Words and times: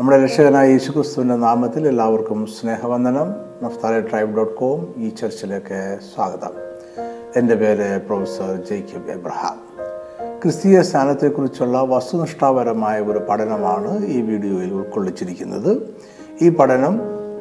നമ്മുടെ 0.00 0.22
രക്ഷകനായ 0.22 0.70
യേശുക്രിസ്തുവിന്റെ 0.70 1.34
നാമത്തിൽ 1.34 1.88
എല്ലാവർക്കും 1.88 2.46
സ്നേഹവന്ദനം. 2.46 3.34
നഫ്താലെ 3.62 4.00
ട്രൈബ് 4.00 4.36
ഡോട്ട് 4.36 4.54
കോം 4.54 4.94
ഈ 4.96 5.08
ചർച്ചിലേക്ക് 5.08 5.98
സ്വാഗതം. 6.14 6.50
എന്റെ 7.36 7.54
പേര് 7.54 8.00
പ്രൊഫസർ 8.02 8.64
ജേക്കബ് 8.70 9.10
എബ്രഹാം. 9.10 9.58
ക്രിസ്തീയ 10.42 10.82
സ്ഥാനത്തെക്കുറിച്ചുള്ള 10.82 11.80
വസ്തുനിഷ്ഠാപരമായ 11.80 13.00
ഒരു 13.00 13.18
പഠനമാണ് 13.18 14.06
ഈ 14.06 14.20
വീഡിയോയിൽ 14.20 14.74
ഉൾക്കൊള്ളിച്ചിരിക്കുന്നത്. 14.74 15.94
ഈ 16.42 16.48
പഠനം 16.48 17.00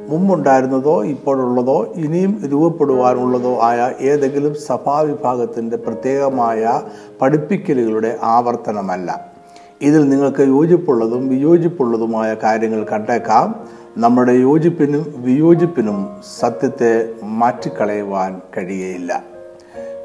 മുമ്പുണ്ടായിരുന്നതോ 0.10 1.04
ഇപ്പോഴുള്ളതോ 1.04 1.94
ഇനിയും 1.96 2.44
രൂപപ്പെടുവാനുള്ളതോ 2.52 3.60
ആയ 3.62 3.94
ഏതെങ്കിലും 4.02 4.56
സഭാവിഭാഗത്തിന്റെ 4.56 5.78
പ്രത്യേകമായ 5.78 6.82
പഠിപ്പിക്കലുകളുടെ 7.22 8.20
ആവർത്തനമല്ല. 8.22 9.35
ഇതിൽ 9.82 10.10
നിങ്ങൾക്ക് 10.10 10.42
യോജിപ്പുള്ളതും 10.42 11.30
വിയോജിപ്പുള്ളതുമായ 11.30 12.36
കാര്യങ്ങൾ 12.44 12.86
കണ്ടേക്കാം. 12.92 13.68
നമ്മുടെ 13.98 14.32
യോജിപ്പിനും 14.32 15.14
വിയോജിപ്പിനും 15.18 16.08
സത്യത്തെ 16.40 17.10
മാറ്റിക്കളയുവാൻ 17.24 18.42
കഴിയയില്ല. 18.58 19.24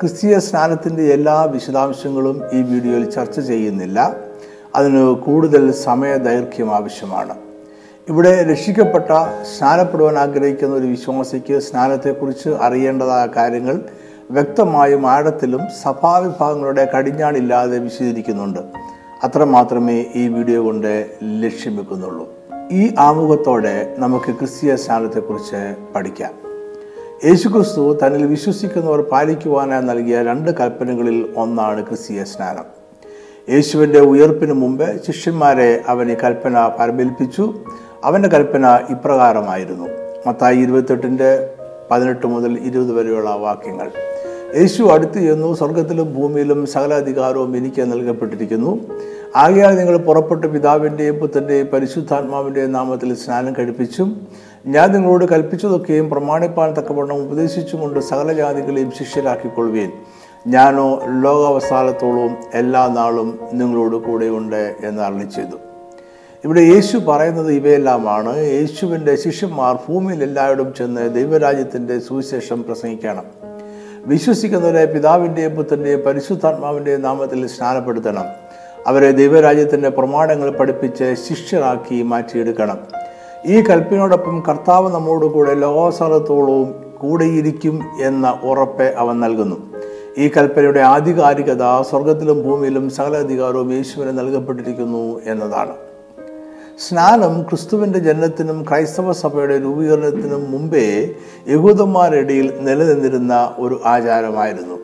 ക്രിസ്തീയ 0.01 0.39
സ്നാനത്തിന്റെ 0.39 1.03
എല്ലാ 1.03 1.43
വിശദാംശങ്ങളും 1.43 2.43
ഈ 2.53 2.63
വീഡിയോയിൽ 2.63 3.11
ചർച്ച 3.11 3.41
ചെയ്യുന്നില്ല. 3.41 4.17
അതിന് 4.75 5.15
കൂടുതൽ 5.15 5.73
സമയ 5.73 6.17
ദൈർഘ്യം 6.17 6.75
ആവശ്യമാണ്. 6.75 7.35
ഇവിടെ 8.09 8.43
രക്ഷിക്കപ്പെട്ട 8.51 9.11
സ്നാനപ്പെടുവാൻ 9.59 10.19
ആഗ്രഹിക്കുന്ന 10.19 10.75
ഒരു 10.75 10.87
വിശ്വാസിക്ക് 10.87 11.59
സ്നാനത്തെക്കുറിച്ച് 11.59 12.49
അറിയേണ്ടതായ 12.49 13.29
കാര്യങ്ങൾ 13.37 13.83
വ്യക്തമായും 14.31 15.07
ആഴത്തിലും 15.07 15.61
സഭാവിഭാഗങ്ങളുടെ 15.83 16.91
കടിഞ്ഞാണില്ലാതെ 16.97 17.79
വിശദീകരിക്കുന്നുണ്ട്. 17.79 18.61
അത്ര 19.25 19.45
മാത്രമേ 19.45 20.07
ഈ 20.15 20.29
വീഡിയോ 20.29 20.65
കൊണ്ട് 20.65 21.11
ലക്ഷ്യം 21.23 21.77
വെക്കുന്നുള്ളൂ. 21.77 22.29
ഈ 22.73 22.95
ആമുഖത്തോടെ 22.99 23.95
നമുക്ക് 23.99 24.35
ക്രിസ്തീയ 24.35 24.77
സ്നാനത്തെക്കുറിച്ച് 24.77 25.75
പഠിക്കാം. 25.95 26.31
യേശുക്രിസ്തു 27.25 27.99
തന്നിൽ 28.03 28.27
വിശ്വസിക്കുന്നവർ 28.27 29.01
പാലിക്കുവാനായി 29.01 29.83
നൽകിയ 29.83 30.23
രണ്ട് 30.23 30.51
കൽപ്പനകളിൽ 30.51 31.35
ഒന്നാണ് 31.37 31.87
ക്രിസ്തീയ 31.87 32.25
സ്നാനം. 32.25 32.65
യേശുവിന്റെ 33.49 34.01
ഉയർപ്പിന് 34.01 34.53
മുമ്പ് 34.53 35.05
ശിഷ്യന്മാരെ 35.05 35.83
അവന് 35.87 36.17
കൽപ്പന 36.25 36.71
പരമേൽപ്പിച്ചു. 36.79 37.55
അവന്റെ 38.05 38.29
കൽപ്പന 38.29 38.79
ഇപ്രകാരമായിരുന്നു. 38.91 39.89
മത്തായി 40.27 40.57
ഇരുപത്തെട്ടിന്റെ 40.57 41.51
പതിനെട്ട് 41.91 42.27
മുതൽ 42.27 42.59
ഇരുപത് 42.63 42.93
വരെയുള്ള 42.93 43.31
വാക്യങ്ങൾ. 43.31 43.91
യേശു 44.57 44.83
അടുത്ത് 44.83 45.21
ചെന്നു 45.21 45.55
സ്വർഗത്തിലും 45.55 46.15
ഭൂമിയിലും 46.15 46.67
സകലാധികാരവും 46.67 47.57
എനിക്ക് 47.57 47.93
നൽകപ്പെട്ടിരിക്കുന്നു. 47.93 48.79
ആകയാൽ 49.37 49.75
നിങ്ങൾ 49.75 49.97
പുറപ്പെട്ട് 49.97 50.47
പിതാവിന്റെയും 50.47 51.17
പുത്രന്റെയും 51.17 51.67
പരിശുദ്ധാത്മാവിന്റെയും 51.67 52.73
നാമത്തിൽ 52.73 53.15
സ്നാനം 53.15 53.55
കഴിപ്പിച്ചും 53.59 54.27
ഞാൻ 54.67 54.93
നിങ്ങളോട് 54.93 55.25
കൽപ്പിച്ചതൊക്കെയും 55.25 56.11
പ്രമാണിപ്പാൻ 56.11 56.75
തക്കവണ്ണം 56.79 57.17
ഉപദേശിച്ചുകൊണ്ട് 57.17 58.01
സകല 58.01 58.33
ജാതികളെയും 58.33 58.91
ശിഷ്യരാക്കിക്കൊള്ളുകയും 58.91 59.93
ഞാനോ 60.47 61.01
ലോകാവസാനത്തോളവും 61.23 62.37
എല്ലാ 62.55 62.89
നാളും 62.89 63.39
നിങ്ങളോട് 63.53 63.97
കൂടെയുണ്ട് 63.97 64.75
എന്ന് 64.85 65.03
അറിഞ്ഞു 65.03 65.31
ചെയ്തു. 65.31 65.57
ഇവിടെ 66.45 66.61
യേശു 66.61 66.99
പറയുന്നത് 66.99 67.53
ഇവയെല്ലാമാണ്. 67.53 68.37
യേശുവിന്റെ 68.37 69.17
ശിഷ്യന്മാർ 69.17 69.79
ഭൂമിയിൽ 69.89 70.23
എല്ലായിടും 70.23 70.75
ചെന്ന് 70.79 71.15
ദൈവരാജ്യത്തിന്റെ 71.15 71.99
സുവിശേഷം 71.99 72.65
പ്രസംഗിക്കണം. 72.65 73.50
വിശ്വസിക്കുന്നവരെ 74.07 74.85
പിതാവിന്റെയും 74.85 75.57
പുത്രന്റെയും 75.57 76.01
പരിശുദ്ധാത്മാവിന്റെയും 76.01 77.03
നാമത്തിൽ 77.03 77.47
സ്നാനപ്പെടുത്തണം. 77.47 78.25
അവരെ 78.87 79.11
ദൈവരാജ്യത്തിന്റെ 79.11 79.89
പ്രമാണങ്ങൾ 79.89 80.51
പഠിപ്പിച്ച് 80.51 81.15
ശിഷ്യരാക്കി 81.29 82.03
മാറ്റിയെടുക്കണം. 82.03 82.79
ഈ 83.47 83.61
കൽപ്പിനോടൊപ്പം 83.61 84.43
കർത്താവ് 84.49 84.95
നമ്മോട് 84.95 85.27
കൂടെ 85.27 85.55
ലോകോസലത്തോളവും 85.55 86.75
കൂടെയിരിക്കും 86.99 87.83
എന്ന 88.03 88.41
ഉറപ്പ് 88.43 88.95
അവൻ 88.97 89.21
നൽകുന്നു. 89.21 89.57
ഈ 90.19 90.29
കൽപ്പനയുടെ 90.29 90.81
ആധികാരികത 90.81 91.83
സ്വർഗത്തിലും 91.91 92.43
ഭൂമിയിലും 92.43 92.91
സകല 92.91 93.17
അധികാരവും 93.17 93.73
യേശുവിന് 93.73 94.19
നൽകപ്പെട്ടിരിക്കുന്നു 94.19 95.21
എന്നതാണ്. 95.27 95.90
സ്നാനം 96.89 97.43
ക്രിസ്തുവിന്റെ 97.43 97.99
ജനനത്തിനും 97.99 98.65
ക്രൈസ്തവ 98.69 99.13
സഭയുടെ 99.13 99.59
രൂപീകരണത്തിനും 99.59 100.51
മുമ്പേ 100.51 101.09
യഹൂദന്മാരുടെ 101.49 102.33
നിലനിന്നിരുന്ന 102.61 103.55
ഒരു 103.59 103.81
ആചാരമായിരുന്നു. 103.85 104.75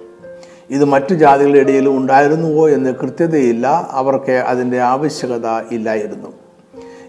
ഇത് 0.70 0.84
മറ്റു 0.84 1.14
ജാതികളുടെ 1.14 1.58
ഇടയിലും 1.58 1.96
ഉണ്ടായിരുന്നുവോ 1.96 2.68
എന്ന് 2.68 2.94
കൃത്യതയില്ല 3.02 3.88
അവർക്ക് 3.90 4.32
അതിന്റെ 4.32 4.80
ആവശ്യകത 4.80 5.46
ഇല്ലായിരുന്നു. 5.70 6.32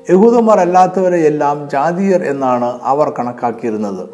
യഹൂദന്മാർ 0.10 0.60
അല്ലാത്തവരെ 0.60 1.18
എല്ലാം 1.18 1.70
ജാതീയർ 1.70 2.24
എന്നാണ് 2.24 2.80
അവർ 2.84 3.10
കണക്കാക്കിയിരുന്നത്. 3.10 4.10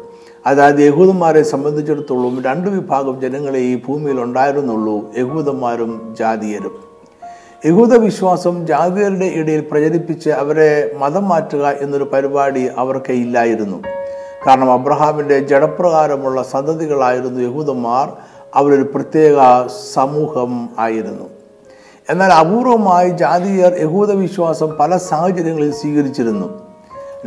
അതായത് 0.46 0.80
യഹൂദന്മാരെ 0.80 1.42
സംബന്ധിച്ചിടത്തോളം 1.42 2.42
രണ്ട് 2.42 2.70
വിഭാഗം 2.70 3.20
ജനങ്ങളെ 3.20 3.58
ഈ 3.58 3.82
ഭൂമിയിൽ 3.88 4.20
ഉണ്ടായിരുന്നുള്ളൂ 4.20 5.12
യഹൂദന്മാരും 5.18 6.14
ജാതീയരും. 6.18 6.93
യഹൂദ 7.66 7.94
വിശ്വാസം 7.94 8.66
ജാതിയരുടെ 8.66 9.24
ഇടയിൽ 9.24 9.60
പ്രചരിപ്പിച്ച് 9.60 10.30
അവരെ 10.30 10.94
മതം 10.98 11.28
മാറ്റുക 11.28 11.66
എന്നൊരു 11.66 12.04
പരിപാടി 12.04 12.68
അവർക്ക് 12.78 13.12
ഇല്ലായിരുന്നു. 13.12 13.82
കാരണം 14.46 14.72
അബ്രഹാമിന്റെ 14.72 15.38
ജഡപ്രകാരമുള്ള 15.38 16.42
സന്തതികളായിരുന്നു 16.42 17.40
യഹൂദന്മാർ. 17.40 18.12
അവരൊരു 18.54 18.82
പ്രത്യേക 18.82 19.66
സമൂഹം 19.94 20.68
ആയിരുന്നു. 20.78 21.30
എന്നാൽ 22.10 22.32
അപൂർവമായി 22.32 23.10
ജാതീയർ 23.10 23.74
യഹൂദ 23.80 24.10
വിശ്വാസം 24.12 24.76
പല 24.80 24.96
സാഹചര്യങ്ങളിൽ 24.96 25.72
സ്വീകരിച്ചിരുന്നു. 25.72 26.63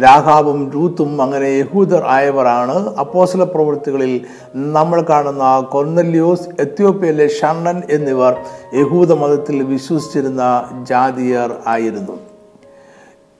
രാഘാവും 0.03 0.71
രൂത്തും 0.73 1.21
അങ്ങനെ 1.21 1.47
യഹൂദർ 1.47 2.01
ആയവരാണ് 2.05 2.95
അപ്പോസല 2.95 3.43
പ്രവൃത്തികളിൽ 3.43 4.21
നമ്മൾ 4.55 5.05
കാണുന്ന 5.09 5.59
കൊർന്നല്യോസ് 5.71 6.49
എത്യോപ്യയിലെ 6.59 7.27
ഷണ്ണൻ 7.27 7.81
എന്നിവർ 7.89 8.35
യഹൂദ 8.73 9.11
മതത്തിൽ 9.13 9.63
വിശ്വസിച്ചിരുന്ന 9.63 10.63
ജാതിയർ 10.89 11.51
ആയിരുന്നു. 11.67 12.15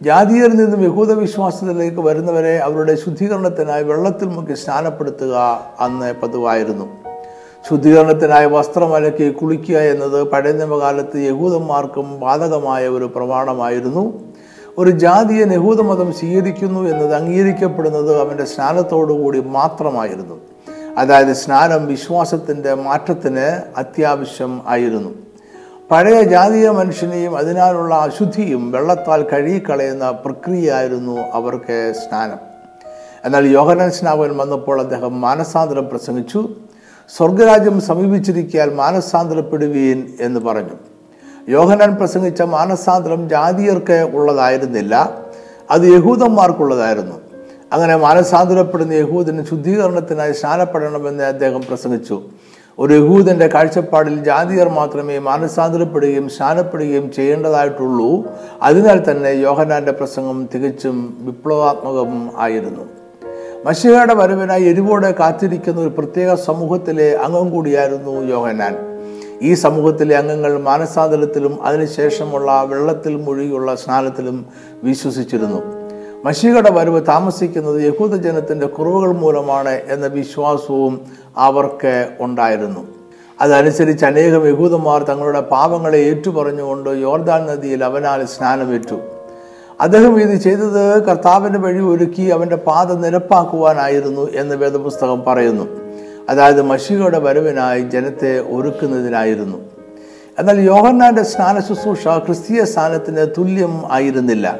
ജാതിയരിൽ 0.01 0.55
നിന്നും 0.55 0.83
യഹൂദ 0.83 1.11
വിശ്വാസത്തിലേക്ക് 1.11 1.99
വരുന്നവരെ 1.99 2.57
അവരുടെ 2.57 2.95
ശുദ്ധീകരണത്തിനായി 2.95 3.83
വെള്ളത്തിൽ 3.83 4.27
മുക്കി 4.27 4.53
സ്നാനപ്പെടുത്തുക 4.53 5.35
അന്ന് 5.79 6.13
പതിവായിരുന്നു. 6.23 6.85
ശുദ്ധീകരണത്തിനായി 7.69 8.45
വസ്ത്രം 8.45 8.95
അലക്കി 8.95 9.29
കുളിക്കുക 9.29 9.77
എന്നത് 9.77 10.23
പഴയ 10.23 10.51
നിയമകാലത്ത് 10.51 11.17
യഹൂദന്മാർക്കും 11.17 12.19
ബാധകമായ 12.19 12.87
ഒരു 12.87 13.05
പ്രമാണമായിരുന്നു. 13.15 14.03
ഒരു 14.79 14.89
ജാതിയെ 14.89 15.45
യഹൂദമതം 15.45 16.13
സ്വീകരിക്കുന്നു 16.13 16.79
എന്നത് 16.79 17.13
അംഗീകരിക്കപ്പെടുന്നത് 17.13 18.19
അവന്റെ 18.19 18.45
സ്നാനത്തോടുകൂടി 18.45 19.39
മാത്രമായിരുന്നു. 19.39 20.41
അതായത് 20.97 21.33
സ്നാനം 21.33 21.87
വിശ്വാസത്തിന്റെ 21.87 22.73
മാറ്റത്തിന് 22.73 23.61
അത്യാവശ്യം 23.77 24.61
ആയിരുന്നു. 24.67 25.09
പഴയ 25.91 26.21
ജാതീയ 26.21 26.69
മനുഷ്യനെയും 26.69 27.37
അതിനാലുള്ള 27.37 27.95
അശുദ്ധിയും 27.95 28.71
വെള്ളത്താൽ 28.71 29.25
കഴുകിക്കളയുന്ന 29.33 30.11
പ്രക്രിയയായിരുന്നു 30.11 31.19
അവർക്ക് 31.33 31.93
സ്നാനം. 31.97 32.37
എന്നാൽ 33.25 33.45
യോഹനൻ 33.45 33.91
സ്നാപകൻ 33.91 34.37
വന്നപ്പോൾ 34.37 34.79
അദ്ദേഹം 34.79 35.21
മാനസാന്തരം 35.21 35.89
പ്രസംഗിച്ചു. 35.89 36.49
സ്വർഗരാജ്യം 37.17 37.81
സമീപിച്ചിരിക്കാൻ 37.81 38.75
മാനസാന്തരപ്പെടുവീൻ 38.75 40.13
എന്ന് 40.21 40.39
പറഞ്ഞു. 40.39 40.96
യോഹനാൻ 41.49 41.95
പ്രസംഗിച്ച 41.95 42.41
മാനസാന്തരം 42.41 43.29
ജാതിയർക്ക് 43.29 44.11
ഉള്ളതായിരുന്നില്ല 44.13 45.17
അത് 45.71 45.81
യഹൂദന്മാർക്കുള്ളതായിരുന്നു. 45.81 47.15
അങ്ങനെ 47.73 47.95
മാനസാന്തരപ്പെടുന്ന 47.95 48.93
യഹൂദന് 48.93 49.45
ശുദ്ധീകരണത്തിനായി 49.45 50.31
സ്നാനപ്പെടണമെന്ന് 50.31 51.23
അദ്ദേഹം 51.23 51.61
പ്രസംഗിച്ചു. 51.61 52.21
ഒരു 52.79 52.93
യഹൂദന്റെ 52.93 53.47
കാഴ്ചപ്പാടിൽ 53.47 54.23
ജാതിയർ 54.23 54.69
മാത്രമേ 54.69 55.17
മാനസാന്തരപ്പെടുകയും 55.17 56.29
സ്നാനപ്പെടുകയും 56.29 57.11
ചെയ്യേണ്ടതായിട്ടുള്ളൂ. 57.11 58.23
അതിനാൽ 58.61 59.11
തന്നെ 59.11 59.29
യോഹനാന്റെ 59.29 59.91
പ്രസംഗം 59.91 60.49
തികച്ചും 60.55 61.17
വിപ്ലവാത്മകവും 61.19 62.31
ആയിരുന്നു. 62.37 62.81
മഷിഹയുടെ 63.65 64.13
വരവിനായി 64.13 64.63
എരിവോടെ 64.63 65.11
കാത്തിരിക്കുന്ന 65.11 65.81
ഒരു 65.81 65.89
പ്രത്യേക 65.89 66.33
സമൂഹത്തിലെ 66.33 67.15
അംഗം 67.15 67.51
കൂടിയായിരുന്നു 67.51 68.21
യോഹനാൻ 68.25 68.96
ഈ 69.41 69.53
സമൂഹത്തിലെ 69.53 70.17
അംഗങ്ങൾ 70.17 70.61
മാനസാന്തരത്തിലും 70.61 71.63
അതിനുശേഷമുള്ള 71.63 72.63
വെള്ളത്തിൽ 72.63 73.15
മുഴുകിയുള്ള 73.15 73.75
സ്നാനത്തിലും 73.75 74.45
വിശ്വസിച്ചിരുന്നു. 74.83 75.61
മഷികയുടെ 76.25 76.71
വരവ് 76.71 77.07
താമസിക്കുന്നത് 77.07 77.81
യഹൂദജനത്തിന്റെ 77.81 78.67
കുറവുകൾ 78.67 79.11
മൂലമാണ് 79.11 79.69
എന്ന 79.69 80.07
വിശ്വാസവും 80.07 81.01
അവർക്ക് 81.37 82.09
ഉണ്ടായിരുന്നു. 82.19 82.87
അതനുസരിച്ച് 83.41 84.05
അനേകം 84.05 84.47
യഹൂദന്മാർ 84.47 85.03
തങ്ങളുടെ 85.03 85.41
പാപങ്ങളെ 85.41 85.97
ഏറ്റുപറഞ്ഞുകൊണ്ട് 85.97 86.89
യോർദാൻ 86.89 87.45
നദിയിൽ 87.45 87.83
അവനാൽ 87.83 88.25
സ്നാനമേറ്റു. 88.25 88.95
അദ്ദേഹം 89.81 90.21
ഇത് 90.21 90.35
ചെയ്തത് 90.35 91.03
കർത്താവിന്റെ 91.03 91.59
വഴി 91.59 91.79
ഒരുക്കി 91.79 92.21
അവന്റെ 92.21 92.55
പാത 92.55 92.93
നിരപ്പാക്കുവാനായിരുന്നു 92.93 94.31
എന്ന് 94.31 94.55
വേദപുസ്തകം 94.55 95.23
പറയുന്നു. 95.27 95.86
അതായത് 96.29 96.61
മഷികയുടെ 96.61 97.19
വരവിനായി 97.19 97.81
ജനത്തെ 97.81 98.39
ഒരുക്കുന്നതിനായിരുന്നു. 98.39 99.57
എന്നാൽ 100.39 100.61
യോഹന്നാന്റെ 100.61 101.23
സ്നാന 101.23 101.59
ശുശ്രൂഷ 101.59 102.07
ക്രിസ്തീയ 102.07 102.63
സ്ഥാനത്തിന് 102.63 103.27
തുല്യം 103.37 103.83
ആയിരുന്നില്ല. 103.91 104.59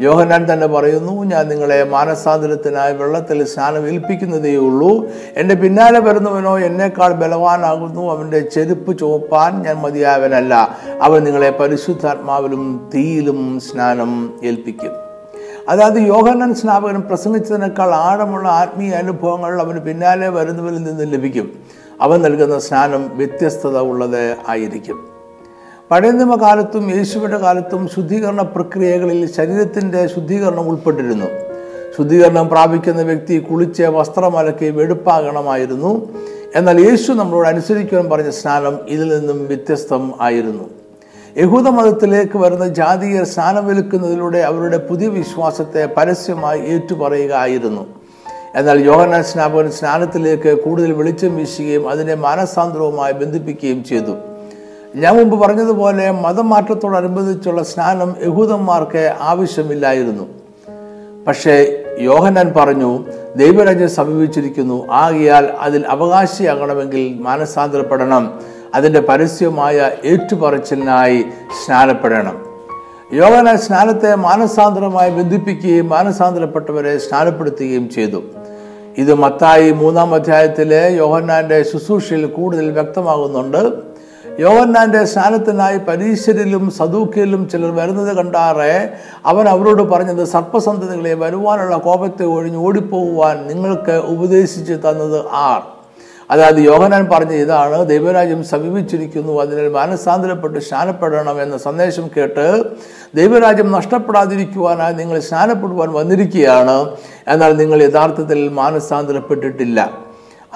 യോഹന്നാൻ 0.00 0.52
തന്നെ 0.52 0.66
പറയുന്നു 0.66 1.24
ഞാൻ 1.24 1.48
നിങ്ങളെ 1.48 1.84
മാനസാന്തരത്തിനായി 1.84 2.92
വെള്ളത്തിൽ 2.92 3.44
സ്നാനം 3.44 3.88
ഏൽപ്പിക്കുന്നതേ 3.88 4.56
ഉള്ളൂ. 4.56 5.08
എന്റെ 5.36 5.54
പിന്നാലെ 5.54 6.00
വരുന്നവനോ 6.00 6.58
എന്നേക്കാൾ 6.58 7.12
ബലവാനാകുന്നു. 7.12 8.10
അവന്റെ 8.10 8.40
ചെരുപ്പ് 8.40 8.98
ചുവപ്പാൻ 8.98 9.62
ഞാൻ 9.62 9.76
മതിയായവനല്ല. 9.76 10.78
അവൻ 11.02 11.24
നിങ്ങളെ 11.24 11.50
പരിശുദ്ധാത്മാവിലും 11.50 12.90
തീയിലും 12.94 13.60
സ്നാനം 13.60 14.40
ഏൽപ്പിക്കും. 14.44 15.09
അതായത് 15.70 15.98
യോഹനൻ 15.98 16.54
സ്നാപകൻ 16.54 17.00
പ്രസംഗിച്ചതിനേക്കാൾ 17.00 17.94
ആഴമുള്ള 17.94 18.48
ആത്മീയ 18.48 18.90
അനുഭവങ്ങൾ 18.90 19.60
അവന് 19.60 19.78
പിന്നാലെ 19.78 20.28
വരുന്നവരിൽ 20.28 20.82
നിന്ന് 20.82 21.12
ലഭിക്കും. 21.12 21.52
അവൻ 22.00 22.22
നൽകുന്ന 22.22 22.58
സ്നാനം 22.58 23.10
വ്യത്യസ്തത 23.16 23.78
ഉള്ളത് 23.78 24.36
ആയിരിക്കും. 24.48 25.08
പഴയ 25.90 26.10
നിയമകാലത്തും 26.10 26.96
യേശുവിന്റെ 26.96 27.36
കാലത്തും 27.36 27.88
ശുദ്ധീകരണ 27.88 28.42
പ്രക്രിയകളിൽ 28.42 29.32
ശരീരത്തിന്റെ 29.32 30.06
ശുദ്ധീകരണം 30.06 30.68
ഉൾപ്പെട്ടിരുന്നു. 30.68 31.26
ശുദ്ധീകരണം 31.98 32.48
പ്രാപിക്കുന്ന 32.48 33.02
വ്യക്തി 33.02 33.38
കുളിച്ച് 33.38 33.82
വസ്ത്രമലക്കി 33.82 34.70
വെടുപ്പാകണമായിരുന്നു. 34.70 36.08
എന്നാൽ 36.54 36.90
യേശു 36.90 37.12
നമ്മളോട് 37.12 37.48
അനുസരിക്കുവാൻ 37.48 38.10
പറഞ്ഞ 38.10 38.30
സ്നാനം 38.30 38.78
ഇതിൽ 38.88 39.18
നിന്നും 39.18 39.46
വ്യത്യസ്തം 39.46 40.12
ആയിരുന്നു. 40.20 40.79
യഹൂദ 41.38 41.68
മതത്തിലേക്ക് 41.68 42.38
വരുന്ന 42.38 42.68
ജാതീയർ 42.68 43.24
സ്നാനമേൽക്കുന്നതിലൂടെ 43.24 44.38
അവരുടെ 44.38 44.78
പുതിയ 44.78 45.08
വിശ്വാസത്തെ 45.08 45.88
പരസ്യമായി 45.96 46.60
ഏറ്റുപറയുകയായിരുന്നു. 46.60 47.86
എന്നാൽ 48.54 48.84
യോഹന 48.84 49.22
സ്നാപകൻ 49.22 49.70
സ്നാനത്തിലേക്ക് 49.70 50.62
കൂടുതൽ 50.62 50.92
വെളിച്ചം 50.92 51.36
വീശുകയും 51.36 51.90
അതിനെ 51.90 52.14
മാനസാന്തരവുമായി 52.14 53.12
ബന്ധിപ്പിക്കുകയും 53.12 53.84
ചെയ്തു. 53.84 54.16
ഞാൻ 54.96 55.16
മുമ്പ് 55.16 55.40
പറഞ്ഞതുപോലെ 55.40 56.10
മതമാറ്റത്തോടനുബന്ധിച്ചുള്ള 56.10 57.62
സ്നാനം 57.62 58.16
യഹൂദന്മാർക്ക് 58.22 59.16
ആവശ്യമില്ലായിരുന്നു. 59.20 60.28
പക്ഷേ 61.26 61.84
യോഹന്നാൻ 62.00 62.52
പറഞ്ഞു 62.56 63.04
ദൈവരാജ്യം 63.36 63.90
സമീപിച്ചിരിക്കുന്നു. 63.90 64.88
ആകിയാൽ 64.88 65.44
അതിൽ 65.60 65.86
അവകാശിയാകണമെങ്കിൽ 65.86 67.18
മാനസാന്തരപ്പെടണം. 67.20 68.40
അതിന്റെ 68.74 69.00
പരസ്യമായ 69.00 69.90
ഏറ്റുപറച്ചിലിനായി 70.04 71.24
സ്നാനപ്പെടണം. 71.64 72.44
യോഗന 73.12 73.56
സ്നാനത്തെ 73.56 74.14
മാനസാന്തരമായി 74.14 75.10
ബന്ധിപ്പിക്കുകയും 75.10 75.88
മാനസാന്തരപ്പെട്ടവരെ 75.88 76.98
സ്നാനപ്പെടുത്തുകയും 76.98 77.90
ചെയ്തു. 77.90 78.22
ഇത് 78.98 79.14
മത്തായി 79.14 79.70
മൂന്നാം 79.70 80.14
അധ്യായത്തിലെ 80.14 80.88
യോഹന്നാന്റെ 80.90 81.62
ശുശ്രൂഷയിൽ 81.62 82.26
കൂടുതൽ 82.26 82.70
വ്യക്തമാകുന്നുണ്ട്. 82.70 83.90
യോഹന്നാന്റെ 84.40 85.04
സ്നാനത്തിനായി 85.04 85.78
പരീശരിലും 85.78 86.70
സദൂക്കിലും 86.70 87.48
ചിലർ 87.48 87.74
വരുന്നത് 87.74 88.16
കണ്ടാറെ 88.16 88.90
അവൻ 89.26 89.48
അവരോട് 89.48 89.82
പറഞ്ഞത് 89.82 90.26
സർപ്പസന്തതികളെ 90.26 91.14
വരുവാനുള്ള 91.14 91.76
കോപത്തെ 91.76 92.24
ഒഴിഞ്ഞ് 92.24 92.58
ഓടിപ്പോകുവാൻ 92.58 93.46
നിങ്ങൾക്ക് 93.46 93.92
ഉപദേശിച്ചു 93.92 94.72
തന്നത് 94.72 95.24
ആർ? 95.32 95.79
അതായത് 96.30 96.58
യോഹനാൻ 96.58 97.08
പറഞ്ഞ 97.12 97.32
ഇതാണ് 97.32 97.86
ദൈവരാജ്യം 97.86 98.44
സമീപിച്ചിരിക്കുന്നു 98.44 99.40
അതിനെ 99.40 99.68
മാനസാന്തരപ്പെട്ട് 99.68 100.58
സ്നാനപ്പെടണം 100.58 101.42
എന്ന 101.42 101.58
സന്ദേശം 101.58 102.10
കേട്ട് 102.16 102.64
ദൈവരാജ്യം 103.14 103.72
നഷ്ടപ്പെടാതിരിക്കുവാനായി 103.72 104.94
നിങ്ങൾ 104.94 105.20
സ്നാനപ്പെടുവാൻ 105.20 105.92
വന്നിരിക്കുകയാണ്. 105.92 106.96
എന്നാൽ 107.28 107.56
നിങ്ങൾ 107.56 107.82
യഥാർത്ഥത്തിൽ 107.82 108.48
മാനസാന്തരപ്പെട്ടിട്ടില്ല. 108.48 109.90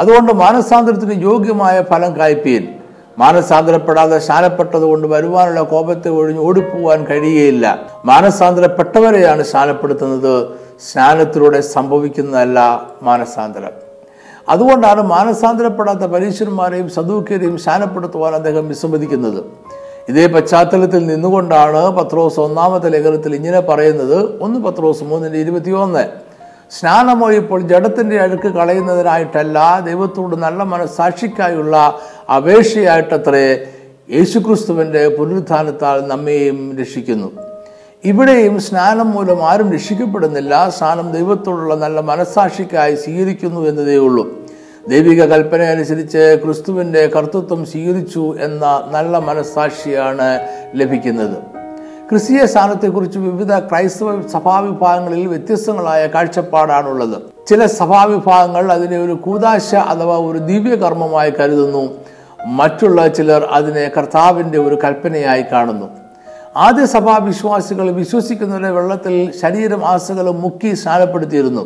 അതുകൊണ്ട് 0.01 0.33
മാനസാന്തരത്തിന് 0.33 1.23
യോഗ്യമായ 1.23 1.85
ഫലം 1.91 2.19
കായ്പീൻ. 2.19 2.69
മാനസാന്തരപ്പെടാതെ 3.19 4.19
സ്നാനപ്പെട്ടത് 4.19 4.83
കൊണ്ട് 4.83 5.09
വരുവാനുള്ള 5.09 5.61
കോപത്തെ 5.61 6.09
ഒഴിഞ്ഞ് 6.09 6.41
ഓടിപ്പോവാൻ 6.41 7.05
കഴിയുകയില്ല. 7.05 7.79
മാനസാന്തരപ്പെട്ടവരെയാണ് 8.05 9.43
സ്നാനപ്പെടുത്തുന്നത്. 9.43 10.49
സ്നാനത്തിലൂടെ 10.93 11.61
സംഭവിക്കുന്നതല്ല 11.61 12.83
മാനസാന്തരം. 13.03 13.84
അതുകൊണ്ടാണ് 14.49 15.03
മാനസാന്തരപ്പെടാത്ത 15.03 15.99
പരീക്ഷന്മാരെയും 15.99 16.89
സദൂക്യരെയും 16.91 17.59
സ്നാനപ്പെടുത്തുവാൻ 17.59 18.35
അദ്ദേഹം 18.35 18.69
വിസമ്മതിക്കുന്നത്. 18.69 19.45
ഇതേ 20.09 20.27
പശ്ചാത്തലത്തിൽ 20.27 21.07
നിന്നുകൊണ്ടാണ് 21.07 21.91
പത്രോസ് 21.91 22.41
ഒന്നാമത്തെ 22.41 22.89
ലേഖനത്തിൽ 22.89 23.35
ഇങ്ങനെ 23.35 23.61
പറയുന്നത്. 23.61 24.43
ഒന്ന് 24.43 24.61
പത്രോസ് 24.61 25.05
മൂന്നിന്റെ 25.05 25.39
ഇരുപത്തിയൊന്ന്. 25.39 26.09
സ്നാനമോ 26.71 27.31
ഇപ്പോൾ 27.31 27.61
ജഡത്തിന്റെ 27.61 28.21
അഴുക്ക് 28.21 28.49
കളയുന്നതിനായിട്ടല്ല 28.49 29.81
ദൈവത്തോട് 29.81 30.37
നല്ല 30.37 30.63
മനസ്സാക്ഷിക്കായുള്ള 30.63 31.99
അപേക്ഷയായിട്ടത്രേ 32.37 33.67
യേശുക്രിസ്തുവിന്റെ 34.11 35.09
പുനരുത്ഥാനത്താൽ 35.09 36.07
നമ്മെയും 36.07 36.77
രക്ഷിക്കുന്നു. 36.81 37.54
ഇവിടെയും 38.05 38.61
സ്നാനം 38.61 39.11
മൂലം 39.11 39.51
ആരും 39.51 39.73
രക്ഷിക്കപ്പെടുന്നില്ല. 39.73 40.71
സ്നാനം 40.71 41.13
ദൈവത്തോടുള്ള 41.13 41.75
നല്ല 41.75 42.01
മനസാക്ഷിക്കായി 42.01 42.95
സ്വീകരിക്കുന്നു 42.95 43.61
എന്നതേ 43.61 43.97
ഉള്ളൂ. 43.97 44.39
ദൈവിക 44.89 45.25
കൽപ്പന 45.25 45.63
അനുസരിച്ച് 45.63 46.41
ക്രിസ്തുവിന്റെ 46.45 47.07
കർത്തൃത്വം 47.07 47.67
സ്വീകരിച്ചു 47.67 48.37
എന്ന 48.41 48.89
നല്ല 48.91 49.19
മനസാക്ഷിയാണ് 49.19 50.47
ലഭിക്കുന്നത്. 50.75 51.43
ക്രിസ്തീയ 52.11 52.47
സ്ഥാനത്തെക്കുറിച്ച് 52.47 53.19
വിവിധ 53.19 53.59
ക്രൈസ്തവ 53.59 54.29
സഭാവിഭാഗങ്ങളിൽ 54.29 55.27
വ്യത്യസ്തങ്ങളായ 55.27 56.07
കാഴ്ചപ്പാടാണുള്ളത്. 56.07 57.23
ചില 57.47 57.67
സഭാവിഭാഗങ്ങൾ 57.67 58.73
അതിനെ 58.73 58.99
ഒരു 58.99 59.13
കൂതാശ 59.13 59.75
അഥവാ 59.75 60.19
ഒരു 60.19 60.39
ദിവ്യകർമ്മമായി 60.39 61.31
കരുതുന്നു. 61.31 61.93
മറ്റുള്ള 62.47 63.09
ചിലർ 63.09 63.45
അതിനെ 63.45 63.91
കർത്താവിന്റെ 63.99 64.59
ഒരു 64.59 64.75
കൽപ്പനയായി 64.85 65.45
കാണുന്നു. 65.53 66.04
ആദ്യ 66.57 66.87
സഭാ 66.87 67.19
വിശ്വാസികൾ 67.19 67.91
വിശ്വസിക്കുന്നവരെ 67.91 68.71
വെള്ളത്തിൽ 68.71 69.15
ശരീരം 69.41 69.85
ആസകളും 69.85 70.37
മുക്കി 70.41 70.75
സ്നാനപ്പെടുത്തിയിരുന്നു 70.75 71.63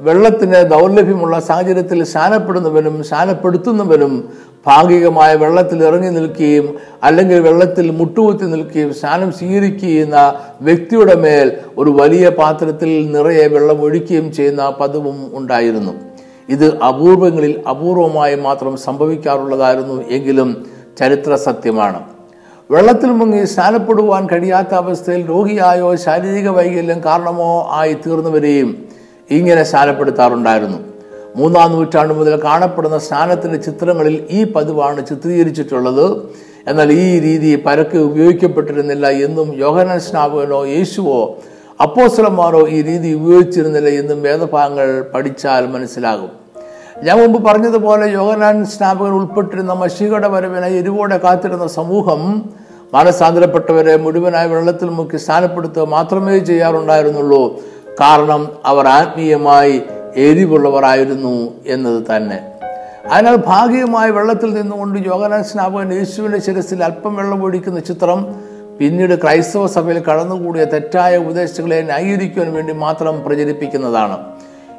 വെള്ളത്തിന് 0.00 0.58
ദൗർലഭ്യമുള്ള 0.70 1.40
സാഹചര്യത്തിൽ 1.40 2.04
സ്നാനപ്പെടുന്നവനും 2.04 3.04
സ്നാനപ്പെടുത്തുന്നവനും 3.04 4.12
ഭാഗികമായ 4.66 5.34
വെള്ളത്തിൽ 5.34 5.84
ഇറങ്ങി 5.84 6.08
നിൽക്കുകയും 6.08 6.66
അല്ലെങ്കിൽ 7.02 7.38
വെള്ളത്തിൽ 7.40 7.90
മുട്ടുകുത്തി 7.90 8.44
നിൽക്കുകയും 8.44 8.94
സ്നാനം 8.94 9.32
സ്വീകരിക്കുന്ന 9.32 10.16
വ്യക്തിയുടെ 10.60 11.14
മേൽ 11.14 11.50
ഒരു 11.78 11.90
വലിയ 11.90 12.28
പാത്രത്തിൽ 12.28 13.12
നിറയെ 13.16 13.46
വെള്ളം 13.46 13.80
ഒഴിക്കുകയും 13.80 14.32
ചെയ്യുന്ന 14.32 14.70
പതിവും 14.80 15.18
ഉണ്ടായിരുന്നു. 15.34 15.94
ഇത് 16.48 16.66
അപൂർവങ്ങളിൽ 16.80 17.60
അപൂർവമായി 17.68 18.34
മാത്രം 18.34 18.78
സംഭവിക്കാറുള്ളതായിരുന്നു 18.78 20.02
എങ്കിലും 20.10 20.64
ചരിത്ര 20.98 21.34
സത്യമാണ് 21.34 22.00
വെള്ളത്തിൽ 22.72 23.10
മുങ്ങി 23.10 23.44
സ്നാനപ്പെടുവാൻ 23.44 24.28
കഴിയാത്ത 24.32 24.74
അവസ്ഥയിൽ 24.74 25.28
രോഗിയായോ 25.28 25.96
ശാരീരിക 25.96 26.48
വൈകല്യം 26.48 27.00
കാരണമോ 27.04 27.68
ആയി 27.70 27.92
തീർന്നവരെയും 27.92 28.68
ഇങ്ങനെ 29.30 29.62
സ്നാനപ്പെടുത്താറുണ്ടായിരുന്നു 29.62 30.78
മൂന്നാം 31.36 31.72
നൂറ്റാണ്ട് 31.72 32.14
മുതൽ 32.14 32.40
കാണപ്പെടുന്ന 32.44 32.98
സ്നാനത്തിന്റെ 32.98 33.58
ചിത്രങ്ങളിൽ 33.58 34.26
ഈ 34.30 34.52
പതിവാണ് 34.52 35.06
ചിത്രീകരിച്ചിട്ടുള്ളത്. 35.06 36.06
എന്നാൽ 36.68 36.92
ഈ 36.92 37.20
രീതി 37.20 37.62
പരക്കെ 37.66 37.98
ഉപയോഗിക്കപ്പെട്ടിരുന്നില്ല 37.98 39.08
എന്നും 39.08 39.54
യോഹനൻ 39.56 40.00
സ്നാപകനോ 40.00 40.64
യേശുവോ 40.66 41.20
അപ്പോസ്ലന്മാരോ 41.82 42.68
ഈ 42.68 42.82
രീതി 42.82 43.12
ഉപയോഗിച്ചിരുന്നില്ല 43.12 43.88
എന്നും 43.88 44.22
വേദഭാഗങ്ങൾ 44.22 45.04
പഠിച്ചാൽ 45.14 45.66
മനസ്സിലാകും. 45.66 46.30
ഞാൻ 47.04 47.16
മുമ്പ് 47.20 47.44
പറഞ്ഞതുപോലെ 47.48 48.06
യോഹനാൻ 48.12 48.66
സ്നാപകൻ 48.66 49.10
ഉൾപ്പെട്ടിരുന്ന 49.10 49.72
മഷികയുടെ 49.72 50.28
വരവിനെ 50.28 50.66
എരിവോടെ 50.66 51.16
കാത്തിരുന്ന 51.16 51.66
സമൂഹം 51.66 52.22
മാനസാന്തരപ്പെട്ടവരെ 52.94 53.96
മുഴുവനായ 53.96 54.46
വെള്ളത്തിൽ 54.46 54.88
മുക്കി 54.88 55.16
സ്ഥാനപ്പെടുത്തുക 55.16 55.82
മാത്രമേ 55.82 56.38
ചെയ്യാറുണ്ടായിരുന്നുള്ളൂ. 56.38 57.60
കാരണം 58.00 58.48
അവർ 58.64 58.86
ആത്മീയമായി 58.86 59.82
എരിവുള്ളവരായിരുന്നു 60.16 61.54
എന്നത് 61.66 62.16
തന്നെ. 62.16 62.52
അതിനാൽ 63.10 63.36
ഭാഗികമായി 63.36 64.10
വെള്ളത്തിൽ 64.10 64.54
നിന്നുകൊണ്ട് 64.54 65.08
യോഗനാൻ 65.08 65.44
സ്നാപകൻ 65.44 65.92
യേശുവിന്റെ 65.92 66.40
ശിരസിൽ 66.40 66.84
അല്പം 66.84 67.16
വെള്ളം 67.16 67.44
ഒഴിക്കുന്ന 67.44 67.80
ചിത്രം 67.80 68.34
പിന്നീട് 68.78 69.22
ക്രൈസ്തവ 69.22 69.66
സഭയിൽ 69.66 69.98
കടന്നുകൂടിയ 69.98 70.64
തെറ്റായ 70.64 71.16
ഉപദേശങ്ങളെ 71.16 71.82
ന്യായീകരിക്കുവാൻ 71.82 72.52
വേണ്ടി 72.52 72.72
മാത്രം 72.72 73.24
പ്രചരിപ്പിക്കുന്നതാണ്. 73.24 74.18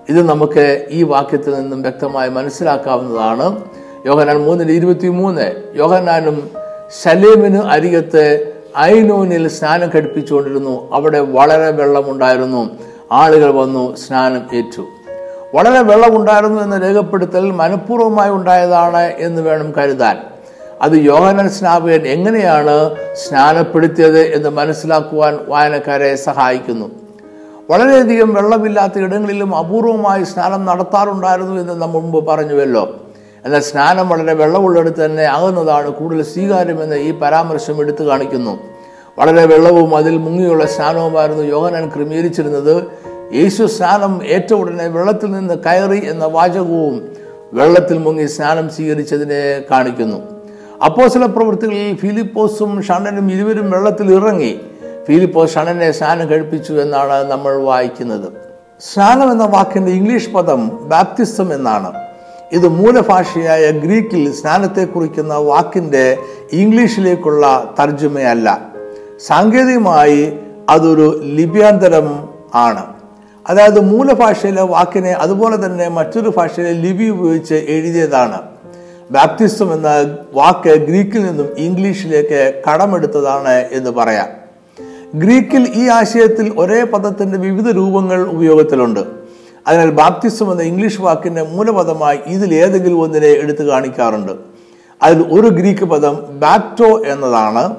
ഇത് 0.09 0.29
നമുക്ക് 0.29 0.87
ഈ 0.89 1.03
വാക്യത്തിൽ 1.03 1.55
നിന്നും 1.55 1.81
വ്യക്തമായി 1.81 2.29
മനസ്സിലാക്കാവുന്നതാണ്. 2.29 3.63
യോഹനാൻ 4.05 4.37
മൂന്നിൽ 4.37 4.71
ഇരുപത്തി 4.71 5.07
മൂന്ന് 5.07 5.51
യോഹനാനും 5.75 6.60
ശലേമിന് 6.99 7.57
അരികത്ത് 7.57 8.53
ഐനോനിൽ 8.79 9.47
സ്നാനം 9.47 9.91
ഘടിപ്പിച്ചുകൊണ്ടിരുന്നു. 9.95 10.93
അവിടെ 10.93 11.19
വളരെ 11.19 11.71
വെള്ളമുണ്ടായിരുന്നു. 11.71 12.69
ആളുകൾ 13.11 13.51
വന്നു 13.51 13.95
സ്നാനം 13.95 14.41
ഏറ്റു. 14.53 14.81
വളരെ 15.55 15.81
വെള്ളമുണ്ടായിരുന്നു 15.81 16.61
എന്ന 16.61 16.77
രേഖപ്പെടുത്തൽ 16.77 17.51
മനഃപൂർവമായി 17.51 18.31
ഉണ്ടായതാണ് 18.31 18.97
എന്ന് 18.97 19.41
വേണം 19.41 19.71
കരുതാൻ. 19.71 20.17
അത് 20.81 20.91
യോഹനൻ 20.91 21.49
സ്നാപകൻ 21.49 22.07
എങ്ങനെയാണ് 22.07 22.95
സ്നാനപ്പെടുത്തിയത് 23.13 24.19
എന്ന് 24.19 24.49
മനസ്സിലാക്കുവാൻ 24.49 25.39
വായനക്കാരെ 25.47 26.15
സഹായിക്കുന്നു. 26.15 26.91
വളരെയധികം 27.69 28.33
വെള്ളമില്ലാത്ത 28.33 28.99
ഇടങ്ങളിലും 28.99 29.55
അപൂർവമായി 29.55 30.23
സ്നാനം 30.23 30.65
നടത്താറുണ്ടായിരുന്നു 30.65 31.61
എന്ന് 31.61 31.73
നമ്മൾ 31.73 31.99
മുമ്പ് 31.99 32.27
പറഞ്ഞുവല്ലോ. 32.27 32.95
എന്നാൽ 33.45 33.61
സ്നാനം 33.61 34.09
വളരെ 34.09 34.33
വെള്ളമുള്ളിടത്ത് 34.33 35.05
തന്നെ 35.05 35.23
ആകുന്നതാണ് 35.23 35.89
കൂടുതൽ 35.89 36.23
സ്വീകാര്യമെന്ന് 36.23 36.95
ഈ 36.95 37.11
പരാമർശം 37.11 37.79
എടുത്തു 37.79 38.03
കാണിക്കുന്നു. 38.03 38.59
വളരെ 39.19 39.45
വെള്ളവും 39.45 39.95
അതിൽ 39.95 40.17
മുങ്ങിയുള്ള 40.17 40.65
സ്നാനവുമായിരുന്നു 40.65 41.43
യോഹനാൻ 41.43 41.91
ക്രമീകരിച്ചിരുന്നത്. 41.95 42.83
യേശു 43.33 43.63
സ്നാനം 43.65 44.23
ഏറ്റ 44.23 44.53
ഉടനെ 44.53 44.87
വെള്ളത്തിൽ 44.87 45.31
നിന്ന് 45.31 45.53
കയറി 45.53 46.09
എന്ന 46.09 46.25
വാചകവും 46.25 47.09
വെള്ളത്തിൽ 47.53 47.97
മുങ്ങി 47.97 48.25
സ്നാനം 48.25 48.69
സ്വീകരിച്ചതിനെ 48.69 49.63
കാണിക്കുന്നു. 49.71 50.17
അപ്പോസല 50.85 51.25
പ്രവൃത്തികളിൽ 51.25 51.95
ഫിലിപ്പോസും 51.95 52.83
ഷണ്ണനും 52.83 53.31
ഇരുവരും 53.31 53.71
വെള്ളത്തിൽ 53.71 54.15
ഇറങ്ങി. 54.15 54.59
ഫിലിപ്പോസ് 55.07 55.53
ഷണ്ണനെ 55.53 55.91
സ്നാനം 55.91 56.29
കഴിപ്പിച്ചു 56.29 56.73
എന്നാണ് 56.73 57.31
നമ്മൾ 57.31 57.57
വായിക്കുന്നത്. 57.57 58.33
സ്നാനം 58.81 59.31
എന്ന 59.31 59.45
വാക്കിന്റെ 59.45 59.91
ഇംഗ്ലീഷ് 59.91 60.29
പദം 60.29 60.89
ബാപ്തിസം 60.89 61.53
എന്നാണ്. 61.53 62.10
ഇത് 62.51 62.67
മൂലഭാഷയായ 62.67 63.71
ഗ്രീക്കിൽ 63.71 64.31
സ്നാനത്തെ 64.31 64.85
കുറിക്കുന്ന 64.85 65.33
വാക്കിന്റെ 65.33 66.17
ഇംഗ്ലീഷിലേക്കുള്ള 66.51 67.73
തർജമയല്ല. 67.79 68.73
സാങ്കേതികമായി 69.25 70.39
അതൊരു 70.69 71.21
ലിപ്യാന്തരം 71.23 72.29
ആണ്. 72.55 72.85
അതായത് 73.49 73.79
മൂലഭാഷയിലെ 73.79 74.61
വാക്കിനെ 74.61 75.11
അതുപോലെ 75.11 75.65
തന്നെ 75.65 75.87
മറ്റൊരു 75.87 76.33
ഭാഷയിലെ 76.37 76.71
ലിപി 76.71 77.03
ഉപയോഗിച്ച് 77.03 77.53
എഴുതിയതാണ്. 77.53 78.41
ബാപ്റ്റിസം 79.11 79.73
എന്ന 79.73 80.17
വാക്ക് 80.33 80.69
ഗ്രീക്കിൽ 80.69 81.23
നിന്നും 81.23 81.47
ഇംഗ്ലീഷിലേക്ക് 81.57 82.61
കടമെടുത്തതാണ് 82.69 83.67
എന്ന് 83.71 83.89
പറയാം. 83.89 84.27
ഗ്രീക്കിൽ 85.15 85.71
ഈ 85.75 85.87
ആശയത്തിൽ 85.87 86.53
ഒരേ 86.57 86.83
പദത്തിന്റെ 86.83 87.37
വിവിധ 87.37 87.75
രൂപങ്ങൾ 87.75 88.27
ഉപയോഗത്തിലുണ്ട്. 88.27 89.20
അതിനാൽ 89.67 89.91
ബാപ്തിസം 89.91 90.51
എന്ന 90.51 90.63
ഇംഗ്ലീഷ് 90.63 91.01
വാക്കിന്റെ 91.01 91.43
മൂലപദമായി 91.43 92.19
ഇതിൽ 92.25 92.53
ഏതെങ്കിലും 92.53 93.01
ഒന്നിനെ 93.01 93.27
എടുത്തു 93.27 93.63
കാണിക്കാറുണ്ട്. 93.63 94.31
അതിൽ 95.03 95.25
ഒരു 95.31 95.47
ഗ്രീക്ക് 95.47 95.83
പദം 95.83 96.25
ബാപ്റ്റോ 96.29 97.03
എന്നതാണ്. 97.03 97.75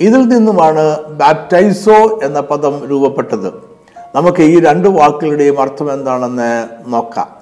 ഇതിൽ 0.00 0.20
നിന്നുമാണ് 0.20 1.02
ബാപ്റ്റൈസോ 1.04 2.20
എന്ന 2.22 2.40
പദം 2.40 2.86
രൂപപ്പെട്ടത്. 2.86 3.68
നമുക്ക് 4.14 4.42
ഈ 4.42 4.60
രണ്ട് 4.60 4.88
വാക്കുകളുടെയും 4.88 5.60
അർത്ഥം 5.60 5.92
എന്താണെന്ന് 5.92 6.68
നോക്കാം. 6.86 7.38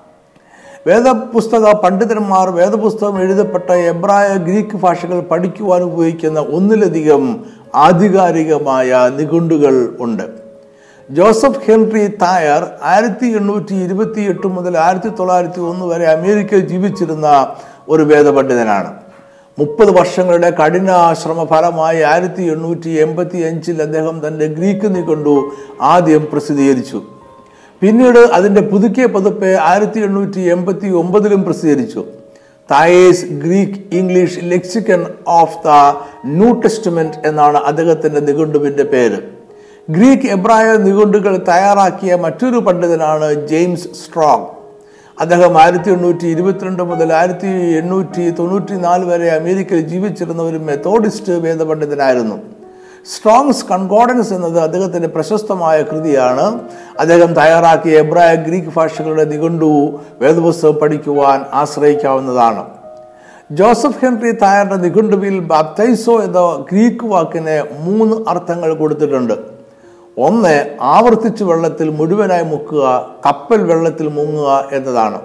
വേദപുസ്തക 0.87 1.73
പണ്ഡിതന്മാർ 1.73 2.51
വേദപുസ്തകം 2.51 3.21
എഴുതപ്പെട്ട 3.21 3.71
എബ്രായ 3.71 4.37
ഗ്രീക്ക് 4.37 4.77
ഭാഷകൾ 4.77 5.21
പഠിക്കുവാൻ 5.21 5.83
ഉപയോഗിക്കുന്ന 5.83 6.41
ഒന്നിലധികം 6.41 7.45
ആധികാരികമായ 7.75 9.11
നിഘണ്ടുകൾ 9.17 9.97
ഉണ്ട്. 10.01 10.46
ജോസഫ് 11.11 11.61
ഹെൻറി 11.67 12.07
തായർ 12.23 12.63
ആയിരത്തി 12.83 13.27
എണ്ണൂറ്റി 13.27 13.75
ഇരുപത്തി 13.75 14.21
എട്ട് 14.21 14.47
മുതൽ 14.47 14.79
ആയിരത്തി 14.79 15.09
തൊള്ളായിരത്തി 15.09 15.61
ഒന്ന് 15.61 15.85
വരെ 15.87 16.07
അമേരിക്കയിൽ 16.07 16.61
ജീവിച്ചിരുന്ന 16.61 17.27
ഒരു 17.89 18.03
വേദപണ്ഡിതനാണ്. 18.03 18.91
മുപ്പത് 19.59 19.91
വർഷങ്ങളുടെ 19.99 20.51
കഠിന 20.51 20.89
ശ്രമ 21.21 21.45
ഫലമായി 21.45 22.01
ആയിരത്തി 22.03 22.43
എണ്ണൂറ്റി 22.43 22.91
എൺപത്തി 23.05 23.39
അഞ്ചിൽ 23.51 23.83
അദ്ദേഹം 23.83 24.27
തന്റെ 24.27 24.47
ഗ്രീക്ക് 24.47 24.97
നിഘണ്ടു 24.97 25.37
ആദ്യം 25.81 26.29
പ്രസിദ്ധീകരിച്ചു. 26.33 27.03
പിന്നീട് 27.83 28.19
അതിന്റെ 28.19 28.61
പുതുക്കിയ 28.61 29.07
പതിപ്പ് 29.07 29.53
ആയിരത്തി 29.71 30.01
എണ്ണൂറ്റി 30.01 30.41
എൺപത്തി 30.41 30.91
ഒമ്പതിലും 31.03 31.45
പ്രസിദ്ധീകരിച്ചു. 31.45 32.05
Thayer's 32.71 33.25
Greek 33.25 33.81
English 33.93 34.39
lexicon 34.43 35.07
of 35.27 35.59
the 35.67 35.79
New 36.27 36.53
Testament 36.61 37.27
എന്നാണ് 37.29 37.57
അദ്ദേഹത്തിന്റെ 37.57 38.21
നിഘണ്ടുവിന്റെ 38.21 38.83
പേര്. 38.83 39.36
ഗ്രീക്ക് 39.95 40.27
എബ്രായ 40.27 40.77
നിഘണ്ടുകൾ 40.77 41.37
തയ്യാറാക്കിയ 41.49 42.15
മറ്റൊരു 42.15 42.57
പണ്ഡിതനാണ് 42.57 43.47
ജെയിംസ് 43.51 43.89
സ്ട്രോങ്. 43.89 44.47
അദ്ദേഹം 45.21 45.59
ആയിരത്തി 45.63 45.91
എണ്ണൂറ്റി 45.91 46.27
ഇരുപത്തിരണ്ട് 46.27 46.83
മുതൽ 46.83 47.13
ആയിരത്തി 47.13 47.47
എണ്ണൂറ്റി 47.81 48.31
തൊണ്ണൂറ്റി 48.31 48.73
നാല് 48.73 49.05
വരെ 49.05 49.29
അമേരിക്കയിൽ 49.31 49.81
ജീവിച്ചിരുന്ന 49.81 50.43
ഒരു 50.43 50.59
മെത്തോഡിസ്റ്റ് 50.59 51.33
വേദപണ്ഡിതനായിരുന്നു. 51.33 52.37
സ്ട്രോങ്സ് 53.15 53.65
കൺകോർഡൻസ് 53.73 54.35
എന്നത് 54.35 54.61
അദ്ദേഹത്തിന്റെ 54.61 55.09
പ്രശസ്തമായ 55.09 55.83
കൃതിയാണ്. 55.83 56.61
അദ്ദേഹം 57.01 57.33
തയ്യാറാക്കിയ 57.35 57.99
എബ്രായ 57.99 58.35
ഗ്രീക്ക് 58.35 58.73
ഭാഷകളുടെ 58.77 59.25
നിഘണ്ടു 59.25 59.99
വേദപുസ്തകം 60.21 60.75
പഠിക്കുവാൻ 60.75 61.45
ആശ്രയിക്കാവുന്നതാണ്. 61.53 62.65
ജോസഫ് 63.53 64.05
ഹെൻറി 64.05 64.33
തായറിന്റെ 64.33 64.77
നിഘണ്ടുവിൽ 64.77 65.41
ബാപ്തൈസോ 65.41 66.23
എന്ന 66.23 66.65
ഗ്രീക്ക് 66.73 67.07
വാക്കിന് 67.07 67.63
മൂന്ന് 67.81 68.17
അർത്ഥങ്ങൾ 68.29 68.75
കൊടുത്തിട്ടുണ്ട്. 68.75 69.56
ഒന്ന് 70.17 70.77
ആവർത്തിച്ച് 70.81 71.45
വെള്ളത്തിൽ 71.45 71.91
മുഴുവനായി 71.91 72.43
മുക്കുക 72.43 72.85
കപ്പൽ 73.27 73.63
വെള്ളത്തിൽ 73.63 74.09
മുങ്ങുക 74.09 74.69
എന്നതാണ്. 74.73 75.19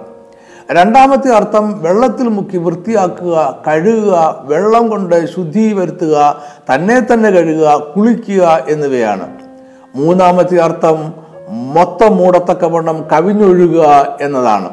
രണ്ടാമത്തെ 0.70 1.30
അർത്ഥം 1.30 1.82
വെള്ളത്തിൽ 1.82 2.28
മുക്കി 2.28 2.58
വൃത്തിയാക്കുക 2.58 3.62
കഴുകുക 3.68 4.42
വെള്ളം 4.44 4.88
കൊണ്ട് 4.88 5.26
ശുദ്ധി 5.34 5.72
വരുത്തുക 5.72 6.44
തന്നെ 6.74 7.00
തന്നെ 7.00 7.30
കഴുകുക 7.30 7.92
കുളിക്കുക 7.96 8.64
എന്നിവയാണ്. 8.68 9.28
മൂന്നാമത്തെ 9.94 10.56
അർത്ഥം 10.56 11.12
മൊത്തം 11.76 12.16
മൂടത്തക്കവണ്ണം 12.16 13.08
കവിഞ്ഞൊഴുകുക 13.12 14.16
എന്നതാണ്. 14.20 14.70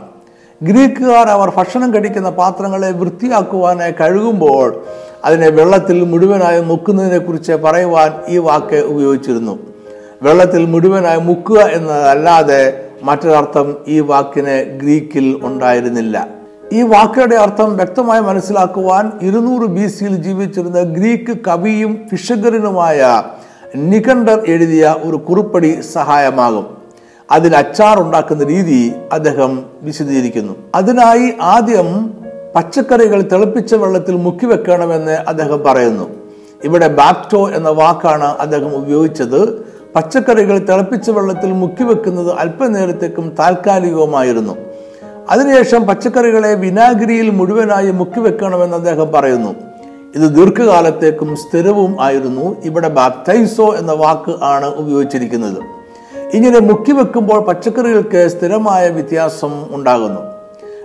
ഗ്രീക്കുകാർ 0.64 1.28
അവർ 1.30 1.50
ഭക്ഷണം 1.58 1.94
കഴിക്കുന്ന 1.94 2.30
പാത്രങ്ങളെ 2.30 2.92
വൃത്തിയാക്കുവാനായി 2.92 3.92
കഴുകുമ്പോൾ 3.92 4.84
അതിനെ 5.26 5.50
വെള്ളത്തിൽ 5.50 6.04
മുഴുവനായി 6.04 6.62
മുക്കുന്നതിനെ 6.62 7.18
കുറിച്ച് 7.18 7.54
പറയുവാൻ 7.54 8.12
ഈ 8.28 8.38
വാക്ക് 8.38 8.76
ഉപയോഗിച്ചിരുന്നു. 8.76 9.60
വെള്ളത്തിൽ 10.24 10.66
മുഴുവനായി 10.66 11.20
മുക്കുക 11.20 11.60
എന്നതല്ലാതെ 11.60 12.86
മറ്റൊരർത്ഥം 13.04 13.76
ഈ 13.88 14.00
വാക്കിന് 14.00 14.80
ഗ്രീക്കിൽ 14.80 15.40
ഉണ്ടായിരുന്നില്ല. 15.44 16.28
ഈ 16.74 16.82
വാക്കുകളുടെ 16.82 17.36
അർത്ഥം 17.36 17.78
വ്യക്തമായി 17.78 18.22
മനസ്സിലാക്കുവാൻ 18.22 19.12
ഇരുന്നൂറ് 19.22 19.70
ബി 19.70 19.88
സിയിൽ 19.88 20.16
ജീവിച്ചിരുന്ന 20.16 20.82
ഗ്രീക്ക് 20.82 21.38
കവിയും 21.48 22.08
ഫിഷഗറിനുമായ 22.10 23.24
നികണ്ടർ 23.76 24.44
എഴുതിയ 24.48 24.96
ഒരു 25.04 25.18
കുറിപ്പടി 25.18 25.82
സഹായമാകും. 25.94 26.78
അതിൽ 27.32 27.56
അച്ചാർ 27.56 28.02
ഉണ്ടാക്കുന്ന 28.02 28.44
രീതി 28.44 28.94
അദ്ദേഹം 29.14 29.66
വിശദീകരിക്കുന്നു. 29.82 30.54
അതിനായി 30.76 31.34
ആദ്യം 31.42 32.14
പച്ചക്കറികൾ 32.56 33.22
തിളപ്പിച്ച 33.22 33.76
വെള്ളത്തിൽ 33.76 34.16
മുക്കി 34.16 34.46
വെക്കണമെന്ന് 34.46 35.12
അദ്ദേഹം 35.12 35.64
പറയുന്നു. 35.64 36.10
ഇവിടെ 36.64 36.88
ബാപ്റ്റോ 36.88 37.50
എന്ന 37.50 37.70
വാക്കാണ് 37.70 38.24
അദ്ദേഹം 38.24 38.76
ഉപയോഗിച്ചത്. 38.76 39.69
പച്ചക്കറികൾ 39.96 40.58
തിളപ്പിച്ച 40.58 41.10
വെള്ളത്തിൽ 41.10 41.51
മുക്കി 41.51 41.84
വെക്കുന്നത് 41.84 42.36
അല്പനേരത്തേക്കും 42.39 43.36
താൽക്കാലികവുമായിരുന്നു. 43.39 44.55
അതിനുശേഷം 45.29 45.88
പച്ചക്കറികളെ 45.88 46.53
വിനാഗിരിയിൽ 46.53 47.29
മുഴുവനായി 47.29 47.91
മുക്കി 47.91 48.19
വെക്കണമെന്ന് 48.19 48.77
അദ്ദേഹം 48.77 49.12
പറയുന്നു. 49.12 49.55
ഇത് 50.15 50.36
ദീർഘകാലത്തേക്കും 50.36 51.36
സ്ഥിരവും 51.36 52.01
ആയിരുന്നു. 52.01 52.55
ഇവിടെ 52.63 52.88
ബാപ്തൈസോ 52.88 53.75
എന്ന 53.75 53.91
വാക്ക് 53.91 54.36
ആണ് 54.43 54.65
ഉപയോഗിച്ചിരിക്കുന്നത്. 54.65 55.58
ഇങ്ങനെ 56.34 56.60
മുക്കി 56.60 56.91
വെക്കുമ്പോൾ 56.91 57.39
പച്ചക്കറികൾക്ക് 57.39 58.27
സ്ഥിരമായ 58.27 58.89
വ്യത്യാസം 58.89 59.65
ഉണ്ടാകുന്നു. 59.72 60.22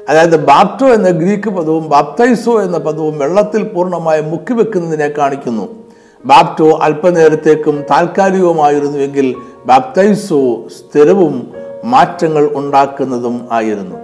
അതായത് 0.08 0.44
ബാപ്റ്റോ 0.44 0.88
എന്ന 0.88 1.10
ഗ്രീക്ക് 1.10 1.48
പദവും 1.48 1.88
ബാപ്തൈസോ 1.88 2.62
എന്ന 2.62 2.78
പദവും 2.78 3.18
വെള്ളത്തിൽ 3.18 3.62
പൂർണമായി 3.62 4.22
മുക്കി 4.22 4.52
വെക്കുന്നതിനെ 4.52 5.08
കാണിക്കുന്നു. 5.08 5.83
ബാപ്റ്റോ 6.24 6.78
അല്പനേരത്തേക്കും 6.82 7.84
താൽക്കാലികവുമായിരുന്നുവെങ്കിൽ 7.90 9.34
ബാപ്തൈസോ 9.66 10.68
സ്ഥിരവും 10.68 11.52
മാറ്റങ്ങൾ 11.84 12.50
ഉണ്ടാക്കുന്നതും 12.54 13.48
ആയിരുന്നു. 13.52 13.96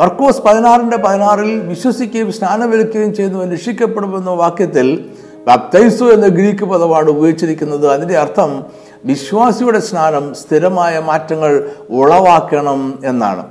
മർക്കോസ് 0.00 0.42
പതിനാറിന്റെ 0.42 0.96
പതിനാറിൽ 0.96 1.60
വിശ്വസിക്കുകയും 1.60 2.32
സ്നാനമെടുക്കുകയും 2.32 3.14
ചെയ്യുന്നു 3.14 3.52
രക്ഷിക്കപ്പെടുമെന്ന 3.52 4.30
വാക്യത്തിൽ 4.30 5.04
ബാപ്തൈസോ 5.46 6.06
എന്ന 6.06 6.26
ഗ്രീക്ക് 6.26 6.64
പദമാണ് 6.64 7.08
ഉപയോഗിച്ചിരിക്കുന്നത്. 7.08 7.88
അതിന്റെ 7.88 8.18
അർത്ഥം 8.18 8.64
വിശ്വാസിയുടെ 9.04 9.78
സ്നാനം 9.78 10.34
സ്ഥിരമായ 10.34 10.98
മാറ്റങ്ങൾ 10.98 11.70
ഉളവാക്കണം 11.90 12.98
എന്നാണ്. 13.04 13.46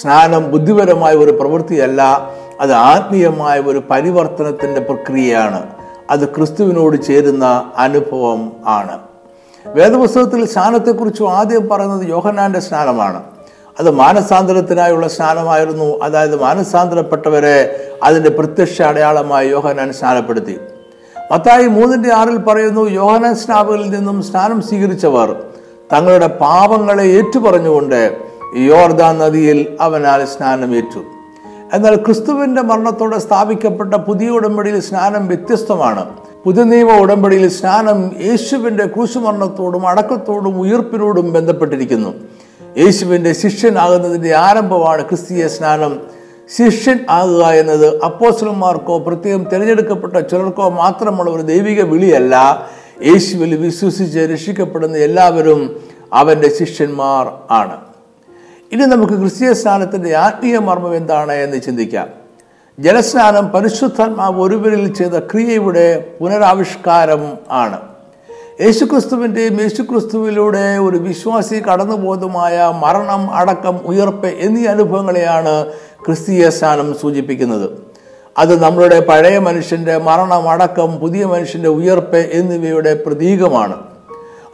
സ്നാനം 0.00 0.50
ബുദ്ധിപരമായ 0.50 1.14
ഒരു 1.14 1.30
പ്രവൃത്തിയല്ല 1.30 2.30
അത് 2.60 2.72
ആത്മീയമായ 2.72 3.60
ഒരു 3.60 3.82
പരിവർത്തനത്തിന്റെ 3.90 4.80
പ്രക്രിയയാണ്. 4.80 5.81
അത് 6.10 6.34
ക്രിസ്തുവിനോട് 6.34 7.02
ചേരുന്ന 7.02 7.72
അനുഭവം 7.76 8.52
ആണ്. 8.66 8.98
വേദപുസ്തകത്തിൽ 9.66 10.44
സ്നാനത്തെക്കുറിച്ച് 10.46 11.22
ആദ്യം 11.22 11.68
പറയുന്നത് 11.68 12.08
യോഹനാന്റെ 12.08 12.60
സ്നാനമാണ്. 12.60 13.22
അത് 13.80 13.90
മാനസാന്തരത്തിനായുള്ള 13.90 15.08
സ്നാനമായിരുന്നു. 15.08 16.00
അതായത് 16.02 16.42
മാനസാന്തരപ്പെട്ടവരെ 16.42 17.88
അതിന്റെ 18.02 18.30
പ്രത്യക്ഷ 18.30 18.82
അടയാളമായി 18.82 19.48
യോഹനാൻ 19.48 19.92
സ്നാനപ്പെടുത്തി. 19.92 20.58
മത്തായി 21.32 21.66
മൂന്നിന്റെ 21.66 22.14
ആറിൽ 22.14 22.36
പറയുന്നു 22.36 22.90
യോഹനാൻ 22.90 23.34
സ്നാപകരിൽ 23.34 23.90
നിന്നും 23.90 24.22
സ്നാനം 24.22 24.62
സ്വീകരിച്ചവർ 24.62 25.42
തങ്ങളുടെ 25.92 26.26
പാപങ്ങളെ 26.26 27.02
ഏറ്റുപറഞ്ഞുകൊണ്ട് 27.02 28.16
യോർദാൻ 28.56 29.18
നദിയിൽ 29.18 29.76
അവനാൽ 29.80 30.24
സ്നാനമേറ്റു. 30.24 31.04
എന്നാൽ 31.72 31.96
ക്രിസ്തുവിന്റെ 31.96 32.62
മരണത്തോടെ 32.62 33.18
സ്ഥാപിക്കപ്പെട്ട 33.18 33.94
പുതിയ 33.94 34.28
ഉടമ്പടിയിൽ 34.28 34.80
സ്നാനം 34.80 35.26
വ്യത്യസ്തമാണ്. 35.26 36.10
പുതിയ 36.44 36.62
നിയമ 36.62 36.92
ഉടമ്പടിയിൽ 36.92 37.48
സ്നാനം 37.48 38.10
യേശുവിന്റെ 38.22 38.86
ക്രൂശുമരണത്തോടും 38.86 39.88
അടക്കത്തോടും 39.88 40.60
ഉയർപ്പിനോടും 40.60 41.32
ബന്ധപ്പെട്ടിരിക്കുന്നു. 41.32 42.14
യേശുവിന്റെ 42.78 43.32
ശിഷ്യനാകുന്നതിന്റെ 43.32 44.34
ആരംഭമാണ് 44.34 45.04
ക്രിസ്തീയ 45.04 45.48
സ്നാനം. 45.48 46.00
ശിഷ്യൻ 46.58 46.98
ആകുക 47.10 47.44
എന്നത് 47.44 48.02
അപ്പോസ്റ്റലന്മാർക്കോ 48.02 48.98
പ്രത്യേകം 48.98 49.44
തിരഞ്ഞെടുക്കപ്പെട്ട 49.44 50.16
ചിലർക്കോ 50.16 50.68
മാത്രമുള്ള 50.68 51.30
ഒരു 51.30 51.42
ദൈവിക 51.42 51.82
വിളിയല്ല. 51.82 52.66
യേശുവിൽ 53.06 53.56
വിശ്വസിച്ച് 53.56 54.18
രക്ഷിക്കപ്പെടുന്ന 54.18 54.96
എല്ലാവരും 54.96 55.80
അവന്റെ 56.12 56.50
ശിഷ്യന്മാർ 56.58 57.32
ആണ്. 57.50 57.91
ഇനി 58.72 58.84
നമുക്ക് 58.84 59.12
ക്രിസ്തീയ 59.12 59.52
സ്നാനത്തിന്റെ 59.52 60.16
ആത്മീയ 60.16 60.58
മർമ്മം 60.58 60.96
എന്താണ് 60.96 61.32
എന്ന് 61.32 61.60
ചിന്തിക്കാം. 61.60 62.08
ജലസ്നാനം 62.78 63.48
പരിശുദ്ധാത്മാവ് 63.48 64.42
ഒരുവരിൽ 64.42 64.94
ചെയ്ത 64.94 65.18
ക്രിയയുടെ 65.18 66.04
പുനരാവിഷ്കാരം 66.20 67.38
ആണ്. 67.50 67.80
യേശുക്രിസ്തുവിന്റെയും 68.60 69.60
യേശുക്രിസ്തുവിലൂടെ 69.60 70.78
ഒരു 70.78 70.96
വിശ്വാസി 70.96 71.54
കടന്നുപോകുന്നതുമായ 71.54 72.72
മരണം 72.82 73.30
അടക്കം 73.30 73.76
ഉയർപ്പ് 73.86 74.26
എന്നീ 74.26 74.66
അനുഭവങ്ങളെയാണ് 74.66 75.66
ക്രിസ്തീയ 76.06 76.50
സ്നാനം 76.50 76.94
സൂചിപ്പിക്കുന്നത്. 76.94 77.70
അത് 78.38 78.62
നമ്മളുടെ 78.62 79.00
പഴയ 79.00 79.38
മനുഷ്യന്റെ 79.38 79.98
മരണം 79.98 80.50
അടക്കം 80.50 80.98
പുതിയ 80.98 81.24
മനുഷ്യന്റെ 81.24 81.68
ഉയർപ്പ് 81.68 82.16
എന്നിവയുടെ 82.16 83.02
പ്രതീകമാണ്. 83.06 83.91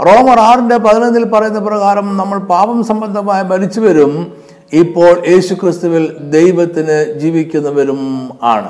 റോമർ 0.06 0.38
ആറിന്റെ 0.38 0.76
പതിനൊന്നിൽ 0.76 1.24
പറയുന്ന 1.24 1.58
പ്രകാരം 1.58 2.16
നമ്മൾ 2.16 2.38
പാപം 2.38 2.84
സംബന്ധമായി 2.84 3.44
മരിച്ചുവരും 3.44 4.32
ഇപ്പോൾ 4.72 5.22
യേശുക്രിസ്തുവിൽ 5.28 6.16
ദൈവത്തിന് 6.30 7.18
ജീവിക്കുന്നവരും 7.18 8.30
ആണ്. 8.42 8.68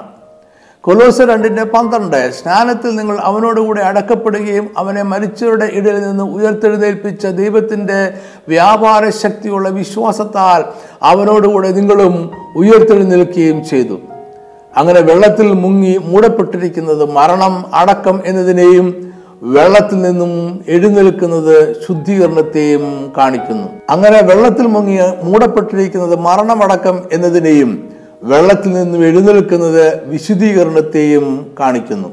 കൊലോസ് 0.81 1.23
രണ്ടിന്റെ 1.23 1.65
പന്ത്രണ്ട് 1.65 2.33
സ്നാനത്തിൽ 2.33 2.97
നിങ്ങൾ 2.97 3.19
അവനോടുകൂടെ 3.19 3.81
അടക്കപ്പെടുകയും 3.81 4.71
അവനെ 4.79 5.03
മരിച്ചവരുടെ 5.03 5.65
ഇടയിൽ 5.65 6.01
നിന്ന് 6.01 6.25
ഉയർത്തെഴുന്നേൽപ്പിച്ച 6.25 7.27
ദൈവത്തിന്റെ 7.27 8.15
വ്യാപാര 8.49 9.09
ശക്തിയുള്ള 9.09 9.69
വിശ്വാസത്താൽ 9.69 10.65
അവനോടുകൂടെ 11.03 11.69
നിങ്ങളും 11.69 12.31
ഉയർത്തെഴുന്നേൽക്കുകയും 12.57 13.65
ചെയ്തു. 13.65 13.99
അങ്ങനെ 14.77 15.01
വെള്ളത്തിൽ 15.01 15.53
മുങ്ങി 15.53 15.97
മൂടപ്പെട്ടിരിക്കുന്നത് 16.05 17.13
മരണം 17.13 17.65
അടക്കം 17.75 18.23
എന്നതിനെയും 18.25 19.13
വെള്ളത്തിൽ 19.43 20.03
നിന്നും 20.03 20.65
എഴുന്നേൽക്കുന്നത് 20.69 21.77
ശുദ്ധീകരണത്തെയും 21.89 23.13
കാണിക്കുന്നു. 23.17 23.69
അങ്ങനെ 23.91 24.23
വെള്ളത്തിൽ 24.23 24.67
മുങ്ങി 24.67 24.99
മൂടപ്പെട്ടിരിക്കുന്നത് 25.23 26.19
മരണമടക്കം 26.19 27.03
എന്നതിനെയും 27.13 27.91
വെള്ളത്തിൽ 28.23 28.73
നിന്നും 28.73 29.05
എഴുന്നേൽക്കുന്നത് 29.05 30.09
വിശുദ്ധീകരണത്തെയും 30.09 31.47
കാണിക്കുന്നു. 31.61 32.09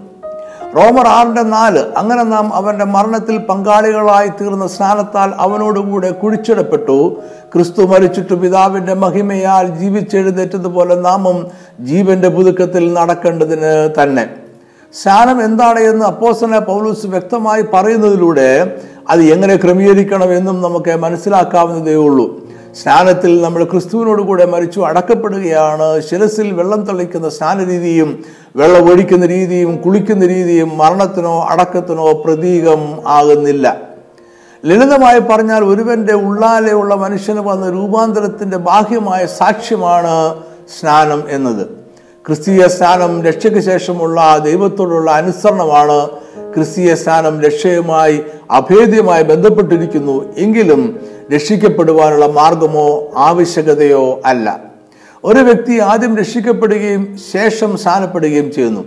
റോമർ 0.75 1.07
ആറിന്റെ 1.07 1.41
നാല് 1.41 1.79
അങ്ങനെ 1.97 2.23
നാം 2.23 2.53
അവന്റെ 2.53 2.85
മരണത്തിൽ 2.85 3.37
പങ്കാളികളായി 3.37 4.27
തീർന്ന 4.27 4.67
സ്നാനത്താൽ 4.67 5.33
അവനോടുകൂടെ 5.37 6.11
കുഴിച്ചിടപ്പെട്ടു. 6.11 7.17
ക്രിസ്തു 7.53 7.81
മരിച്ചിട്ട് 7.81 8.33
പിതാവിന്റെ 8.33 8.93
മഹിമയാൽ 8.93 9.67
ജീവിച്ചെഴുന്നേറ്റതുപോലെ 9.67 10.95
നാമും 10.95 11.47
ജീവന്റെ 11.79 12.27
പുതുക്കത്തിൽ 12.27 12.93
നടക്കേണ്ടതിന് 12.93 14.03
തന്നെ. 14.03 14.44
സ്നാനം 15.01 15.45
എന്താണ് 15.45 15.79
എന്ന് 15.79 16.05
അപ്പോസന 16.05 16.59
പൗലൂസ് 16.59 17.07
വ്യക്തമായി 17.07 17.61
പറയുന്നതിലൂടെ 17.61 18.81
അത് 19.09 19.21
എങ്ങനെ 19.23 19.55
ക്രമീകരിക്കണം 19.55 20.33
എന്നും 20.33 20.61
നമുക്ക് 20.61 20.95
മനസ്സിലാക്കാവുന്നതേ 20.95 21.95
ഉള്ളൂ. 21.95 22.47
സ്നാനത്തിൽ 22.81 23.41
നമ്മൾ 23.41 23.63
ക്രിസ്തുവിനോട് 23.63 24.21
കൂടെ 24.21 24.45
മരിച്ചു 24.45 24.79
അടക്കപ്പെടുകയാണ്. 24.79 26.01
ശിരസിൽ 26.01 26.51
വെള്ളം 26.51 26.81
തളിക്കുന്ന 26.81 27.29
സ്നാനരീതിയും 27.29 28.23
വെള്ളം 28.55 28.91
ഒഴിക്കുന്ന 28.91 29.25
രീതിയും 29.25 29.77
കുളിക്കുന്ന 29.77 30.27
രീതിയും 30.27 30.77
മരണത്തിനോ 30.77 31.47
അടക്കത്തിനോ 31.49 32.11
പ്രതീകം 32.13 33.07
ആകുന്നില്ല. 33.07 33.77
ലളിതമായി 34.65 35.19
പറഞ്ഞാൽ 35.19 35.63
ഒരുവന്റെ 35.63 36.13
ഉള്ളാലെയുള്ള 36.13 36.95
മനുഷ്യന് 36.95 37.39
വന്ന 37.39 37.69
രൂപാന്തരത്തിന്റെ 37.69 38.57
ബാഹ്യമായ 38.57 39.25
സാക്ഷ്യമാണ് 39.25 40.35
സ്നാനം 40.79 41.23
എന്നത്. 41.29 41.84
ക്രിസ്തീയ 42.27 42.67
സ്നാനം 42.67 43.23
രക്ഷയ്ക്ക് 43.23 43.59
ശേഷമുള്ള 43.59 44.37
ദൈവത്തോടുള്ള 44.43 45.11
അനുസരണമാണ് 45.11 46.07
ക്രിസ്തീയ 46.55 46.95
സ്നാനം 46.95 47.41
രക്ഷയുമായി 47.41 48.21
അഭേദ്യമായി 48.51 49.23
ബന്ധപ്പെട്ടിരിക്കുന്നു. 49.23 50.35
എങ്കിലും 50.37 50.99
രക്ഷിക്കപ്പെടുവാനുള്ള 51.33 52.25
മാർഗമോ 52.25 53.11
ആവശ്യകതയോ 53.17 54.21
അല്ല. 54.25 54.59
ഒരു 55.23 55.39
വ്യക്തി 55.39 55.79
ആദ്യം 55.79 56.17
രക്ഷിക്കപ്പെടുകയും 56.17 57.17
ശേഷം 57.33 57.77
സ്നാനപ്പെടുകയും 57.77 58.53
ചെയ്യുന്നു. 58.53 58.83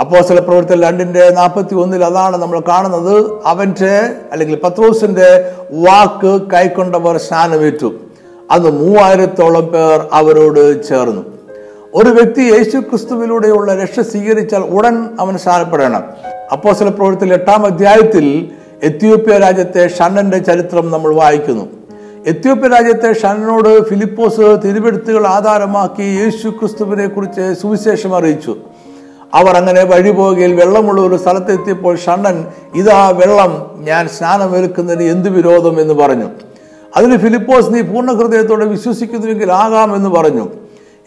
അപ്പോൾ 0.00 0.20
ചില 0.20 0.40
പ്രവർത്തനം 0.40 0.82
രണ്ടിന്റെ 0.82 1.30
നാൽപ്പത്തി 1.30 1.74
ഒന്നിൽ 1.74 2.04
അതാണ് 2.04 2.36
നമ്മൾ 2.36 2.60
കാണുന്നത്. 2.60 3.32
അവന്റെ 3.46 4.12
അല്ലെങ്കിൽ 4.32 4.60
പത്രോസിന്റെ 4.64 5.52
വാക്ക് 5.72 6.42
കൈക്കൊണ്ടവർ 6.52 7.16
സ്നാനമേറ്റു. 7.16 7.94
അന്ന് 8.50 8.70
മൂവായിരത്തോളം 8.70 9.66
പേർ 9.66 10.08
അവരോട് 10.12 10.88
ചേർന്നു. 10.88 11.41
ഒരു 11.94 12.10
വ്യക്തി 12.10 12.40
യേശു 12.40 12.78
ക്രിസ്തുവിലൂടെയുള്ള 12.78 13.74
രക്ഷ 13.74 14.00
സ്വീകരിച്ചാൽ 14.00 14.60
ഉടൻ 14.60 15.08
അവൻ 15.20 15.38
സ്നാനപ്പെടണം 15.38 16.02
അപ്പോ 16.52 16.72
ചില 16.72 16.88
പ്രവർത്തനം 16.88 17.32
എട്ടാം 17.32 17.66
അധ്യായത്തിൽ 17.66 18.48
എത്യോപ്യ 18.82 19.38
രാജ്യത്തെ 19.38 19.88
ഷണ്ണന്റെ 19.88 20.38
ചരിത്രം 20.38 20.90
നമ്മൾ 20.90 21.14
വായിക്കുന്നു. 21.14 21.68
എത്യോപ്യ 22.26 22.68
രാജ്യത്തെ 22.68 23.12
ഷണ്ണനോട് 23.12 23.88
ഫിലിപ്പോസ് 23.88 24.58
തിരുവെടുത്തുകൾ 24.64 25.26
ആധാരമാക്കി 25.26 26.02
യേശു 26.02 26.48
ക്രിസ്തുവിനെ 26.48 27.06
കുറിച്ച് 27.06 27.54
സുവിശേഷം 27.62 28.16
അറിയിച്ചു. 28.16 28.56
അവർ 29.34 29.56
അങ്ങനെ 29.56 29.84
വഴിപോകയിൽ 29.84 30.54
വെള്ളമുള്ള 30.54 31.00
ഒരു 31.00 31.16
സ്ഥലത്തെത്തിയപ്പോൾ 31.16 31.96
ഷണ്ണൻ 31.96 32.46
ഇതാ 32.74 33.08
വെള്ളം 33.08 33.70
ഞാൻ 33.78 34.08
സ്നാനമേൽക്കുന്നതിന് 34.08 35.10
എന്ത് 35.10 35.28
വിരോധം? 35.28 35.80
എന്ന് 35.80 35.94
പറഞ്ഞു. 35.94 36.26
അതിന് 36.96 37.16
ഫിലിപ്പോസ് 37.16 37.74
നീ 37.74 37.80
പൂർണ 37.80 38.12
ഹൃദയത്തോടെ 38.12 38.64
വിശ്വസിക്കുന്നുവെങ്കിൽ 38.64 39.52
ആകാം 39.52 39.96
എന്ന് 39.96 40.10
പറഞ്ഞു. 40.10 40.48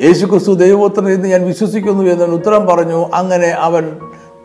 യേശുക്രിസ്തു 0.02 0.54
ദൈവപുത്രൻ 0.54 1.10
എന്ന് 1.10 1.28
ഞാൻ 1.28 1.46
വിശ്വസിക്കുന്നു 1.46 2.04
എന്ന് 2.04 2.26
ഉത്തരം 2.26 2.66
പറഞ്ഞു. 2.66 3.10
അങ്ങനെ 3.14 3.48
അവൻ 3.48 3.98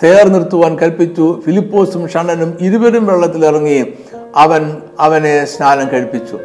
തേർ 0.03 0.29
നിർത്തുവാൻ 0.29 0.79
കൽപ്പിച്ചു. 0.79 1.41
ഫിലിപ്പോസും 1.47 2.09
ഷണനും 2.09 2.59
ഇരുവരും 2.61 3.07
വെള്ളത്തിലിറങ്ങി 3.07 3.93
അവൻ 4.37 4.77
അവനെ 5.01 5.45
സ്നാനം 5.45 5.89
കഴിപ്പിച്ചു. 5.93 6.39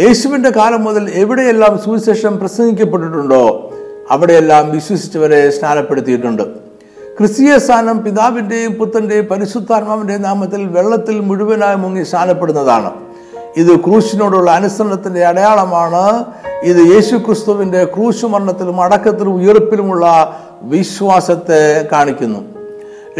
യേശുവിന്റെ 0.00 0.50
കാലം 0.50 0.84
മുതൽ 0.84 1.10
എവിടെയെല്ലാം 1.14 1.78
സുവിശേഷം 1.78 2.38
പ്രസംഗിക്കപ്പെട്ടിട്ടുണ്ടോ 2.38 3.72
അവിടെയെല്ലാം 4.10 4.70
വിശ്വസിച്ചവരെ 4.70 5.50
സ്നാനപ്പെടുത്തിയിട്ടുണ്ട്. 5.50 6.42
ക്രിസ്തീയ 7.18 7.58
സ്നാനം 7.58 8.04
പിതാവിന്റെയും 8.04 8.72
പുത്രന്റെയും 8.72 9.24
പരിശുദ്ധാത്മാവിന്റെ 9.24 10.16
നാമത്തിൽ 10.16 10.66
വെള്ളത്തിൽ 10.66 11.20
മുഴുവനായി 11.20 11.76
മുങ്ങി 11.76 12.02
സ്നാനപ്പെടുന്നതാണ്. 12.02 12.90
ഇത് 13.56 13.80
ക്രൂശിനോടുള്ള 13.80 14.50
അനുസരണത്തിന്റെ 14.50 15.24
അടയാളമാണ്. 15.24 16.24
ഇത് 16.62 16.76
യേശു 16.76 17.16
ക്രിസ്തുവിന്റെ 17.16 17.84
ക്രൂശുമരണത്തിലും 17.84 18.80
അടക്കത്തിലും 18.80 19.34
ഉയർപ്പിലുമുള്ള 19.34 20.36
വിശ്വാസത്തെ 20.62 21.88
കാണിക്കുന്നു. 21.92 22.38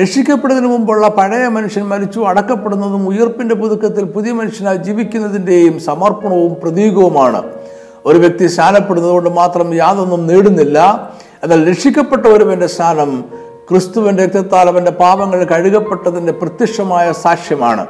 രക്ഷിക്കപ്പെടുന്നതിന് 0.00 0.72
മുമ്പുള്ള 0.72 1.08
പഴയ 1.08 1.48
മനുഷ്യൻ 1.48 1.84
മരിച്ചു 1.84 2.20
അടക്കപ്പെടുന്നതും 2.20 3.08
ഉയർപ്പിന്റെ 3.08 3.54
പുതുക്കത്തിൽ 3.54 4.04
പുതിയ 4.04 4.32
മനുഷ്യനായി 4.32 4.76
ജീവിക്കുന്നതിന്റെയും 4.76 5.80
സമർപ്പണവും 5.80 6.56
പ്രതീകവുമാണ്. 6.62 7.42
ഒരു 8.06 8.18
വ്യക്തി 8.18 8.46
സ്നാനപ്പെടുന്നത് 8.46 9.12
കൊണ്ട് 9.12 9.30
മാത്രം 9.30 9.74
യാതൊന്നും 9.74 10.26
നേടുന്നില്ല. 10.26 11.12
എന്നാൽ 11.42 11.70
രക്ഷിക്കപ്പെട്ട 11.70 12.26
ഒരുവന്റെ 12.26 12.66
സ്നാനം 12.66 13.24
ക്രിസ്തുവിന്റെ 13.70 14.26
രക്തത്താൽ 14.26 14.68
അവന്റെ 14.68 14.90
പാപങ്ങൾ 14.90 15.44
കഴുകപ്പെട്ടതിന്റെ 15.44 16.32
പ്രത്യക്ഷമായ 16.32 17.12
സാക്ഷ്യമാണ്. 17.12 17.86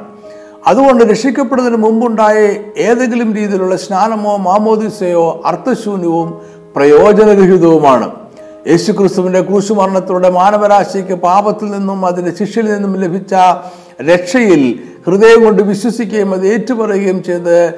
അതുകൊണ്ട് 0.67 1.03
രക്ഷിക്കപ്പെടുന്നതിന് 1.03 1.83
മുമ്പുണ്ടായ 1.83 2.55
ഏതെങ്കിലും 2.77 3.35
രീതിയിലുള്ള 3.35 3.75
സ്നാനമോ 3.75 4.37
മാമോദിസയോ 4.37 5.41
അർത്ഥശൂന്യവും 5.45 6.41
പ്രയോജനരഹിതവുമാണ്. 6.75 8.11
യേശുക്രിസ്തുവിന്റെ 8.67 9.41
ക്രൂശുമരണത്തിലൂടെ 9.41 10.29
മാനവരാശിക്ക് 10.29 11.13
പാപത്തിൽ 11.13 11.71
നിന്നും 11.71 12.05
അതിന്റെ 12.05 12.37
ശിക്ഷയിൽ 12.39 12.73
നിന്നും 12.73 13.01
ലഭിച്ച 13.01 13.33
രക്ഷയിൽ 14.01 14.79
ഹൃദയം 15.07 15.43
കൊണ്ട് 15.43 15.63
വിശ്വസിക്കുകയും 15.63 16.33
അത് 16.33 16.47
ഏറ്റുപറയുകയും 16.47 17.23
ചെയ്ത് 17.23 17.73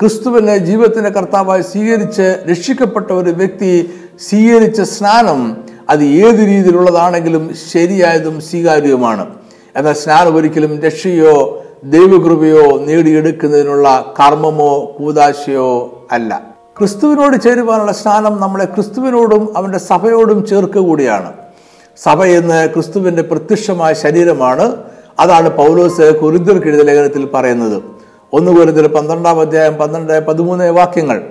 ക്രിസ്തുവിനെ 0.00 0.58
ജീവിതത്തിന്റെ 0.58 1.10
കർത്താവായി 1.10 1.62
സ്വീകരിച്ച് 1.62 2.36
രക്ഷിക്കപ്പെട്ട 2.50 3.10
ഒരു 3.10 3.30
വ്യക്തി 3.30 3.90
സ്വീകരിച്ച 4.28 4.80
സ്നാനം 4.80 5.56
അത് 5.90 6.04
ഏത് 6.04 6.38
രീതിയിലുള്ളതാണെങ്കിലും 6.38 7.54
ശരിയായതും 7.72 8.40
സ്വീകാര്യവുമാണ്. 8.40 9.26
എന്നാൽ 9.76 9.92
സ്നാനം 9.92 10.36
ഒരിക്കലും 10.36 10.80
രക്ഷയോ 10.80 11.61
ദൈവകൃപയോ 11.84 12.78
നേടിയെടുക്കുന്നതിനുള്ള 12.78 14.14
കർമ്മമോ 14.20 14.94
കൂതാശയോ 14.98 16.04
അല്ല. 16.12 16.40
ക്രിസ്തുവിനോട് 16.78 17.42
ചേരുവാനുള്ള 17.42 17.92
സ്നാനം 17.92 18.40
നമ്മളെ 18.40 18.64
ക്രിസ്തുവിനോടും 18.64 19.56
അവന്റെ 19.56 19.78
സഭയോടും 19.78 20.46
ചേർക്കുക 20.46 20.80
കൂടിയാണ് 20.80 21.32
സഭ 22.02 22.24
എന്ന് 22.24 22.68
ക്രിസ്തുവിന്റെ 22.68 23.22
പ്രത്യക്ഷമായ 23.22 23.92
ശരീരമാണ്. 23.92 24.76
അതാണ് 25.20 25.56
പൗലോസ് 25.56 26.18
കുരുന്തർക്ക് 26.18 26.66
എഴുതിയ 26.66 26.82
ലേഖനത്തിൽ 26.82 27.28
പറയുന്നത്. 27.34 27.82
ഒന്ന് 28.32 28.52
കുരുന്തർ 28.52 28.86
പന്ത്രണ്ടാം 28.86 29.40
അധ്യായം 29.40 29.74
പന്ത്രണ്ട് 29.74 30.26
പതിമൂന്ന് 30.26 30.70
വാക്യങ്ങൾ. 30.70 31.22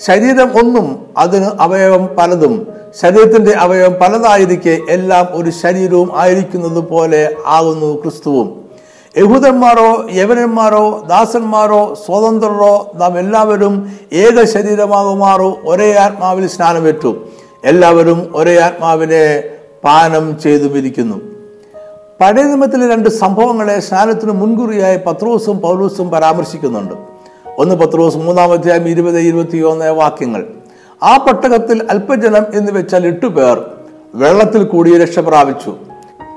ശരീരം 0.00 0.58
ഒന്നും 0.58 1.06
അതിന് 1.18 1.46
അവയവം 1.60 2.08
പലതും. 2.18 2.66
ശരീരത്തിന്റെ 3.00 3.52
അവയവം 3.52 3.92
പലതായിരിക്കെ 3.92 4.78
എല്ലാം 4.90 5.26
ഒരു 5.32 5.50
ശരീരവും 5.50 6.20
ആയിരിക്കുന്നത് 6.20 6.88
പോലെ 6.88 7.34
ആകുന്നു 7.46 8.02
ക്രിസ്തുവും. 8.02 8.67
യഹൂദന്മാരോ 9.18 10.06
യവനന്മാരോ 10.12 11.04
ദാസന്മാരോ 11.08 11.94
സ്വതന്ത്രരോ 12.06 12.92
നാം 12.94 13.18
എല്ലാവരും 13.18 13.92
ഏക 14.12 14.44
ശരീരമാകുമാറോ 14.44 15.58
ഒരേ 15.64 15.94
ആത്മാവിൽ 15.94 16.46
സ്നാനമേറ്റു. 16.48 17.10
എല്ലാവരും 17.64 18.32
ഒരേ 18.34 18.54
ആത്മാവിനെ 18.58 19.44
പാനം 19.84 20.38
ചെയ്തുമിരിക്കുന്നു. 20.42 21.16
പഴയ 22.20 22.42
നിയമത്തിലെ 22.42 22.94
രണ്ട് 22.94 23.08
സംഭവങ്ങളെ 23.08 23.80
സ്നാനത്തിന് 23.80 24.32
മുൻകുറിയായി 24.32 24.96
പത്രോസും 25.06 25.60
പൗലൂസും 25.60 26.10
പരാമർശിക്കുന്നുണ്ട്. 26.10 26.94
ഒന്ന് 27.58 27.74
പത്രോസ് 27.74 28.16
മൂന്നാം 28.16 28.52
അധ്യായം 28.52 28.88
ഇരുപത് 28.88 29.18
ഇരുപത്തിയൊന്ന് 29.18 29.90
വാക്യങ്ങൾ. 29.92 30.46
ആ 31.02 31.16
പട്ടകത്തിൽ 31.16 31.86
അല്പജനം 31.90 32.46
എന്ന് 32.54 32.72
വെച്ചാൽ 32.72 33.06
എട്ടുപേർ 33.06 33.64
വെള്ളത്തിൽ 34.14 34.64
കൂടി 34.64 34.98
രക്ഷ 34.98 35.18
പ്രാപിച്ചു 35.18 35.76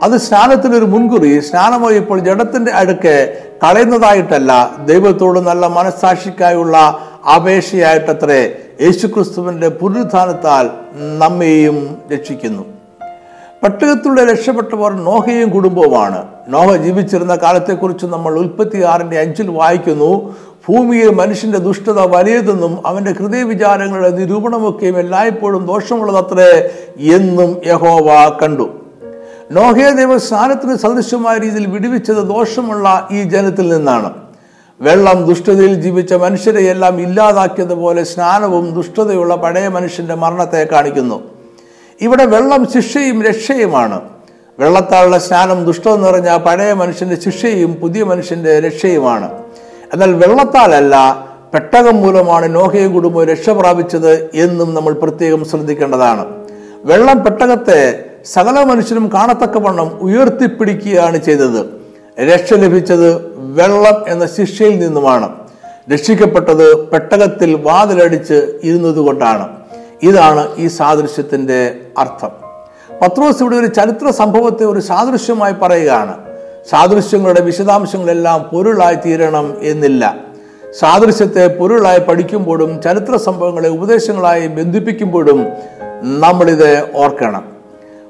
അത് 0.02 0.18
സ്നാനത്തിനൊരു 0.18 0.86
മുൻകുറി. 0.86 1.40
സ്നാനമോയപ്പോൾ 1.40 2.20
ജഡത്തിന്റെ 2.20 2.72
അടുക്ക് 2.72 3.42
കളയുന്നതായിട്ടല്ല 3.64 4.76
ദൈവത്തോട് 4.86 5.40
നല്ല 5.40 5.68
മനസ്സാക്ഷിക്കായുള്ള 5.68 7.00
അപേക്ഷയായിട്ടത്രേ 7.36 8.52
യേശുക്രിസ്തുവിന്റെ 8.82 9.70
പുനരുത്ഥാനത്താൽ 9.70 10.70
നമ്മെയും 11.18 11.98
രക്ഷിക്കുന്നു. 12.14 12.64
പട്ടികത്തിലൂടെ 13.64 14.32
രക്ഷപ്പെട്ടവർ 14.32 14.94
നോഹയും 14.94 15.50
കുടുംബവുമാണ്. 15.50 16.28
നോഹ 16.48 16.76
ജീവിച്ചിരുന്ന 16.76 17.36
കാലത്തെക്കുറിച്ച് 17.36 18.06
നമ്മൾ 18.06 18.40
ഉൽപ്പത്തി 18.40 18.84
ആറിന്റെ 18.84 19.20
അഞ്ചിൽ 19.20 19.50
വായിക്കുന്നു. 19.50 20.36
ഭൂമിയിൽ 20.70 21.10
മനുഷ്യന്റെ 21.10 21.58
ദുഷ്ടത 21.58 22.00
വലിയതെന്നും 22.00 22.88
അവന്റെ 22.88 23.12
ഹൃദയവിചാരങ്ങളുടെ 23.12 24.10
നിരൂപണമൊക്കെയും 24.10 25.00
എല്ലായ്പ്പോഴും 25.00 25.66
ദോഷമുള്ളതത്രേ 25.66 26.70
എന്നും 27.16 27.62
യഹോവ 27.66 28.38
കണ്ടു. 28.42 28.81
നോഹയെ 29.52 29.92
ദൈവസ്ഥാനത്തിന് 29.92 30.78
സദൃശ്യമായ 30.78 31.38
രീതിയിൽ 31.38 31.68
വിടുവിച്ചത് 31.68 32.16
ദോഷമുള്ള 32.16 33.08
ഈ 33.12 33.24
ജനത്തിൽ 33.24 33.76
നിന്നാണ്. 33.76 34.14
വെള്ളം 34.82 35.26
ദുഷ്ടതയിൽ 35.28 35.74
ജീവിച്ച 35.74 36.14
മനുഷ്യരെ 36.14 36.62
എല്ലാം 36.62 37.02
ഇല്ലാതാക്കിയതുപോലെ 37.02 38.04
സ്നാനവും 38.04 38.74
ദുഷ്ടതയുള്ള 38.74 39.36
പഴയ 39.36 39.68
മനുഷ്യന്റെ 39.68 40.16
മരണത്തെ 40.16 40.68
കാണിക്കുന്നു. 40.72 41.24
ഇവിടെ 42.02 42.26
വെള്ളം 42.26 42.72
ശിക്ഷയും 42.72 43.24
രക്ഷയുമാണ്. 43.24 44.02
വെള്ളത്താലുള്ള 44.60 45.18
സ്നാനം 45.18 45.66
ദുഷ്ടം 45.66 46.02
നിറഞ്ഞ 46.02 46.38
പഴയ 46.38 46.74
മനുഷ്യന്റെ 46.74 47.22
ശിക്ഷയും 47.22 47.74
പുതിയ 47.74 48.04
മനുഷ്യന്റെ 48.04 48.60
രക്ഷയുമാണ്. 48.60 49.32
എന്നാൽ 49.94 50.14
വെള്ളത്താലല്ല 50.14 51.28
പെട്ടകം 51.54 51.96
മൂലമാണ് 51.96 52.56
നോഹയും 52.56 52.94
കുടുംബവും 52.94 53.28
രക്ഷ 53.28 53.50
പ്രാപിച്ചത് 53.50 54.30
എന്നും 54.34 54.74
നമ്മൾ 54.74 54.94
പ്രത്യേകം 54.94 55.46
ശ്രദ്ധിക്കേണ്ടതാണ്. 55.46 56.41
വെള്ളം 56.86 57.24
പെട്ടകത്തെ 57.24 58.04
സകല 58.26 58.64
മനുഷ്യരും 58.64 59.12
കാണത്തക്കവണ്ണം 59.14 59.88
ഉയർത്തിപ്പിടിക്കുകയാണ് 60.02 61.18
ചെയ്തത്. 61.18 61.66
രക്ഷ 62.34 62.54
ലഭിച്ചത് 62.54 63.10
വെള്ളം 63.38 64.10
എന്ന 64.10 64.26
ശിക്ഷയിൽ 64.28 64.80
നിന്നുമാണ്. 64.80 65.30
രക്ഷിക്കപ്പെട്ടത് 65.94 66.90
പെട്ടകത്തിൽ 66.90 67.56
വാതിലടിച്ച് 67.56 68.60
ഇരുന്നത് 68.64 68.98
കൊണ്ടാണ് 68.98 69.48
ഇതാണ് 70.04 70.56
ഈ 70.58 70.68
സാദൃശ്യത്തിന്റെ 70.68 71.76
അർത്ഥം. 71.98 72.32
പത്രോസ് 73.02 73.44
ഇവിടെ 73.44 73.56
ഒരു 73.56 73.66
ചരിത്ര 73.66 74.10
സംഭവത്തെ 74.10 74.64
ഒരു 74.64 74.80
സാദൃശ്യമായി 74.80 75.54
പറയുകയാണ്. 75.54 76.18
സാദൃശ്യങ്ങളുടെ 76.70 77.42
വിശദാംശങ്ങളെല്ലാം 77.42 78.50
പൊരുളായി 78.54 78.96
തീരണം 78.96 79.58
എന്നില്ല. 79.62 80.16
സാദൃശ്യത്തെ 80.80 81.48
പൊരുളായി 81.48 82.00
പഠിക്കുമ്പോഴും 82.00 82.82
ചരിത്ര 82.82 83.16
സംഭവങ്ങളെ 83.16 83.70
ഉപദേശങ്ങളായി 83.70 84.48
ബന്ധിപ്പിക്കുമ്പോഴും 84.48 85.46
നമ്മളിത് 86.04 86.96
ഓർക്കണം. 86.96 87.44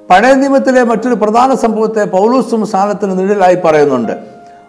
പഴയ 0.10 0.34
നിയമത്തിലെ 0.34 0.84
മറ്റൊരു 0.84 1.14
പ്രധാന 1.14 1.56
സംഭവത്തെ 1.56 2.06
പൗലൂസും 2.06 2.68
സ്ഥാനത്തിന് 2.68 3.20
നിഴലായി 3.20 3.56
പറയുന്നുണ്ട്. 3.56 4.12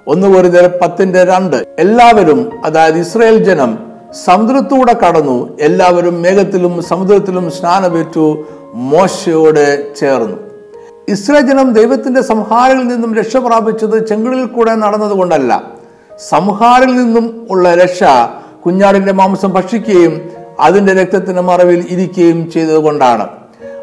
ഒന്ന് 0.06 0.26
ഒരു 0.26 0.68
പത്തിന്റെ 0.82 1.24
രണ്ട്. 1.24 1.66
എല്ലാവരും 1.78 2.52
അതായത് 2.64 2.98
ഇസ്രയേൽ 2.98 3.44
ജനം 3.44 3.78
സമുദ്രത്തൂടെ 4.24 4.92
കടന്നു. 4.92 5.58
എല്ലാവരും 5.60 6.22
മേഘത്തിലും 6.22 6.82
സമുദ്രത്തിലും 6.82 7.50
സ്നാനമേറ്റു 7.50 8.44
മോശയോട് 8.74 9.96
ചേർന്നു. 9.96 10.36
ഇസ്രായേൽ 11.08 11.46
ജനം 11.46 11.72
ദൈവത്തിന്റെ 11.72 12.22
സംഹാരിൽ 12.22 12.86
നിന്നും 12.86 13.14
രക്ഷ 13.14 13.36
പ്രാപിച്ചത് 13.36 14.06
ചെങ്കടലിൽ 14.06 14.46
കൂടെ 14.46 14.74
നടന്നതുകൊണ്ടല്ല 14.74 15.62
സംഹാരിൽ 16.28 16.96
നിന്നും 16.96 17.46
ഉള്ള 17.50 17.74
രക്ഷ 17.74 18.04
കുഞ്ഞാടിന്റെ 18.66 19.12
മാംസം 19.12 19.52
ഭക്ഷിക്കുകയും 19.52 20.41
അതിന്റെ 20.60 20.92
രക്തത്തിന്റെ 20.94 21.42
മറവിൽ 21.42 21.86
ഇരിക്കുകയും 21.88 22.50
ചെയ്തതുകൊണ്ടാണ്. 22.50 23.28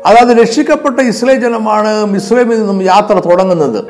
അതായത് 0.05 0.37
രക്ഷിക്കപ്പെട്ട 0.37 0.99
ഇസ്രായേൽ 0.99 1.39
ജനമാണ് 1.39 2.05
മിസ്രൈമിൽ 2.05 2.59
നിന്നും 2.59 2.83
യാത്ര 2.83 3.19
തുടങ്ങുന്നത്. 3.19 3.83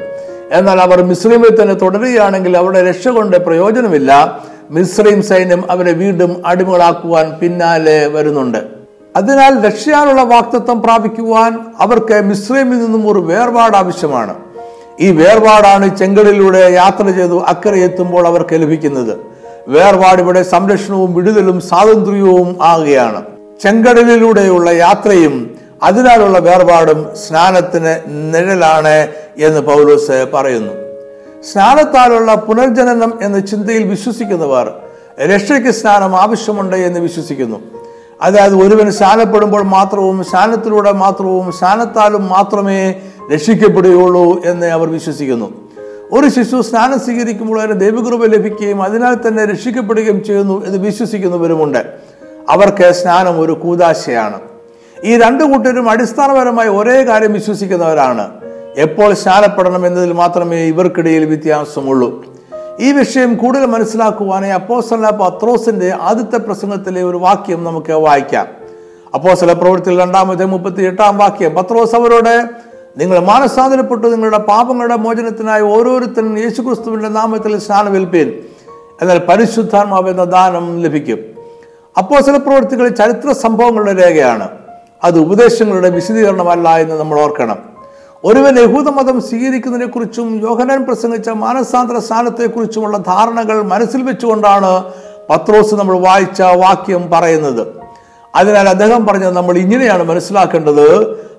എന്നാൽ 0.52 0.80
അവർ 0.80 1.04
മിസ്രൈമിൽ 1.04 1.62
തന്നെ 1.62 1.74
തുടരുകയാണെങ്കിൽ 1.74 2.58
അവരുടെ 2.58 2.90
രക്ഷ 2.90 3.08
കൊണ്ട് 3.08 3.38
പ്രയോജനമില്ല. 3.38 4.40
മിസ്രൈം 4.72 5.24
സൈന്യം 5.24 5.72
അവരെ 5.72 5.92
വീണ്ടും 5.92 6.44
അടിമകളാക്കുവാൻ 6.46 7.38
പിന്നാലെ 7.42 8.08
വരുന്നുണ്ട്. 8.08 8.58
അതിനാൽ 9.16 9.66
രക്ഷയാനുള്ള 9.66 10.24
വാക്തത്വം 10.24 10.82
പ്രാപിക്കുവാൻ 10.82 11.60
അവർക്ക് 11.80 12.22
മിസ്രൈമിൽ 12.22 12.78
നിന്നും 12.78 13.12
ഒരു 13.12 13.20
വേർപാട് 13.20 13.78
ആവശ്യമാണ്. 13.78 14.36
ഈ 15.00 15.12
വേർപാടാണ് 15.12 15.98
ചെങ്കടലിലൂടെ 15.98 16.70
യാത്ര 16.70 17.10
ചെയ്തു 17.10 17.40
അക്കരെ 17.40 17.80
എത്തുമ്പോൾ 17.80 18.28
അവർക്ക് 18.28 18.54
ലഭിക്കുന്നത്. 18.54 19.18
വേർപാട് 19.70 20.22
ഇവിടെ 20.22 20.44
സംരക്ഷണവും 20.44 21.14
വിടുതലും 21.14 21.62
സ്വാതന്ത്ര്യവും 21.62 22.58
ആകുകയാണ്. 22.62 23.26
ചെങ്കടലിലൂടെയുള്ള 23.64 24.70
യാത്രയും 24.70 25.56
അതിനാലുള്ള 25.84 26.40
വേർപാടും 26.40 27.06
സ്നാനത്തിന് 27.28 28.00
നിഴലാണ് 28.34 29.08
എന്ന് 29.38 29.60
പൗലോസ് 29.60 30.26
പറയുന്നു. 30.34 30.74
സ്നാനത്താലുള്ള 31.42 32.36
പുനർജനനം 32.36 33.20
എന്ന 33.22 33.40
ചിന്തയിൽ 33.40 33.84
വിശ്വസിക്കുന്നവർ 33.84 34.74
രക്ഷയ്ക്ക് 35.26 35.72
സ്നാനം 35.72 36.16
ആവശ്യമുണ്ട് 36.16 36.76
എന്ന് 36.76 37.00
വിശ്വസിക്കുന്നു. 37.00 37.60
അതായത് 38.22 38.56
ഒരുവൻ 38.56 38.92
സ്നാനപ്പെടുമ്പോൾ 38.92 39.64
മാത്രവും 39.64 40.24
സ്നാനത്തിലൂടെ 40.24 40.92
മാത്രവും 40.92 41.52
സ്നാനത്താലും 41.52 42.28
മാത്രമേ 42.28 42.96
രക്ഷിക്കപ്പെടുകയുള്ളൂ 43.34 44.44
എന്ന് 44.46 44.66
അവർ 44.66 44.92
വിശ്വസിക്കുന്നു. 44.92 45.69
ഒരു 46.12 46.30
ശിശു 46.30 46.62
സ്നാനം 46.62 47.00
സ്വീകരിക്കുമ്പോൾ 47.00 47.62
അതിന് 47.62 47.80
ദൈവകൃപ 47.80 48.26
ലഭിക്കുകയും 48.26 48.84
അതിനാൽ 48.84 49.18
തന്നെ 49.28 49.46
രക്ഷിക്കപ്പെടുകയും 49.46 50.24
ചെയ്യുന്നു 50.24 50.66
എന്ന് 50.66 50.78
വിശ്വസിക്കുന്നവരുമുണ്ട്. 50.78 51.86
അവർക്ക് 52.50 52.92
സ്നാനം 52.92 53.42
ഒരു 53.42 53.52
കൂതാശയാണ്. 53.52 54.40
ഈ 55.04 55.18
രണ്ടു 55.18 55.44
കൂട്ടരും 55.44 55.90
അടിസ്ഥാനപരമായി 55.90 56.70
ഒരേ 56.70 57.04
കാര്യം 57.04 57.34
വിശ്വസിക്കുന്നവരാണ്. 57.34 58.30
എപ്പോൾ 58.78 59.14
സ്നാനപ്പെടണം 59.14 59.88
എന്നതിൽ 59.88 60.12
മാത്രമേ 60.12 60.58
ഇവർക്കിടയിൽ 60.58 61.26
വ്യത്യാസമുള്ളൂ. 61.26 62.26
ഈ 62.80 62.92
വിഷയം 62.92 63.36
കൂടുതൽ 63.36 63.66
മനസ്സിലാക്കുവാനായി 63.66 64.52
അപ്പോസല 64.52 65.10
പത്രോസിന്റെ 65.10 65.94
ആദ്യത്തെ 66.02 66.38
പ്രസംഗത്തിലെ 66.38 67.04
ഒരു 67.04 67.18
വാക്യം 67.18 67.64
നമുക്ക് 67.64 67.92
വായിക്കാം. 67.92 68.48
അപ്പോസല 69.14 69.54
പ്രവൃത്തിയിൽ 69.54 70.02
രണ്ടാമത്തെ 70.02 70.46
മുപ്പത്തി 70.46 70.84
എട്ടാം 70.84 71.18
വാക്യം. 71.18 71.56
പത്രോസ് 71.56 71.96
അവരോട് 71.96 72.50
നിങ്ങൾ 72.98 73.20
മാനസാന്തരപ്പെട്ടു 73.20 74.08
നിങ്ങളുടെ 74.08 74.38
പാപങ്ങളുടെ 74.38 74.96
മോചനത്തിനായി 74.96 75.62
ഓരോരുത്തരും 75.62 76.40
യേശുക്രിസ്തുവിന്റെ 76.40 77.10
നാമത്തിൽ 77.10 77.60
സ്നാനമേൽപ്പീൻ 77.60 78.34
എന്നാൽ 79.02 79.18
പരിശുദ്ധാത്മാവ് 79.18 80.10
എന്ന 80.10 80.24
ദാനം 80.24 80.82
ലഭിക്കും. 80.82 81.18
അപ്പോസല 81.98 82.38
പ്രവൃത്തികൾ 82.38 82.88
ചരിത്ര 82.88 83.32
സംഭവങ്ങളുടെ 83.32 83.94
രേഖയാണ്. 83.94 84.48
അത് 85.04 85.20
ഉപദേശങ്ങളുടെ 85.20 85.90
വിശദീകരണമല്ല 85.90 86.78
എന്ന് 86.78 86.96
നമ്മൾ 86.96 87.22
ഓർക്കണം. 87.22 87.58
ഒരുവൻ 88.24 88.60
യഹൂദമതം 88.60 89.22
സ്വീകരിക്കുന്നതിനെ 89.22 89.88
കുറിച്ചും 89.88 90.48
യോഹനാൻ 90.50 90.86
പ്രസംഗിച്ച 90.86 91.30
മാനസാന്തര 91.30 91.98
സ്ഥാനത്തെക്കുറിച്ചുമുള്ള 91.98 92.98
ധാരണകൾ 92.98 93.62
മനസ്സിൽ 93.62 94.02
വെച്ചുകൊണ്ടാണ് 94.02 94.84
പത്രോസ് 95.30 95.76
നമ്മൾ 95.76 96.00
വായിച്ച 96.00 96.42
വാക്യം 96.42 97.10
പറയുന്നത്. 97.12 97.79
അതിനാൽ 98.36 98.70
അദ്ദേഹം 98.70 99.08
പറഞ്ഞത് 99.08 99.36
നമ്മൾ 99.36 99.58
ഇങ്ങനെയാണ് 99.58 100.04
മനസ്സിലാക്കേണ്ടത്. 100.04 100.88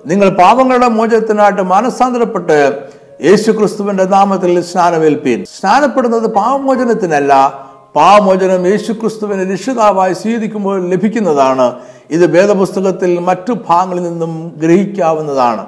നിങ്ങൾ 0.05 0.29
പാപങ്ങളുടെ 0.29 0.87
മോചനത്തിനായിട്ട് 0.87 1.61
മാനസാന്തരപ്പെട്ട് 1.61 2.79
യേശു 3.23 3.51
ക്രിസ്തുവിന്റെ 3.51 4.03
നാമത്തിൽ 4.03 4.61
സ്നാനമേൽപ്പീൻ. 4.61 5.45
സ്നാനപ്പെടുന്നത് 5.45 6.27
പാപമോചനത്തിനല്ല 6.27 7.63
പാപമോചനം 7.95 8.67
യേശു 8.67 8.91
ക്രിസ്തുവിനെ 8.91 9.53
രക്ഷിതാവായി 9.53 10.13
സ്വീകരിക്കുമ്പോൾ 10.13 10.89
ലഭിക്കുന്നതാണ്. 10.89 11.75
ഇത് 12.11 12.31
വേദപുസ്തകത്തിൽ 12.31 13.19
മറ്റു 13.19 13.57
ഭാഗങ്ങളിൽ 13.69 14.03
നിന്നും 14.03 14.53
ഗ്രഹിക്കാവുന്നതാണ്. 14.57 15.65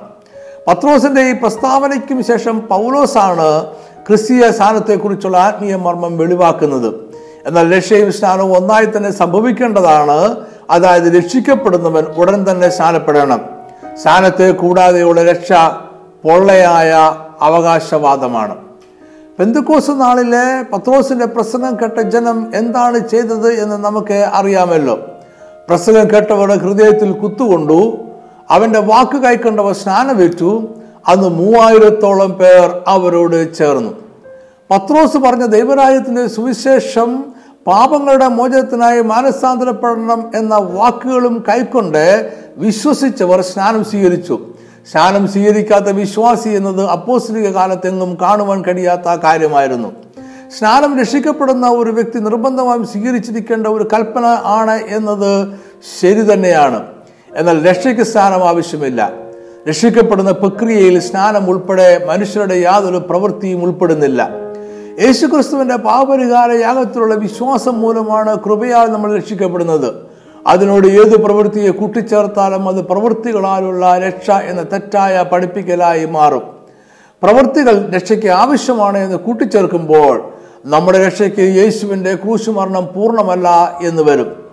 പത്രോസിന്റെ 0.68 1.22
ഈ 1.22 1.34
പ്രസ്താവനയ്ക്കും 1.34 2.24
ശേഷം 2.24 2.68
പൗലോസാണ് 2.68 3.66
ക്രിസ്തീയ 4.08 4.52
സ്ഥാനത്തെക്കുറിച്ചുള്ള 4.52 5.38
ആത്മീയ 5.38 5.76
മർമ്മം 5.76 6.18
വെളിവാക്കുന്നത്. 6.18 7.13
എന്നാൽ 7.48 7.78
രക്ഷയും 7.78 8.14
സ്നാനവും 8.14 8.58
ഒന്നായി 8.58 8.86
തന്നെ 8.86 9.12
സംഭവിക്കേണ്ടതാണ്. 9.12 10.36
അതായത് 10.70 11.04
രക്ഷിക്കപ്പെടുന്നവൻ 11.04 12.04
ഉടൻ 12.04 12.46
തന്നെ 12.52 12.70
സ്നാനപ്പെടണം. 12.70 13.42
സ്നാനത്തെ 14.02 14.52
കൂടാതെയുള്ള 14.52 15.24
രക്ഷ 15.24 15.54
പൊള്ളയായ 16.24 16.92
അവകാശവാദമാണ്. 17.42 18.56
പെന്തുക്കോസ് 19.40 19.92
നാളിലെ 19.92 20.66
പത്രോസിന്റെ 20.74 21.26
പ്രസംഗം 21.26 21.76
കേട്ട 21.76 22.00
ജനം 22.00 22.52
എന്താണ് 22.56 23.08
ചെയ്തത് 23.08 23.54
എന്ന് 23.54 23.76
നമുക്ക് 23.76 24.30
അറിയാമല്ലോ. 24.34 25.00
പ്രസംഗം 25.68 26.12
കേട്ടവരുടെ 26.12 26.56
ഹൃദയത്തിൽ 26.56 27.12
കുത്തുകൊണ്ടു 27.12 27.98
അവന്റെ 28.50 28.80
വാക്ക് 28.80 29.18
കൈക്കൊണ്ടവർ 29.18 29.74
സ്നാനമേറ്റു 29.74 30.68
അന്ന് 31.08 31.28
മൂവായിരത്തോളം 31.30 32.32
പേർ 32.32 32.82
അവരോട് 32.88 33.56
ചേർന്നു. 33.56 34.03
പത്രോസ് 34.74 35.18
പറഞ്ഞ 35.18 35.46
ദൈവരാജ്യത്തിന്റെ 35.46 36.28
സുവിശേഷം 36.28 37.26
പാപങ്ങളുടെ 37.68 38.28
മോചനത്തിനായി 38.28 39.02
മാനസാന്തരപ്പെടണം 39.02 40.32
എന്ന 40.36 40.56
വാക്കുകളും 40.58 41.44
കൈക്കൊണ്ട് 41.50 42.34
വിശ്വസിച്ചവർ 42.58 43.42
സ്നാനം 43.42 43.84
സ്വീകരിച്ചു. 43.84 44.40
സ്നാനം 44.92 45.28
സ്വീകരിക്കാത്ത 45.28 45.86
വിശ്വാസി 45.86 46.50
എന്നത് 46.50 46.86
അപ്പോസ്ലിക 46.86 47.50
കാലത്തെങ്ങും 47.50 48.18
കാണുവാൻ 48.22 48.64
കഴിയാത്ത 48.64 49.02
കാര്യമായിരുന്നു. 49.02 49.92
സ്നാനം 50.58 51.00
രക്ഷിക്കപ്പെടുന്ന 51.00 51.70
ഒരു 51.70 51.92
വ്യക്തി 51.92 52.20
നിർബന്ധമായും 52.20 52.88
സ്വീകരിച്ചിരിക്കേണ്ട 52.88 53.68
ഒരു 53.68 53.90
കൽപ്പന 53.94 54.26
ആണ് 54.44 54.82
എന്നത് 54.88 55.48
ശരി 56.02 56.34
തന്നെയാണ്. 56.34 56.84
എന്നാൽ 57.36 57.70
രക്ഷയ്ക്ക് 57.70 58.02
സ്നാനം 58.02 58.48
ആവശ്യമില്ല. 58.48 59.12
രക്ഷിക്കപ്പെടുന്ന 59.70 60.32
പ്രക്രിയയിൽ 60.32 61.00
സ്നാനം 61.00 61.50
ഉൾപ്പെടെ 61.50 62.06
മനുഷ്യരുടെ 62.06 62.56
യാതൊരു 62.56 62.98
പ്രവൃത്തിയും 62.98 63.64
ഉൾപ്പെടുന്നില്ല. 63.64 64.43
യേശുക്രിസ്തുവിന്റെ 65.02 65.76
പാപരിഹാര 65.76 66.52
യാഗത്തിലുള്ള 66.52 67.16
വിശ്വാസം 67.16 67.82
മൂലമാണ് 67.82 68.40
കൃപയാൽ 68.40 68.88
നമ്മൾ 68.88 69.18
രക്ഷിക്കപ്പെടുന്നത്. 69.18 69.94
അതിനോട് 70.48 70.88
ഏത് 70.88 71.24
പ്രവൃത്തിയെ 71.24 71.72
കൂട്ടിച്ചേർത്താലും 71.72 72.68
അത് 72.68 72.76
പ്രവൃത്തികളാലുള്ള 72.76 74.00
രക്ഷ 74.00 74.32
എന്ന 74.32 74.64
തെറ്റായ 74.64 75.26
പഠിപ്പിക്കലായി 75.32 76.06
മാറും. 76.06 76.42
പ്രവൃത്തികൾ 77.24 77.92
രക്ഷയ്ക്ക് 77.96 78.28
ആവശ്യമാണ് 78.28 78.98
എന്ന് 78.98 79.18
കൂട്ടിച്ചേർക്കുമ്പോൾ 79.18 80.30
നമ്മുടെ 80.66 81.06
രക്ഷയ്ക്ക് 81.06 81.42
യേശുവിന്റെ 81.42 82.16
ക്രൂശുമരണം 82.16 82.88
പൂർണമല്ല 82.96 83.80
എന്ന് 83.82 84.04
വരും. 84.04 84.44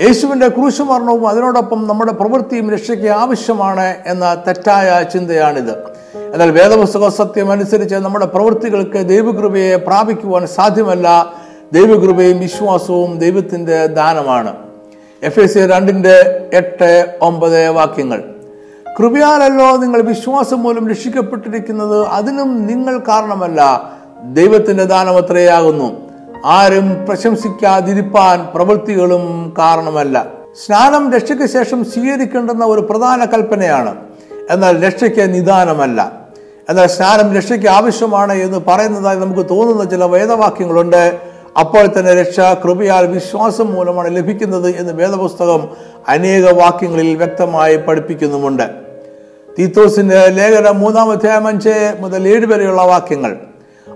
യേശുവിന്റെ 0.00 0.48
ക്രൂശുമരണവും 0.48 1.28
അതിനോടൊപ്പം 1.28 1.88
നമ്മുടെ 1.88 2.12
പ്രവൃത്തിയും 2.12 2.70
രക്ഷയ്ക്ക് 2.70 3.08
ആവശ്യമാണ് 3.08 3.94
എന്ന 4.06 4.42
തെറ്റായ 4.46 5.06
ചിന്തയാണിത്. 5.12 5.97
എന്നാൽ 6.14 6.50
വേദപുസ്തക 6.50 7.08
സത്യം 7.08 7.50
അനുസരിച്ച് 7.50 7.94
നമ്മുടെ 7.94 8.26
പ്രവൃത്തികൾക്ക് 8.26 9.08
ദൈവകൃപയെ 9.08 9.76
പ്രാപിക്കുവാൻ 9.76 10.46
സാധ്യമല്ല. 10.46 11.32
ദൈവകൃപയും 11.72 12.40
വിശ്വാസവും 12.40 13.18
ദൈവത്തിന്റെ 13.18 13.86
ദാനമാണ്. 13.86 14.56
എഫ് 15.22 15.40
എസ് 15.40 15.58
രണ്ടിന്റെ 15.58 16.48
എട്ട് 16.52 17.18
ഒമ്പത് 17.22 17.68
വാക്യങ്ങൾ. 17.68 18.24
കൃപയാലല്ലോ 18.98 19.76
നിങ്ങൾ 19.76 20.02
വിശ്വാസം 20.02 20.62
മൂലം 20.62 20.88
രക്ഷിക്കപ്പെട്ടിരിക്കുന്നത്. 20.88 22.06
അതിനും 22.06 22.66
നിങ്ങൾ 22.66 22.98
കാരണമല്ല. 22.98 23.92
ദൈവത്തിന്റെ 24.32 24.84
ദാനം 24.84 25.16
അത്രയാകുന്നു. 25.16 26.08
ആരും 26.44 27.06
പ്രശംസിക്കാതിരിപ്പാൻ 27.08 28.48
പ്രവൃത്തികളും 28.54 29.54
കാരണമല്ല. 29.58 30.26
സ്നാനം 30.66 31.12
രക്ഷയ്ക്ക് 31.12 31.46
ശേഷം 31.46 31.84
സ്വീകരിക്കേണ്ടുന്ന 31.84 32.64
ഒരു 32.64 32.80
പ്രധാന 32.80 33.24
കൽപ്പനയാണ്. 33.24 34.07
എന്നാൽ 34.50 34.86
രക്ഷയ്ക്ക് 34.86 35.34
നിദാനമല്ല. 35.34 36.28
എന്നാൽ 36.68 36.86
സ്നാനം 36.86 37.34
രക്ഷയ്ക്ക് 37.34 37.66
ആവശ്യമാണ് 37.66 38.32
എന്ന് 38.32 38.58
പറയുന്നതായി 38.68 39.16
നമുക്ക് 39.16 39.50
തോന്നുന്ന 39.50 39.84
ചില 39.84 40.04
വേദവാക്യങ്ങളുണ്ട്. 40.04 41.18
അപ്പോൾ 41.60 41.86
തന്നെ 41.86 42.14
രക്ഷ 42.14 42.40
കൃപയാൽ 42.40 43.06
വിശ്വാസം 43.06 43.74
മൂലമാണ് 43.74 44.16
ലഭിക്കുന്നത് 44.16 44.68
എന്ന് 44.68 44.92
വേദപുസ്തകം 44.92 45.68
അനേക 46.08 46.50
വാക്യങ്ങളിൽ 46.50 47.14
വ്യക്തമായി 47.14 47.76
പഠിപ്പിക്കുന്നുമുണ്ട്. 47.76 48.62
തീത്തോസിന്റെ 49.58 50.26
ലേഖനം 50.26 50.78
മൂന്നാം 50.80 51.10
അധ്യായം 51.10 51.46
അഞ്ച് 51.46 51.96
മുതൽ 52.00 52.28
ഏഴ് 52.28 52.46
വരെയുള്ള 52.46 52.82
വാക്യങ്ങൾ. 52.82 53.36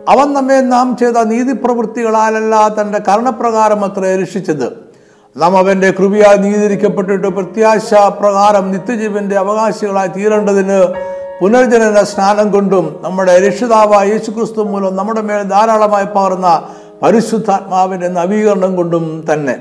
അവൻ 0.08 0.32
നമ്മെ 0.32 0.60
നാം 0.60 0.96
ചെയ്ത 0.96 1.24
നീതിപ്രവൃത്തികളാലല്ല 1.24 2.74
തന്റെ 2.80 2.98
കർണപ്രകാരം 2.98 3.84
അത്ര 3.84 4.20
രക്ഷിച്ചത്. 4.22 4.91
നാം 5.36 5.56
അവന്റെ 5.56 5.90
കൃപയാൽ 5.90 6.36
നീതിരിക്കപ്പെട്ടിട്ട് 6.36 7.28
പ്രത്യാശ 7.28 7.94
പ്രകാരം 7.94 8.72
നിത്യജീവന്റെ 8.72 9.36
അവകാശികളായി 9.36 10.08
തീരേണ്ടതിന് 10.08 10.94
പുനർജനന 11.40 12.02
സ്നാനം 12.02 12.50
കൊണ്ടും 12.50 13.00
നമ്മുടെ 13.00 13.48
രക്ഷിതാവായ 13.48 14.08
യേശുക്രിസ്തു 14.08 14.62
മൂലം 14.62 14.96
നമ്മുടെ 14.96 15.20
മേൽ 15.20 15.42
ധാരാളമായി 15.42 16.04
പകർന്ന 16.04 16.68
പരിശുദ്ധാത്മാവിന്റെ 17.02 18.08
നവീകരണം 18.08 18.76
കൊണ്ടും 18.76 19.24
തന്നെ. 19.32 19.56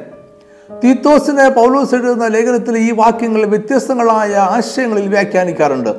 തീത്തോസിനെ 0.84 1.50
പൗലോസ് 1.50 1.96
എഴുതുന്ന 1.96 2.28
ലേഖനത്തിൽ 2.28 2.78
ഈ 2.78 2.92
വാക്യങ്ങൾ 2.92 3.46
വ്യത്യസ്തങ്ങളായ 3.46 4.36
ആശയങ്ങളിൽ 4.36 5.08
വ്യാഖ്യാനിക്കാറുണ്ട്. 5.08 5.90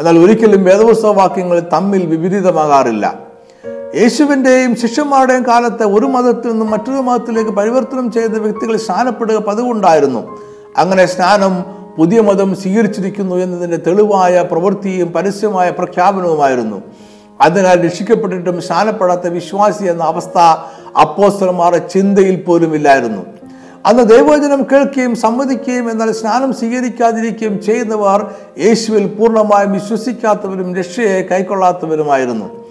എന്നാൽ 0.00 0.18
ഒരിക്കലും 0.18 0.64
വേദപുസ്തക 0.64 1.08
വാക്യങ്ങൾ 1.08 1.60
തമ്മിൽ 1.72 2.06
വിപരീതമാകാറില്ല. 2.06 3.14
യേശുവിന്റെയും 3.94 4.76
ശിഷ്യന്മാരുടെയും 4.76 5.46
കാലത്ത് 5.46 5.82
ഒരു 5.82 6.06
മതത്തിൽ 6.06 6.50
നിന്നും 6.50 6.70
മറ്റൊരു 6.70 7.00
മതത്തിലേക്ക് 7.00 7.50
പരിവർത്തനം 7.50 8.12
ചെയ്ത 8.12 8.30
വ്യക്തികൾ 8.30 8.76
സ്നാനപ്പെടുക 8.76 9.36
പതിവുണ്ടായിരുന്നു. 9.36 10.38
അങ്ങനെ 10.76 11.06
സ്നാനം 11.06 11.64
പുതിയ 11.98 12.20
മതം 12.20 12.56
സ്വീകരിച്ചിരിക്കുന്നു 12.56 13.36
എന്നതിന്റെ 13.36 13.76
തെളിവായ 13.76 14.42
പ്രവൃത്തിയും 14.42 15.12
പരസ്യമായ 15.12 15.70
പ്രഖ്യാപനവുമായിരുന്നു. 15.70 16.82
അതിനാൽ 17.40 17.84
രക്ഷിക്കപ്പെട്ടിട്ടും 17.84 18.62
സ്നാനപ്പെടാത്ത 18.62 19.26
വിശ്വാസി 19.28 19.84
എന്ന 19.84 20.02
അവസ്ഥ 20.02 20.38
അപ്പോസ്റ്റർമാരുടെ 21.00 21.88
ചിന്തയിൽ 21.88 22.42
പോലും 22.42 22.74
ഇല്ലായിരുന്നു. 22.74 23.22
അന്ന് 23.86 24.08
ദൈവവചനം 24.08 24.66
കേൾക്കുകയും 24.72 25.16
സമ്മതിക്കുകയും 25.16 25.90
എന്നാൽ 25.90 26.12
സ്നാനം 26.12 26.52
സ്വീകരിക്കാതിരിക്കുകയും 26.52 27.62
ചെയ്യുന്നവർ 27.62 28.26
യേശുവിൽ 28.58 29.06
പൂർണമായും 29.06 29.72
വിശ്വസിക്കാത്തവരും 29.72 30.76
രക്ഷയെ 30.76 31.22
കൈക്കൊള്ളാത്തവരുമായിരുന്നു. 31.22 32.61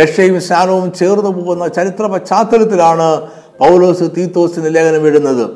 രക്ഷയും 0.00 0.40
സ്നാനവും 0.40 0.92
ചേർന്നു 0.92 1.30
പോകുന്ന 1.30 1.68
ചരിത്ര 1.68 2.06
പശ്ചാത്തലത്തിലാണ് 2.06 3.20
പൗലോസ് 3.58 4.04
തീത്തോസിന് 4.16 4.74
ലേഖനം 4.74 5.06
എഴുതുന്നത്. 5.06 5.50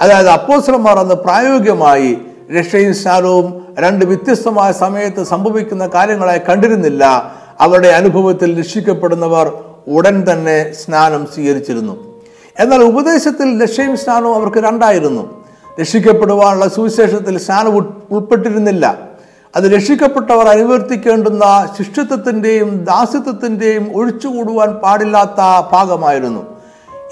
അതായത് 0.00 0.28
അപ്പോസ്ലന്മാർ 0.28 0.98
അന്ന് 0.98 1.14
പ്രായോഗികമായി 1.14 2.18
രക്ഷയും 2.58 2.94
സ്നാനവും 2.94 3.64
രണ്ട് 3.78 4.04
വ്യത്യസ്തമായ 4.04 4.72
സമയത്ത് 4.72 5.24
സംഭവിക്കുന്ന 5.24 5.86
കാര്യങ്ങളെ 5.86 6.44
കണ്ടിരുന്നില്ല. 6.48 7.32
അവരുടെ 7.60 7.88
അനുഭവത്തിൽ 7.88 8.58
രക്ഷിക്കപ്പെടുന്നവർ 8.58 9.52
ഉടൻ 9.88 10.24
തന്നെ 10.30 10.72
സ്നാനം 10.72 11.26
സ്വീകരിച്ചിരുന്നു. 11.34 12.22
എന്നാൽ 12.60 12.82
ഉപദേശത്തിൽ 12.82 13.62
രക്ഷയും 13.62 13.96
സ്നാനവും 13.96 14.34
അവർക്ക് 14.34 14.58
രണ്ടായിരുന്നു. 14.58 15.44
രക്ഷിക്കപ്പെടുവാനുള്ള 15.80 16.68
സുവിശേഷത്തിൽ 16.68 17.38
സ്നാനം 17.38 17.76
ഉൾ- 17.76 17.92
ഉൾപ്പെട്ടിരുന്നില്ല. 18.10 19.11
അത് 19.56 19.64
രക്ഷിക്കപ്പെട്ടവർ 19.64 20.48
അനുവർത്തിക്കേണ്ടുന്ന 20.48 21.74
ശിഷ്യത്വത്തിന്റെയും 21.78 22.84
ദാസ്യത്വത്തിന്റെയും 22.84 23.90
ഒഴിച്ചുകൂടുവാൻ 23.94 24.74
പാടില്ലാത്ത 24.74 25.68
ഭാഗമായിരുന്നു. 25.72 26.42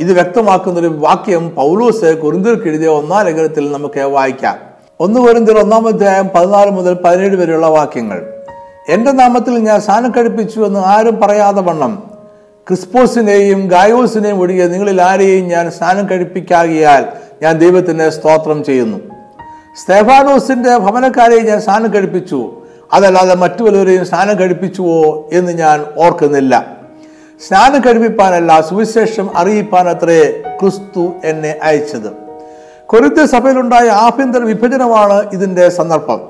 ഇത് 0.00 0.12
വ്യക്തമാക്കുന്ന 0.12 0.80
ഒരു 0.80 0.86
വാക്യം 0.86 1.54
പൗലോസ് 1.54 2.18
കുരുന്തിർക്കെഴുതിയ 2.18 2.86
ഒന്നാം 2.86 3.24
ലേഖനത്തിൽ 3.24 3.72
നമുക്ക് 3.72 4.00
വായിക്കാം. 4.00 4.58
ഒന്ന് 5.00 5.20
കുരുന്തിർ 5.20 5.58
ഒന്നാം 5.58 5.88
അധ്യായം 5.88 6.28
പതിനാല് 6.28 6.70
മുതൽ 6.70 6.94
പതിനേഴ് 7.04 7.36
വരെയുള്ള 7.36 7.66
വാക്യങ്ങൾ. 7.66 8.32
എന്റെ 8.88 9.12
നാമത്തിൽ 9.12 9.58
ഞാൻ 9.58 9.80
സ്ഥാനം 9.80 10.10
കഴിപ്പിച്ചു 10.10 10.60
എന്ന് 10.60 10.80
ആരും 10.80 11.20
പറയാതെ 11.20 11.60
വണ്ണം. 11.60 12.02
ക്രിസ്പോസിനെയും 12.68 13.68
ഗായോസിനെയും 13.68 14.40
ഒഴികെ 14.40 14.66
നിങ്ങളിൽ 14.66 15.02
ആരെയും 15.02 15.48
ഞാൻ 15.48 15.70
സ്നാനം 15.70 16.10
കഴിപ്പിക്കാകിയാൽ 16.10 17.06
ഞാൻ 17.42 17.58
ദൈവത്തിന് 17.58 18.10
സ്തോത്രം 18.10 18.64
ചെയ്യുന്നു. 18.64 19.19
സ്തേഫാനോസിന്റെ 19.76 20.76
ഭവനക്കാരെ 20.76 21.40
ഞാൻ 21.40 21.60
സ്നാനം 21.60 21.94
കഴിപ്പിച്ചു. 21.94 22.52
അതല്ലാതെ 22.92 23.34
മറ്റു 23.34 23.62
വല്ലവരെയും 23.62 24.06
സ്നാനം 24.06 24.38
കഴിപ്പിച്ചുവോ 24.38 25.28
എന്ന് 25.32 25.52
ഞാൻ 25.52 25.86
ഓർക്കുന്നില്ല. 25.98 26.66
സ്നാനം 27.46 27.80
കഴിപ്പിപ്പാനല്ല 27.86 28.60
സുവിശേഷം 28.60 29.30
അറിയിപ്പാൻ 29.36 29.88
അത്രേ 29.88 30.42
ക്രിസ്തു 30.60 31.12
എന്നെ 31.24 31.54
അയച്ചത്. 31.62 32.12
കൊരുത്ത 32.86 33.24
സഭയിലുണ്ടായ 33.24 33.88
ആഭ്യന്തര 33.88 34.38
വിഭജനമാണ് 34.38 35.30
ഇതിന്റെ 35.32 35.68
സന്ദർഭം. 35.68 36.20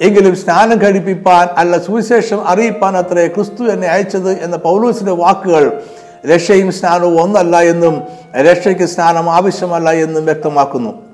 എങ്കിലും 0.00 0.36
സ്നാനം 0.36 0.82
കഴിപ്പിപ്പാൻ 0.82 1.48
അല്ല 1.56 1.78
സുവിശേഷം 1.78 2.48
അറിയിപ്പാൻ 2.48 2.96
അത്രേ 2.96 3.26
ക്രിസ്തു 3.26 3.64
എന്നെ 3.64 3.88
അയച്ചത് 3.88 4.30
എന്ന 4.30 4.56
പൗലൂസിന്റെ 4.56 5.12
വാക്കുകൾ 5.12 5.82
രക്ഷയും 6.26 6.72
സ്നാനവും 6.72 7.22
ഒന്നല്ല 7.22 7.60
എന്നും 7.60 8.02
രക്ഷയ്ക്ക് 8.36 8.82
സ്നാനം 8.82 9.30
ആവശ്യമല്ല 9.30 9.90
എന്നും 9.90 10.24
വ്യക്തമാക്കുന്നു. 10.24 11.05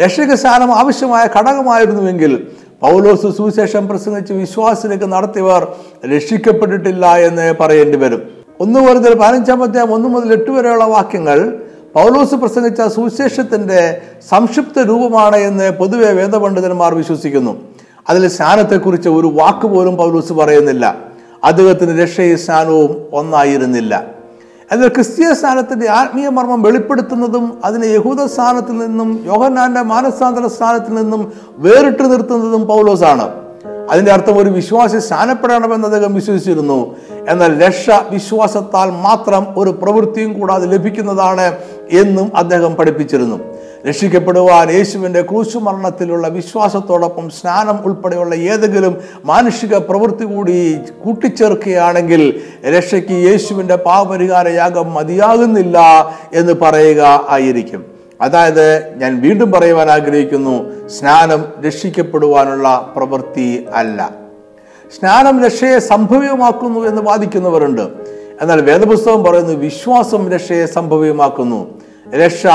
രക്ഷയ്ക്ക് 0.00 0.34
സ്ഥാനം 0.34 0.74
ആവശ്യമായ 0.74 1.24
ഘടകമായിരുന്നുവെങ്കിൽ 1.24 2.46
പൗലോസ് 2.82 3.36
സുവിശേഷം 3.36 3.88
പ്രസംഗിച്ച് 3.88 4.32
വിശ്വാസത്തിലേക്ക് 4.32 5.04
നടത്തിയവർ 5.04 5.74
രക്ഷിക്കപ്പെട്ടിട്ടില്ല 6.14 7.16
എന്ന് 7.16 7.54
പറയേണ്ടി 7.60 7.98
വരും. 7.98 8.22
ഒന്ന് 8.60 8.80
മുതൽ 8.80 9.14
പതിനഞ്ചാമത്തെ 9.14 9.80
ഒന്ന് 9.80 10.08
മുതൽ 10.08 10.32
എട്ട് 10.32 10.50
വരെയുള്ള 10.50 10.84
വാക്യങ്ങൾ 10.84 11.58
പൗലോസ് 11.94 12.34
പ്രസംഗിച്ച 12.34 12.82
സുവിശേഷത്തിന്റെ 12.82 14.00
സംക്ഷിപ്ത 14.30 14.78
രൂപമാണ് 14.78 15.36
എന്ന് 15.36 15.70
പൊതുവെ 15.70 16.12
വേദപണ്ഡിതന്മാർ 16.12 16.94
വിശ്വസിക്കുന്നു. 16.94 17.62
അതിൽ 18.08 18.28
സ്നാനത്തെക്കുറിച്ച് 18.28 19.08
ഒരു 19.08 19.26
വാക്ക് 19.26 19.66
പോലും 19.66 19.96
പൗലോസ് 19.96 20.32
പറയുന്നില്ല. 20.32 20.96
അദ്ദേഹത്തിന് 21.44 22.02
രക്ഷയും 22.02 22.38
സ്നാനവും 22.38 23.08
ഒന്നായിരുന്നില്ല. 23.12 24.04
എന്നാൽ 24.72 24.88
ക്രിസ്തീയ 24.88 25.32
സ്ഥാനത്തിന്റെ 25.32 25.86
ആത്മീയ 25.88 26.28
മർമ്മം 26.28 26.62
വെളിപ്പെടുത്തുന്നതും 26.62 27.44
അതിനെ 27.64 27.86
യഹൂദ 27.86 28.20
സ്ഥാനത്തിൽ 28.24 28.76
നിന്നും 28.76 29.10
യോഹന്നാന്റെ 29.26 29.82
മാനസാന്തര 29.82 30.46
സ്ഥാനത്തിൽ 30.46 30.94
നിന്നും 30.94 31.32
വേറിട്ട് 31.58 32.04
നിർത്തുന്നതും 32.12 32.66
പൗലോസാണ്. 32.66 33.43
അതിന്റെ 33.90 34.12
അർത്ഥം 34.12 34.38
ഒരു 34.38 34.48
വിശ്വാസി 34.48 34.98
സ്ഥാനപ്പെടണമെന്ന് 34.98 35.84
അദ്ദേഹം 35.84 36.14
വിശ്വസിച്ചിരുന്നു. 36.14 36.96
എന്നാൽ 37.28 37.66
രക്ഷ 37.66 37.90
വിശ്വാസത്താൽ 38.10 38.90
മാത്രം 38.90 39.46
ഒരു 39.56 39.70
പ്രവൃത്തിയും 39.70 40.40
കൂടാതെ 40.40 40.66
ലഭിക്കുന്നതാണ് 40.66 41.58
എന്നും 41.90 42.36
അദ്ദേഹം 42.36 42.74
പഠിപ്പിച്ചിരുന്നു. 42.74 43.54
രക്ഷിക്കപ്പെടുവാൻ 43.88 44.70
യേശുവിന്റെ 44.70 45.22
ക്രൂശുമരണത്തിലുള്ള 45.22 46.28
വിശ്വാസത്തോടൊപ്പം 46.28 47.30
സ്നാനം 47.30 47.78
ഉൾപ്പെടെയുള്ള 47.84 48.34
ഏതെങ്കിലും 48.34 48.98
മാനുഷിക 49.24 49.76
പ്രവൃത്തി 49.76 50.24
കൂടി 50.24 50.76
കൂട്ടിച്ചേർക്കുകയാണെങ്കിൽ 51.04 52.40
രക്ഷയ്ക്ക് 52.76 53.12
യേശുവിന്റെ 53.12 53.76
പാപപരിഹാര 53.76 54.48
യാഗം 54.48 54.94
മതിയാകുന്നില്ല 54.94 55.78
എന്ന് 56.34 56.52
പറയുക 56.52 57.26
ആയിരിക്കും. 57.30 57.93
അതായത് 58.20 58.94
ഞാൻ 58.96 59.20
വീണ്ടും 59.20 59.52
പറയുവാൻ 59.52 59.90
ആഗ്രഹിക്കുന്നു 59.90 60.88
സ്നാനം 60.88 61.44
രക്ഷിക്കപ്പെടുവാനുള്ള 61.66 62.92
പ്രവൃത്തി 62.96 63.66
അല്ല. 63.74 64.10
സ്നാനം 64.98 65.44
രക്ഷയെ 65.44 65.78
സംഭവ്യമാക്കുന്നു 65.78 66.80
എന്ന് 66.80 67.02
വാദിക്കുന്നവരുണ്ട്. 67.02 67.82
എന്നാൽ 68.42 68.60
വേദപുസ്തകം 68.60 69.24
പറയുന്നു 69.24 69.52
വിശ്വാസം 69.52 70.30
രക്ഷയെ 70.30 70.66
സംഭവ്യമാക്കുന്നു. 70.66 71.80
രക്ഷ 72.14 72.46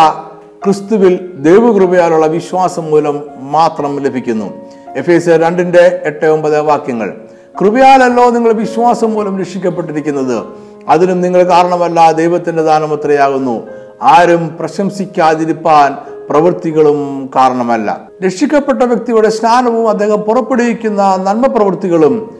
ക്രിസ്തുവിൽ 0.64 1.30
ദൈവകൃപയാലുള്ള 1.34 2.26
വിശ്വാസം 2.26 2.92
മൂലം 2.92 3.24
മാത്രം 3.40 4.00
ലഭിക്കുന്നു. 4.00 4.54
എഫ് 4.96 5.12
എസ് 5.12 5.30
രണ്ടിന്റെ 5.30 6.02
എട്ട് 6.04 6.26
ഒമ്പത് 6.26 6.62
വാക്യങ്ങൾ. 6.62 7.22
കൃപയാലല്ലോ 7.62 8.30
നിങ്ങൾ 8.30 8.52
വിശ്വാസം 8.52 9.14
മൂലം 9.14 9.40
രക്ഷിക്കപ്പെട്ടിരിക്കുന്നത്. 9.40 10.46
അതിനും 10.90 11.22
നിങ്ങൾ 11.22 11.44
കാരണമല്ല 11.44 12.12
ദൈവത്തിന്റെ 12.12 12.64
ദാനമത്രയാകുന്നു. 12.64 13.68
ആരും 14.02 14.58
പ്രശംസിക്കാതിരിപ്പാൻ 14.60 15.96
പ്രവൃത്തികളും 16.30 17.30
കാരണമല്ല. 17.36 18.10
രക്ഷിക്കപ്പെട്ട 18.26 18.84
വ്യക്തിയുടെ 18.84 19.30
സ്നാനവും 19.30 19.90
അദ്ദേഹം 19.90 20.22
പുറപ്പെടുവിക്കുന്ന 20.22 21.04
നന്മ 21.04 21.48
പ്രവൃത്തികളും 21.48 22.36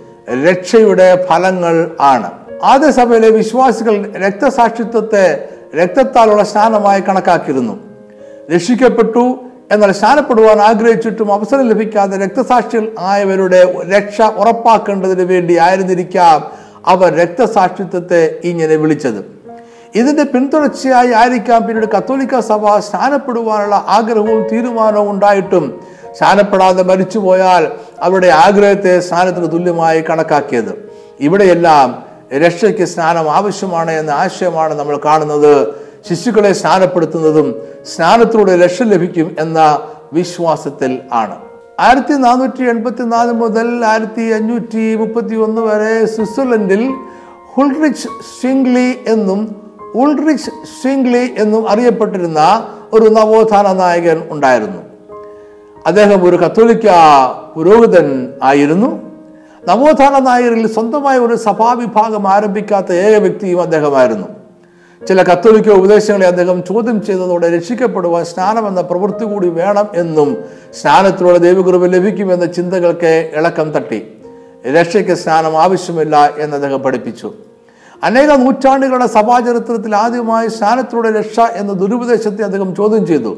രക്ഷയുടെ 0.50 1.26
ഫലങ്ങൾ 1.30 1.92
ആണ്. 2.00 2.32
ആദ്യ 2.64 2.92
സഭയിലെ 2.92 3.30
വിശ്വാസികൾ 3.30 4.14
രക്തസാക്ഷിത്വത്തെ 4.16 5.50
രക്തത്താലുള്ള 5.78 6.44
സ്നാനമായി 6.44 7.02
കണക്കാക്കിയിരുന്നു. 7.02 7.80
രക്ഷിക്കപ്പെട്ടു 8.54 9.40
എന്നാൽ 9.72 9.92
സ്നാനപ്പെടുവാൻ 9.92 10.60
ആഗ്രഹിച്ചിട്ടും 10.62 11.34
അവസരം 11.34 11.68
ലഭിക്കാതെ 11.68 12.18
രക്തസാക്ഷികൾ 12.18 12.92
ആയവരുടെ 13.00 13.76
രക്ഷ 13.96 14.22
ഉറപ്പാക്കേണ്ടതിന് 14.22 15.24
വേണ്ടി 15.24 15.58
ആയിരുന്നിരിക്കാം 15.58 16.70
അവർ 16.86 17.16
രക്തസാക്ഷിത്വത്തെ 17.16 18.40
ഇങ്ങനെ 18.44 18.76
വിളിച്ചത്. 18.76 19.39
ഇതിന്റെ 19.96 20.24
പിന്തുടർച്ചയായി 20.24 21.12
ആയിരിക്കാം 21.12 21.68
പിന്നീട് 21.68 21.88
കത്തോലിക്ക 21.92 22.40
സഭ 22.40 22.80
സ്നാനപ്പെടുവാനുള്ള 22.80 23.86
ആഗ്രഹവും 23.88 24.48
തീരുമാനവും 24.48 25.10
ഉണ്ടായിട്ടും. 25.12 25.82
സ്നാനപ്പെടാതെ 26.18 26.84
മരിച്ചുപോയാൽ 26.84 27.72
അവരുടെ 28.02 28.28
ആഗ്രഹത്തെ 28.28 29.00
സ്നാനത്തിന് 29.00 29.52
തുല്യമായി 29.52 30.02
കണക്കാക്കിയത്. 30.02 30.92
ഇവിടെയെല്ലാം 31.20 32.04
രക്ഷയ്ക്ക് 32.40 32.86
സ്നാനം 32.86 33.32
ആവശ്യമാണ് 33.32 33.92
എന്ന 33.92 34.12
ആശയമാണ് 34.12 34.74
നമ്മൾ 34.74 35.00
കാണുന്നത്. 35.06 35.68
ശിശുക്കളെ 36.10 36.54
സ്നാനപ്പെടുത്തുന്നതും 36.54 37.56
സ്നാനത്തിലൂടെ 37.96 38.58
രക്ഷ 38.58 38.84
ലഭിക്കും 38.84 39.36
എന്ന 39.40 39.82
വിശ്വാസത്തിൽ 40.14 41.00
ആണ്. 41.12 41.36
ആയിരത്തി 41.80 42.14
നാനൂറ്റി 42.14 42.64
എൺപത്തി 42.64 43.02
നാല് 43.02 43.32
മുതൽ 43.32 43.86
ആയിരത്തി 43.86 44.22
അഞ്ഞൂറ്റി 44.22 44.96
മുപ്പത്തി 44.96 45.36
ഒന്ന് 45.36 45.62
വരെ 45.62 46.06
സ്വിറ്റ്സർലൻഡിൽ 46.06 46.94
ഹുൾറിച്ച് 47.56 48.08
സ്വിംഗ്ലി 48.08 49.00
എന്നും 49.08 49.69
ഉൾറിച്ച് 49.96 50.50
സ്വിംഗ്ലി 50.50 51.34
എന്നും 51.38 51.70
അറിയപ്പെട്ടിരുന്ന 51.70 52.40
ഒരു 52.94 53.10
നവോത്ഥാന 53.10 53.74
നായകൻ 53.74 54.24
ഉണ്ടായിരുന്നു. 54.30 54.82
അദ്ദേഹം 55.86 56.30
ഒരു 56.30 56.36
കത്തോലിക്ക 56.36 56.88
പുരോഹിതൻ 57.56 58.34
ആയിരുന്നു. 58.44 59.02
നവോത്ഥാന 59.68 60.20
നായകരിൽ 60.20 60.68
സ്വന്തമായ 60.68 61.18
ഒരു 61.18 61.36
സഭാവിഭാഗം 61.36 62.28
ആരംഭിക്കാത്ത 62.28 62.92
ഏക 62.92 63.16
വ്യക്തിയും 63.16 63.62
അദ്ദേഹമായിരുന്നു. 63.62 64.28
ചില 65.08 65.24
കത്തോലിക്ക 65.24 65.70
ഉപദേശങ്ങളെ 65.70 66.28
അദ്ദേഹം 66.28 66.64
ചോദ്യം 66.64 67.02
ചെയ്തതോടെ 67.02 67.56
രക്ഷിക്കപ്പെടുവാൻ 67.56 68.26
സ്നാനം 68.26 68.68
എന്ന 68.68 68.82
പ്രവൃത്തി 68.82 69.26
കൂടി 69.26 69.48
വേണം 69.48 69.88
എന്നും 69.96 70.38
സ്നാനത്തിലൂടെ 70.82 71.38
ദൈവകൃപ 71.38 71.86
ലഭിക്കുമെന്ന 71.86 72.46
ചിന്തകൾക്ക് 72.46 73.32
ഇളക്കം 73.36 73.72
തട്ടി. 73.72 74.08
രക്ഷയ്ക്ക് 74.72 75.12
സ്നാനം 75.12 75.62
ആവശ്യമില്ല 75.62 76.30
എന്ന് 76.38 76.56
അദ്ദേഹം 76.56 76.80
പഠിപ്പിച്ചു. 76.80 77.34
അനേക 78.04 78.32
നൂറ്റാണ്ടുകളുടെ 78.32 79.08
സഭാചരിത്രത്തിൽ 79.08 79.96
ആദ്യമായി 79.96 80.48
സ്നാനത്തിലൂടെ 80.48 81.20
രക്ഷ 81.20 81.40
എന്ന 81.40 81.74
ദുരുപദേശത്തെ 81.74 82.44
അദ്ദേഹം 82.44 82.76
ചോദ്യം 82.76 83.08
ചെയ്തു. 83.08 83.38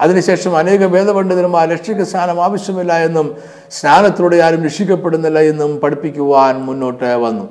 അതിനുശേഷം 0.00 0.56
അനേക 0.56 0.84
വേദപണ്ഡിതന്മാർ 0.84 1.68
രക്ഷയ്ക്ക് 1.68 2.02
സ്നാനം 2.02 2.44
ആവശ്യമില്ല 2.44 2.98
എന്നും 2.98 3.36
സ്നാനത്തിലൂടെ 3.70 4.36
ആരും 4.36 4.64
രക്ഷിക്കപ്പെടുന്നില്ല 4.64 5.38
എന്നും 5.38 5.80
പഠിപ്പിക്കുവാൻ 5.80 6.60
മുന്നോട്ട് 6.60 7.04
വന്നു. 7.04 7.48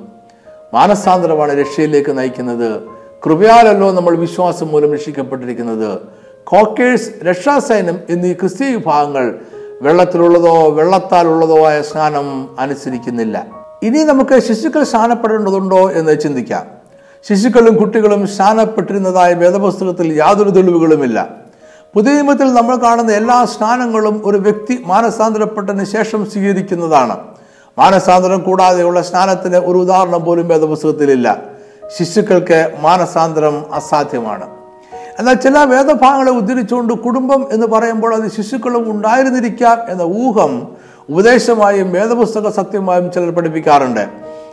മാനസാന്തരമാണ് 0.74 1.60
രക്ഷയിലേക്ക് 1.60 2.18
നയിക്കുന്നത്. 2.18 2.82
കൃപയാലല്ലോ 3.26 3.90
നമ്മൾ 3.90 4.16
വിശ്വാസം 4.16 4.68
മൂലം 4.68 4.92
രക്ഷിക്കപ്പെട്ടിരിക്കുന്നത്. 4.92 5.98
കോക്കേഴ്സ് 6.44 7.24
രക്ഷാസൈന്യം 7.24 8.00
എന്നീ 8.08 8.32
ക്രിസ്തീയ 8.32 8.76
വിഭാഗങ്ങൾ 8.76 9.38
വെള്ളത്തിലുള്ളതോ 9.82 10.70
വെള്ളത്താലുള്ളതോ 10.70 11.66
ആയ 11.66 11.82
സ്നാനം 11.82 12.60
അനുസരിക്കുന്നില്ല. 12.60 13.59
ഇനി 13.82 13.98
നമുക്ക് 13.98 14.40
ശിശുക്കൾ 14.40 14.82
സ്ഥാനപ്പെടേണ്ടതുണ്ടോ 14.82 15.90
എന്ന് 15.90 16.20
ചിന്തിക്കാം. 16.20 16.66
ശിശുക്കളും 17.28 17.76
കുട്ടികളും 17.76 18.26
സ്നാനപ്പെട്ടിരുന്നതായ 18.26 19.34
വേദപുസ്തകത്തിൽ 19.34 20.12
യാതൊരു 20.12 20.50
തെളിവുകളുമില്ല. 20.50 21.28
പുതിയ 21.94 22.12
നിയമത്തിൽ 22.12 22.54
നമ്മൾ 22.54 22.76
കാണുന്ന 22.76 23.12
എല്ലാ 23.12 23.44
സ്നാനങ്ങളും 23.44 24.22
ഒരു 24.24 24.38
വ്യക്തി 24.38 24.82
മാനസാന്തരപ്പെട്ടതിന് 24.86 25.84
ശേഷം 25.84 26.30
സ്വീകരിക്കുന്നതാണ്. 26.30 27.18
മാനസാന്തരം 27.78 28.42
കൂടാതെയുള്ള 28.42 29.02
സ്നാനത്തിന് 29.02 29.56
ഒരു 29.56 29.78
ഉദാഹരണം 29.78 30.24
പോലും 30.24 30.48
വേദപുസ്തകത്തിലില്ല. 30.48 31.42
ശിശുക്കൾക്ക് 31.98 32.72
മാനസാന്തരം 32.80 33.74
അസാധ്യമാണ്. 33.74 34.46
എന്നാൽ 35.18 35.34
ചില 35.34 35.58
വേദഭാഗങ്ങളെ 35.58 36.30
ഉദ്ധരിച്ചുകൊണ്ട് 36.30 36.92
കുടുംബം 36.92 37.48
എന്ന് 37.52 37.66
പറയുമ്പോൾ 37.66 38.14
അത് 38.14 38.30
ശിശുക്കളും 38.30 38.90
ഉണ്ടായിരുന്നിരിക്കാം 38.90 39.78
എന്ന 39.88 40.02
ഊഹം 40.02 40.68
ഉപദേശമായും 41.10 41.92
വേദപുസ്തക 41.92 42.48
സത്യമായും 42.50 43.12
ചിലർ 43.12 43.30
പഠിപ്പിക്കാറുണ്ട്. 43.30 44.08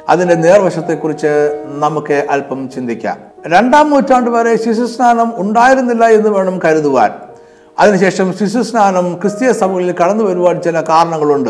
അതിന്റെ 0.10 0.36
നേർവശത്തെക്കുറിച്ച് 0.36 1.64
നമുക്ക് 1.66 2.28
അല്പം 2.30 2.70
ചിന്തിക്കാം. 2.76 3.18
രണ്ടാം 3.48 3.90
നൂറ്റാണ്ട് 3.90 4.30
വരെ 4.30 4.58
ശിശുസ്നാനം 4.58 5.34
ഉണ്ടായിരുന്നില്ല 5.36 6.06
എന്ന് 6.06 6.30
വേണം 6.30 6.60
കരുതുവാൻ. 6.60 7.12
അതിനുശേഷം 7.80 8.34
ശിശുസ്നാനം 8.34 9.18
ക്രിസ്തീയ 9.22 9.52
സഭകളിൽ 9.52 9.92
കടന്നു 9.92 10.24
വരുവാൻ 10.24 10.62
ചില 10.62 10.82
കാരണങ്ങളുണ്ട്. 10.82 11.50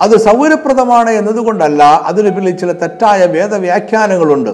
അത് 0.00 0.16
സൗകര്യപ്രദമാണ് 0.16 1.10
എന്നതുകൊണ്ടല്ല 1.10 1.82
അതിന് 1.82 2.30
പിന്നിൽ 2.30 2.56
ചില 2.56 2.72
തെറ്റായ 2.72 3.26
വേദവ്യാഖ്യാനങ്ങളുണ്ട്. 3.26 4.50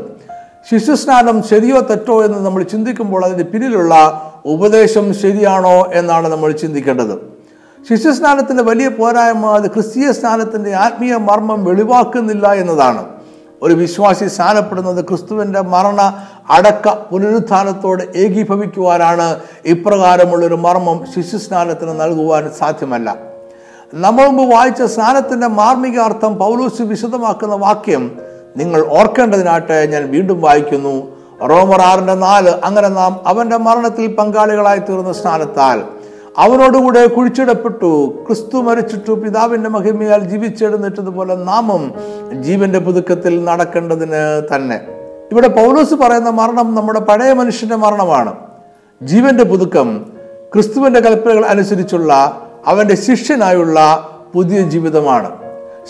ശിശുസ്നാനം 0.71 1.43
ശരിയോ 1.43 1.81
തെറ്റോ 1.81 2.25
എന്ന് 2.25 2.39
നമ്മൾ 2.39 2.63
ചിന്തിക്കുമ്പോൾ 2.63 3.25
അതിന് 3.25 3.43
പിന്നിലുള്ള 3.43 3.95
ഉപദേശം 4.45 5.15
ശരിയാണോ 5.15 5.87
എന്നാണ് 5.93 6.29
നമ്മൾ 6.29 6.53
ചിന്തിക്കേണ്ടത്. 6.53 7.38
ശിശുസ്നാനത്തിന്റെ 7.89 8.63
വലിയ 8.63 8.89
പോരായ്മ 8.89 9.47
അത് 9.47 9.71
ക്രിസ്തീയ 9.71 10.13
സ്നാനത്തിന്റെ 10.13 10.75
ആത്മീയ 10.75 11.17
മർമ്മം 11.17 11.65
വെളിവാക്കുന്നില്ല 11.65 12.53
എന്നതാണ്. 12.53 13.05
ഒരു 13.63 13.75
വിശ്വാസി 13.75 14.27
സ്നാനപ്പെടുന്നത് 14.29 15.05
ക്രിസ്തുവിന്റെ 15.05 15.61
മരണ 15.61 16.27
അടക്ക 16.51 16.89
പുനരുത്ഥാനത്തോട് 16.89 18.03
ഏകീഭവിക്കുവാനാണ് 18.17 19.41
ഇപ്രകാരമുള്ളൊരു 19.67 20.55
മർമ്മം 20.55 21.05
ശിശുസ്നാനത്തിന് 21.15 22.01
നൽകുവാൻ 22.01 22.51
സാധ്യമല്ല. 22.59 23.17
നമ്മൾ 23.95 24.27
മുമ്പ് 24.29 24.55
വായിച്ച 24.55 24.83
സ്നാനത്തിന്റെ 24.83 25.47
മാർമികാർത്ഥം 25.47 26.39
പൗലൂസ് 26.39 26.83
വിശദമാക്കുന്ന 26.83 27.55
വാക്യം 27.55 28.21
നിങ്ങൾ 28.57 28.87
ഓർക്കേണ്ടതിനായിട്ട് 28.87 29.93
ഞാൻ 29.93 30.11
വീണ്ടും 30.11 30.41
വായിക്കുന്നു. 30.41 31.09
റോമർ 31.47 31.81
ആറിന്റെ 31.81 32.15
നാല് 32.15 32.51
അങ്ങനെ 32.65 32.89
നാം 32.89 33.21
അവന്റെ 33.27 33.57
മരണത്തിൽ 33.57 34.15
പങ്കാളികളായി 34.15 34.79
തീർന്ന 34.79 35.13
സ്നാനത്താൽ 35.13 35.85
അവനോടുകൂടെ 36.39 37.07
കുഴിച്ചിടപ്പെട്ടു. 37.07 38.25
ക്രിസ്തു 38.27 38.57
മരിച്ചിട്ടു. 38.57 39.13
പിതാവിന്റെ 39.13 39.69
മഹിമയാൽ 39.69 40.25
ജീവിച്ചെഴുന്നേറ്റതുപോലെ 40.25 41.35
നാമം 41.35 41.95
ജീവന്റെ 42.43 42.79
പുതുക്കത്തിൽ 42.79 43.45
നടക്കേണ്ടതിന് 43.45 44.43
തന്നെ. 44.55 44.81
ഇവിടെ 45.33 45.49
പൗലോസ് 45.49 45.95
പറയുന്ന 45.95 46.31
മരണം 46.31 46.75
നമ്മുടെ 46.75 47.01
പഴയ 47.01 47.33
മനുഷ്യന്റെ 47.33 47.77
മരണമാണ്. 47.77 48.35
ജീവന്റെ 49.03 49.45
പുതുക്കം 49.45 50.07
ക്രിസ്തുവിന്റെ 50.55 51.01
കൽപ്പനകൾ 51.01 51.45
അനുസരിച്ചുള്ള 51.45 52.43
അവന്റെ 52.67 52.97
ശിഷ്യനായുള്ള 52.97 54.09
പുതിയ 54.35 54.61
ജീവിതമാണ്. 54.61 55.31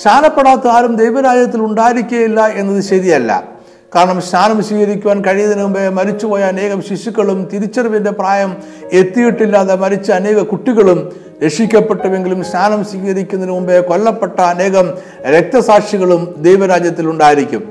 ശാലപ്പെടാത്ത 0.02 0.68
ആരും 0.68 0.96
ദൈവരാജ്യത്തിൽ 0.96 1.62
ഉണ്ടായിരിക്കുകയില്ല 1.62 2.46
എന്നത് 2.46 2.82
ശരിയല്ല. 2.82 3.57
കാരണം 3.94 4.20
സ്നാനം 4.20 4.62
സ്വീകരിക്കുവാൻ 4.62 5.24
കഴിയുന്നതിന് 5.24 5.64
മുമ്പേ 5.64 5.88
മരിച്ചുപോയ 5.88 6.42
അനേകം 6.42 6.82
ശിശുക്കളും 6.82 7.48
തിരിച്ചറിവിന്റെ 7.52 8.10
പ്രായം 8.10 8.56
എത്തിയിട്ടില്ലാതെ 8.92 9.74
മരിച്ച 9.74 10.10
അനേക 10.10 10.40
കുട്ടികളും 10.40 11.12
രക്ഷിക്കപ്പെട്ടുവെങ്കിലും 11.44 12.44
സ്നാനം 12.44 12.84
സ്വീകരിക്കുന്നതിന് 12.84 13.54
മുമ്പേ 13.54 13.80
കൊല്ലപ്പെട്ട 13.80 14.40
അനേകം 14.40 14.94
രക്തസാക്ഷികളും 15.22 16.34
ദൈവരാജ്യത്തിൽ 16.38 17.10
ഉണ്ടായിരിക്കും 17.10 17.62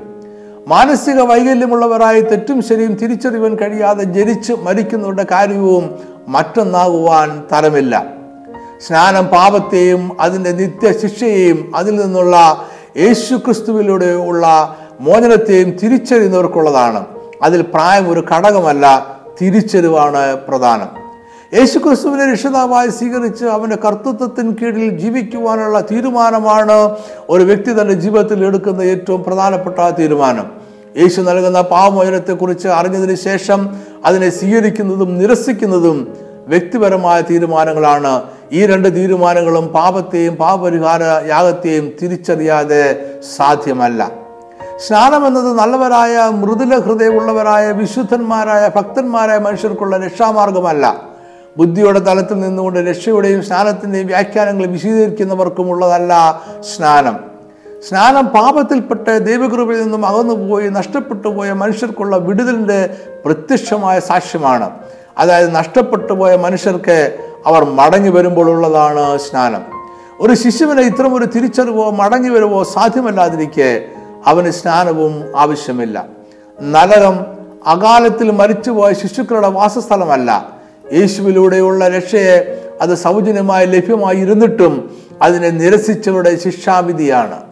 മാനസിക 0.66 1.20
വൈകല്യമുള്ളവരായി 1.20 2.20
തെറ്റും 2.20 2.62
ശരിയും 2.62 2.94
തിരിച്ചറിയുവാൻ 2.94 3.54
കഴിയാതെ 3.54 4.04
ജനിച്ച് 4.04 4.52
മരിക്കുന്നവരുടെ 4.52 5.26
കാര്യവും 5.30 5.98
മറ്റൊന്നാകുവാൻ 6.28 7.42
തരമില്ല. 7.52 8.06
സ്നാനം 8.86 9.26
പാപത്തെയും 9.26 10.16
അതിന്റെ 10.20 10.50
നിത്യശിക്ഷയെയും 10.52 11.72
അതിൽ 11.76 11.96
നിന്നുള്ള 11.96 12.66
യേശു 12.96 13.34
ക്രിസ്തുവിലൂടെ 13.34 14.14
ഉള്ള 14.14 14.76
മോചനത്തെയും 15.00 15.70
തിരിച്ചറിയുന്നവർക്കുള്ളതാണ്. 15.70 17.04
അതിൽ 17.42 17.62
പ്രായം 17.62 18.10
ഒരു 18.10 18.24
ഘടകമല്ല 18.32 19.16
തിരിച്ചറിവാണ് 19.40 20.36
പ്രധാനം. 20.36 20.88
യേശുക്രിസ്തുവിനെ 21.58 22.32
രക്ഷിതാവായി 22.32 22.88
സ്വീകരിച്ച് 22.88 23.44
അവന്റെ 23.44 23.76
കർത്തൃത്വത്തിന് 23.76 24.56
കീഴിൽ 24.56 24.98
ജീവിക്കുവാനുള്ള 24.98 25.80
തീരുമാനമാണ് 25.80 26.96
ഒരു 27.28 27.44
വ്യക്തി 27.44 27.80
തന്റെ 27.80 27.94
ജീവിതത്തിൽ 27.94 28.44
എടുക്കുന്ന 28.44 28.82
ഏറ്റവും 28.82 29.24
പ്രധാനപ്പെട്ട 29.24 29.90
തീരുമാനം. 29.90 30.50
യേശു 30.96 31.20
നൽകുന്ന 31.20 31.60
പാവമോചനത്തെക്കുറിച്ച് 31.60 32.68
അറിഞ്ഞതിന് 32.68 33.14
ശേഷം 33.14 33.76
അതിനെ 34.04 34.30
സ്വീകരിക്കുന്നതും 34.30 35.18
നിരസിക്കുന്നതും 35.18 36.16
വ്യക്തിപരമായ 36.46 37.20
തീരുമാനങ്ങളാണ്. 37.20 38.22
ഈ 38.52 38.66
രണ്ട് 38.66 38.94
തീരുമാനങ്ങളും 38.94 39.66
പാപത്തെയും 39.66 40.34
പാപപരിഹാര 40.34 41.02
യാഗത്തെയും 41.28 41.92
തിരിച്ചറിയാതെ 42.02 43.04
സാധ്യമല്ല. 43.36 44.27
സ്നാനം 44.86 45.26
എന്നത് 45.26 45.52
നല്ലവരായ 45.52 46.28
മൃദുല 46.28 46.78
ഹൃദയമുള്ളവരായ 46.78 47.72
വിശുദ്ധന്മാരായ 47.72 48.70
ഭക്തന്മാരായ 48.76 49.38
മനുഷ്യർക്കുള്ള 49.38 49.96
രക്ഷാമാർഗമല്ല. 49.96 51.02
ബുദ്ധിയുടെ 51.56 51.98
തലത്തിൽ 51.98 52.40
നിന്നുകൊണ്ട് 52.40 52.78
രക്ഷയുടെയും 52.78 53.42
സ്നാനത്തിന്റെയും 53.42 54.06
വ്യാഖ്യാനങ്ങൾ 54.06 54.66
വിശദീകരിക്കുന്നവർക്കുമുള്ളതല്ല 54.66 56.42
സ്നാനം. 56.76 57.16
സ്നാനം 57.88 58.26
പാപത്തിൽപ്പെട്ട് 58.26 59.26
ദൈവകൃപയിൽ 59.26 59.82
നിന്നും 59.82 60.06
അകന്നുപോയി 60.06 60.68
നഷ്ടപ്പെട്ടു 60.68 61.28
പോയ 61.28 61.52
മനുഷ്യർക്കുള്ള 61.52 62.16
വിടുതലിന്റെ 62.16 62.96
പ്രത്യക്ഷമായ 63.24 64.00
സാക്ഷ്യമാണ്. 64.00 64.70
അതായത് 65.18 65.54
നഷ്ടപ്പെട്ടു 65.54 66.12
പോയ 66.12 66.36
മനുഷ്യർക്ക് 66.36 67.18
അവർ 67.46 67.64
മടങ്ങി 67.64 68.08
വരുമ്പോഴുള്ളതാണ് 68.08 69.18
സ്നാനം. 69.18 69.64
ഒരു 70.20 70.34
ശിശുവിനെ 70.34 70.82
ഇത്തരം 70.82 71.14
ഒരു 71.14 71.24
തിരിച്ചറിവോ 71.24 71.90
മടങ്ങി 71.90 72.28
വരുവോ 72.28 72.64
സാധ്യമല്ലാതിരിക്കെ 72.64 73.84
അവന് 74.26 74.50
സ്നാനവും 74.50 75.32
ആവശ്യമില്ല. 75.36 76.06
നരകം 76.62 77.26
അകാലത്തിൽ 77.66 78.30
മരിച്ചുപോയ 78.30 78.92
ശിശുക്കളുടെ 78.92 79.48
വാസസ്ഥലമല്ല. 79.48 80.52
യേശുവിലൂടെയുള്ള 80.92 81.88
രക്ഷയെ 81.88 82.64
അത് 82.80 82.94
സൗജന്യമായി 82.94 83.66
ലഭ്യമായിരുന്നിട്ടും 83.66 84.96
അതിനെ 85.22 85.50
നിരസിച്ചവരുടെ 85.50 86.36
ശിക്ഷാവിധിയാണ്. 86.36 87.48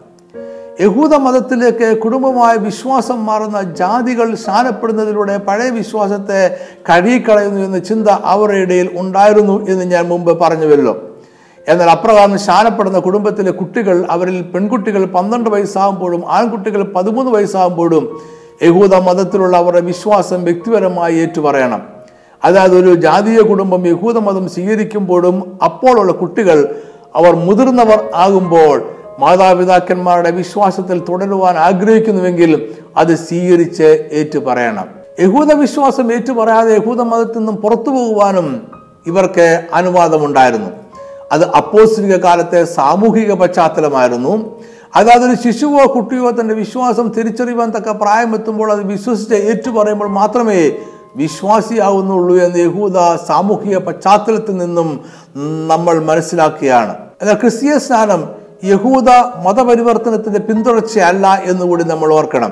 യഹൂദ 0.81 1.15
മതത്തിലേക്ക് 1.15 1.97
കുടുംബമായ 1.97 2.55
വിശ്വാസം 2.55 3.25
മാറുന്ന 3.25 3.61
ജാതികൾ 3.61 4.35
സ്നാനപ്പെടുന്നതിലൂടെ 4.35 5.37
പഴയ 5.37 5.69
വിശ്വാസത്തെ 5.69 6.57
കഴുകിക്കളയുന്നു 6.89 7.61
എന്ന 7.61 7.79
ചിന്ത 7.79 8.07
അവരുടെ 8.07 8.57
ഇടയിൽ 8.57 8.89
ഉണ്ടായിരുന്നു 8.93 9.67
എന്ന് 9.69 9.85
ഞാൻ 9.85 10.07
മുമ്പ് 10.07 10.39
പറഞ്ഞുവല്ലോ. 10.39 11.06
എന്നാൽ 11.67 11.89
അപ്രകാരം 11.89 12.39
ശാനപ്പെടുന്ന 12.39 12.99
കുടുംബത്തിലെ 12.99 13.51
കുട്ടികൾ 13.51 14.05
അവരിൽ 14.09 14.41
പെൺകുട്ടികൾ 14.41 15.05
പന്ത്രണ്ട് 15.05 15.49
വയസ്സാകുമ്പോഴും 15.49 16.23
ആൺകുട്ടികൾ 16.27 16.83
പതിമൂന്ന് 16.83 17.31
വയസ്സാകുമ്പോഴും 17.31 18.19
യഹൂദ 18.63 18.95
മതത്തിലുള്ള 18.95 19.57
അവരുടെ 19.57 19.81
വിശ്വാസം 19.81 20.43
വ്യക്തിപരമായി 20.43 21.15
ഏറ്റുപറയണം. 21.15 21.81
അതായത് 22.45 22.75
ഒരു 22.77 22.95
ജാതീയ 22.95 23.41
കുടുംബം 23.41 23.87
യഹൂദ 23.87 24.17
മതം 24.17 24.49
സ്വീകരിക്കുമ്പോഴും 24.49 25.59
അപ്പോഴുള്ള 25.63 26.11
കുട്ടികൾ 26.11 26.75
അവർ 27.15 27.35
മുതിർന്നവർ 27.35 28.09
ആകുമ്പോൾ 28.15 28.89
മാതാപിതാക്കന്മാരുടെ 29.19 30.31
വിശ്വാസത്തിൽ 30.31 30.99
തുടരുവാൻ 31.09 31.57
ആഗ്രഹിക്കുന്നുവെങ്കിൽ 31.57 32.75
അത് 32.97 33.15
സ്വീകരിച്ച് 33.15 34.09
ഏറ്റുപറയണം. 34.11 34.85
യഹൂദ 35.19 35.53
വിശ്വാസം 35.53 36.13
ഏറ്റുപറയാതെ 36.13 36.73
യഹൂദ 36.73 37.01
മതത്തിൽ 37.01 37.37
നിന്നും 37.37 37.55
പുറത്തു 37.55 37.89
പോകുവാനും 37.89 38.67
ഇവർക്ക് 39.07 39.63
അനുവാദമുണ്ടായിരുന്നു. 39.73 40.86
അത് 41.31 41.51
അപ്പോസ്ലിക 41.51 42.15
കാലത്തെ 42.15 42.63
സാമൂഹിക 42.63 43.33
പശ്ചാത്തലമായിരുന്നു. 43.33 44.33
അതായത് 44.95 45.37
ശിശുവോ 45.43 45.95
കുട്ടിയോ 45.95 46.31
തന്റെ 46.31 46.53
വിശ്വാസം 46.53 47.07
തിരിച്ചറിയുവാൻ 47.07 47.69
തക്ക 47.69 47.91
പ്രായമെത്തുമ്പോൾ 47.91 48.71
അത് 48.71 48.83
വിശ്വസിച്ച് 48.83 49.35
ഏറ്റുപറയുമ്പോൾ 49.35 50.07
മാത്രമേ 50.07 50.71
വിശ്വാസിയാവുന്നുള്ളൂ 51.15 52.37
എന്ന് 52.37 52.59
യഹൂദ 52.59 52.93
സാമൂഹിക 53.27 53.77
പശ്ചാത്തലത്തിൽ 53.77 54.57
നിന്നും 54.57 54.89
നമ്മൾ 55.67 55.99
മനസ്സിലാക്കുകയാണ്. 55.99 56.95
എന്നാൽ 57.21 57.35
ക്രിസ്തീയ 57.35 57.77
സ്നാനം 57.77 58.29
യഹൂദ 58.63 59.09
മതപരിവർത്തനത്തിന്റെ 59.47 60.39
പിന്തുടർച്ചയല്ല 60.39 61.41
എന്നുകൂടി 61.45 61.83
നമ്മൾ 61.83 62.13
ഓർക്കണം. 62.13 62.51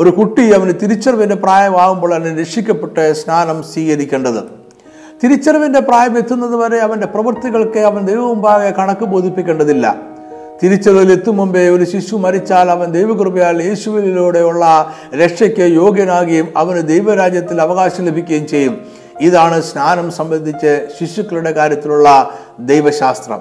ഒരു 0.00 0.10
കുട്ടി 0.10 0.50
അവന് 0.50 0.72
തിരിച്ചറിവിന്റെ 0.82 1.36
പ്രായമാകുമ്പോൾ 1.36 2.14
അവന് 2.14 2.40
രക്ഷിക്കപ്പെട്ട് 2.40 3.12
സ്നാനം 3.12 3.62
സ്വീകരിക്കേണ്ടത്. 3.62 4.63
തിരിച്ചറിവിന്റെ 5.24 5.80
പ്രായം 5.80 6.18
എത്തുന്നത് 6.18 6.56
വരെ 6.56 6.78
അവന്റെ 6.78 7.06
പ്രവൃത്തികൾക്ക് 7.06 7.78
അവൻ 7.78 8.06
ദൈവമുമ്പാകെ 8.06 8.70
കണക്ക് 8.70 9.04
ബോധിപ്പിക്കേണ്ടതില്ല. 9.04 9.96
തിരിച്ചറിവിൽ 10.62 11.12
എത്തും 11.12 11.36
മുമ്പേ 11.36 11.68
ഒരു 11.68 11.84
ശിശു 11.84 12.16
മരിച്ചാൽ 12.16 12.70
അവൻ 12.70 12.92
ദൈവകൃപയാൽ 12.92 13.62
യേശുവിലൂടെയുള്ള 13.62 14.94
രക്ഷയ്ക്ക് 15.14 15.60
യോഗ്യനാകുകയും 15.60 16.48
അവന് 16.56 16.88
ദൈവരാജ്യത്തിൽ 16.88 17.60
അവകാശം 17.60 18.04
ലഭിക്കുകയും 18.04 18.46
ചെയ്യും. 18.46 18.86
ഇതാണ് 19.20 19.62
സ്നാനം 19.62 20.10
സംബന്ധിച്ച് 20.10 20.86
ശിശുക്കളുടെ 21.00 21.50
കാര്യത്തിലുള്ള 21.50 22.30
ദൈവശാസ്ത്രം. 22.58 23.40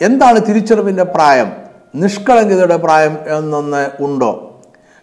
എന്താണ് 0.00 0.40
തിരിച്ചറിവിന്റെ 0.48 1.02
പ്രായം? 1.02 1.52
നിഷ്കളങ്കതയുടെ 1.94 2.76
പ്രായം 2.76 3.18
എന്നൊന്ന് 3.38 3.90
ഉണ്ടോ? 4.00 4.60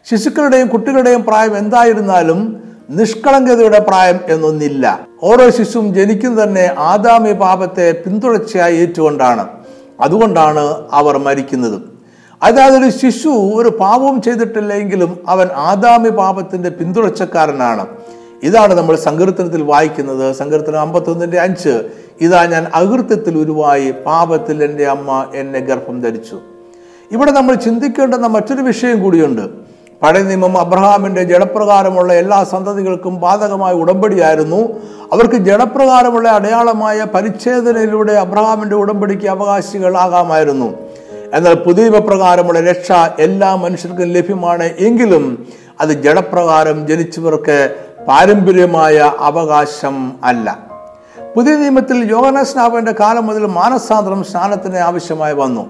ശിശുക്കളുടെയും 0.09 0.67
കുട്ടികളുടെയും 0.67 1.23
പ്രായം 1.23 1.57
എന്തായിരുന്നാലും 1.57 2.68
നിഷ്കളങ്കതയുടെ 2.89 3.79
പ്രായം 3.79 4.19
എന്നൊന്നില്ല. 4.27 5.07
ഓരോ 5.23 5.49
ശിശുവും 5.49 5.93
ജനിക്കും 5.93 6.43
തന്നെ 6.43 6.75
ആദാമി 6.79 7.31
പാപത്തെ 7.31 7.91
പിന്തുടർച്ചയായി 7.91 8.77
ഏറ്റുകൊണ്ടാണ്. 8.77 9.47
അതുകൊണ്ടാണ് 10.01 10.75
അവർ 10.91 11.17
മരിക്കുന്നതും. 11.17 11.99
അതായത് 12.43 12.73
ഒരു 12.73 12.89
ശിശു 12.89 13.29
ഒരു 13.29 13.69
പാപവും 13.69 14.21
ചെയ്തിട്ടില്ലെങ്കിലും 14.21 15.17
അവൻ 15.27 15.47
ആദാമി 15.55 16.09
പാപത്തിന്റെ 16.09 16.69
പിന്തുടർച്ചക്കാരനാണ്. 16.69 17.87
ഇതാണ് 18.43 18.73
നമ്മൾ 18.73 18.95
സങ്കീർത്തനത്തിൽ 18.95 19.61
വായിക്കുന്നത്. 19.61 20.35
സങ്കീർത്തനം 20.35 20.79
അമ്പത്തൊന്നിന്റെ 20.79 21.39
അഞ്ച്. 21.39 21.89
ഇതാ 22.21 22.45
ഞാൻ 22.45 22.67
അകൃത്യത്തിൽ 22.73 23.37
ഉരുവായി 23.37 23.93
പാപത്തിൽ 24.05 24.63
എന്റെ 24.63 24.87
അമ്മ 24.87 25.31
എന്നെ 25.35 25.59
ഗർഭം 25.59 26.01
ധരിച്ചു. 26.01 26.39
ഇവിടെ 27.11 27.31
നമ്മൾ 27.31 27.55
ചിന്തിക്കേണ്ടുന്ന 27.55 28.27
മറ്റൊരു 28.27 28.61
വിഷയം 28.61 29.03
കൂടിയുണ്ട്. 29.03 29.69
പഴയ 30.03 30.21
നിയമം 30.21 30.57
അബ്രഹാമിന്റെ 30.57 31.23
ജഡപ്രകാരമുള്ള 31.23 32.13
എല്ലാ 32.13 32.43
സന്തതികൾക്കും 32.43 33.19
ബാധകമായ 33.19 33.73
ഉടമ്പടിയായിരുന്നു. 33.73 34.67
അവർക്ക് 35.13 35.35
ജഡപ്രകാരമുള്ള 35.35 36.29
അടയാളമായ 36.29 37.03
പരിച്ഛേദനയിലൂടെ 37.03 38.13
അബ്രഹാമിന്റെ 38.13 38.75
ഉടമ്പടിക്ക് 38.75 39.27
അവകാശികൾ 39.27 39.97
ആകാമായിരുന്നു. 39.97 40.73
എന്നാൽ 41.33 41.53
പുതിയ 41.53 41.89
പ്രകാരമുള്ള 41.89 42.61
രക്ഷ 42.61 42.91
എല്ലാ 43.19 43.55
മനുഷ്യർക്കും 43.55 44.05
ലഭ്യമാണ് 44.05 44.63
എങ്കിലും 44.63 45.47
അത് 45.81 45.89
ജഡപ്രകാരം 45.89 46.87
ജനിച്ചവർക്ക് 46.87 47.75
പാരമ്പര്യമായ 48.07 49.13
അവകാശം 49.19 50.13
അല്ല. 50.23 50.57
പുതിയ 51.35 51.55
നിയമത്തിൽ 51.55 52.11
യോഗന 52.11 52.43
സ്നാപന്റെ 52.43 52.91
കാലം 52.99 53.27
മുതൽ 53.27 53.45
മാനസാന്തരം 53.45 54.23
സ്നാനത്തിന് 54.23 54.77
ആവശ്യമായി 54.77 55.33
വന്നു. 55.33 55.67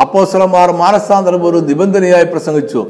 അപ്പോസ്തലന്മാർ 0.00 0.72
മാനസാന്തരം 0.72 1.46
ഒരു 1.46 1.58
നിബന്ധനയായി 1.58 2.24
പ്രസംഗിച്ചു. 2.24 2.86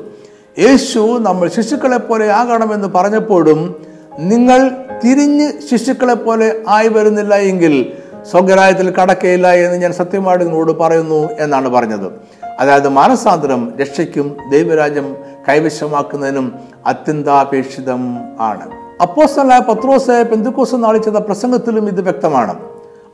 യേശു 0.58 1.18
നമ്മൾ 1.20 1.48
ശിശുക്കളെ 1.48 1.96
പോലെ 1.96 2.30
ആകണമെന്ന് 2.32 2.88
പറഞ്ഞപ്പോഴും 2.88 3.82
നിങ്ങൾ 4.18 4.70
തിരിഞ്ഞ് 5.04 5.52
ശിശുക്കളെ 5.70 6.14
പോലെ 6.14 6.60
ആയി 6.68 6.88
വരുന്നില്ല 6.88 7.34
എങ്കിൽ 7.34 7.92
സ്വഗ്രായത്തിൽ 8.30 8.90
കടക്കയില്ല 8.90 9.52
എന്ന് 9.52 9.76
ഞാൻ 9.76 9.92
സത്യമായിട്ട് 9.92 10.44
നിങ്ങളോട് 10.44 10.72
പറയുന്നു 10.72 11.28
എന്നാണ് 11.38 11.68
പറഞ്ഞത്. 11.68 12.12
അതായത് 12.60 12.88
മാനസാന്തരം 12.88 13.72
രക്ഷയ്ക്കും 13.80 14.36
ദൈവരാജ്യം 14.50 15.16
കൈവശമാക്കുന്നതിനും 15.48 16.58
അത്യന്താപേക്ഷിതം 16.86 18.18
ആണ്. 18.40 18.70
അപ്പോസ്റ്റലായ 19.02 19.58
പത്രോസ് 19.58 20.24
പെന്തുക്കോസ് 20.30 20.74
നാളിൽ 20.74 21.18
പ്രസംഗത്തിലും 21.18 21.88
ഇത് 21.88 22.00
വ്യക്തമാണ്. 22.00 22.58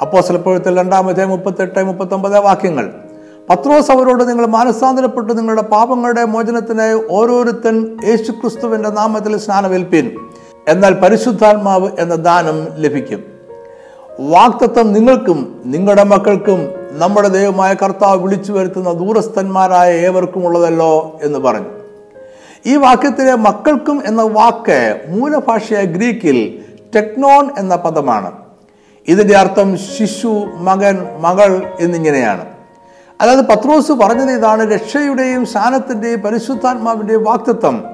അപ്പോസ്തലപ്പോഴത്തിൽ 0.00 0.78
രണ്ടാമത്തെ 0.78 1.24
മുപ്പത്തെട്ട് 1.24 1.84
മുപ്പത്തൊമ്പത് 1.84 2.38
വാക്യങ്ങൾ. 2.38 2.94
പത്രോസ് 3.50 3.90
അവരോട് 3.90 4.28
നിങ്ങൾ 4.28 4.46
മാനസാന്തരപ്പെട്ട് 4.46 5.38
നിങ്ങളുടെ 5.38 5.62
പാപങ്ങളുടെ 5.62 6.24
മോചനത്തിനായി 6.24 7.00
ഓരോരുത്തൻ 7.10 7.98
യേശു 8.04 8.32
ക്രിസ്തുവിന്റെ 8.32 8.90
നാമത്തിൽ 8.90 9.36
സ്നാനമേൽപ്പീൻ. 9.36 10.10
എന്നാൽ 10.68 10.94
പരിശുദ്ധാത്മാവ് 10.94 11.90
എന്ന 11.98 12.14
ദാനം 12.14 12.68
ലഭിക്കും. 12.76 13.24
വാക്തത്വം 14.20 14.92
നിങ്ങൾക്കും 14.92 15.62
നിങ്ങളുടെ 15.64 16.04
മക്കൾക്കും 16.04 16.68
നമ്മുടെ 16.90 17.28
ദൈവമായ 17.28 17.74
കർത്താവ് 17.74 18.22
വിളിച്ചു 18.22 18.52
വരുത്തുന്ന 18.52 18.92
ദൂരസ്ഥന്മാരായ 18.92 19.96
ഏവർക്കും 19.96 20.46
ഉള്ളതല്ലോ 20.46 21.20
എന്ന് 21.22 21.38
പറഞ്ഞു. 21.38 21.68
ഈ 22.66 22.76
വാക്യത്തിലെ 22.76 23.34
മക്കൾക്കും 23.34 24.02
എന്ന 24.06 24.22
വാക്ക് 24.22 25.00
മൂലഭാഷയായ 25.08 25.84
ഗ്രീക്കിൽ 25.84 26.64
ടെക്നോൺ 26.96 27.50
എന്ന 27.58 27.76
പദമാണ്. 27.76 28.32
ഇതിന്റെ 29.08 29.36
അർത്ഥം 29.36 29.78
ശിശു 29.78 30.46
മകൻ 30.56 31.08
മകൾ 31.20 31.66
എന്നിങ്ങനെയാണ്. 31.80 32.55
അതായത് 33.20 33.44
പത്രോസ് 33.44 33.92
പറഞ്ഞത് 33.92 34.30
ഇതാണ് 34.30 34.74
രക്ഷയുടെയും 34.74 35.46
സ്ഥാനത്തിന്റെയും 35.46 36.20
പരിശുദ്ധാത്മാവിന്റെയും 36.20 37.24
വാക്തത്വം. 37.24 37.84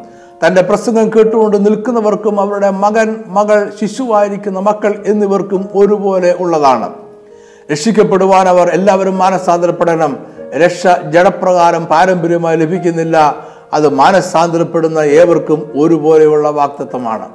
തന്റെ 0.46 0.62
പ്രസംഗം 0.62 1.08
കേട്ടുകൊണ്ട് 1.08 1.66
നിൽക്കുന്നവർക്കും 1.66 2.40
അവരുടെ 2.40 2.70
മകൻ 2.70 3.24
മകൾ 3.26 3.72
ശിശുവായിരിക്കുന്ന 3.80 4.58
മക്കൾ 4.58 5.04
എന്നിവർക്കും 5.06 5.68
ഒരുപോലെ 5.74 6.36
ഉള്ളതാണ്. 6.40 6.90
രക്ഷിക്കപ്പെടുവാൻ 7.70 8.48
അവർ 8.48 8.68
എല്ലാവരും 8.68 9.18
മാനസാന്തരപ്പെടണം. 9.18 10.26
രക്ഷ 10.56 10.86
ജഡപ്രകാരം 11.10 11.84
പാരമ്പര്യമായി 11.84 12.56
ലഭിക്കുന്നില്ല. 12.56 13.36
അത് 13.72 13.88
മാനസാന്തരപ്പെടുന്ന 13.88 14.98
ഏവർക്കും 14.98 15.72
ഒരുപോലെയുള്ള 15.76 16.50
വാക്തത്വമാണ്. 16.50 17.28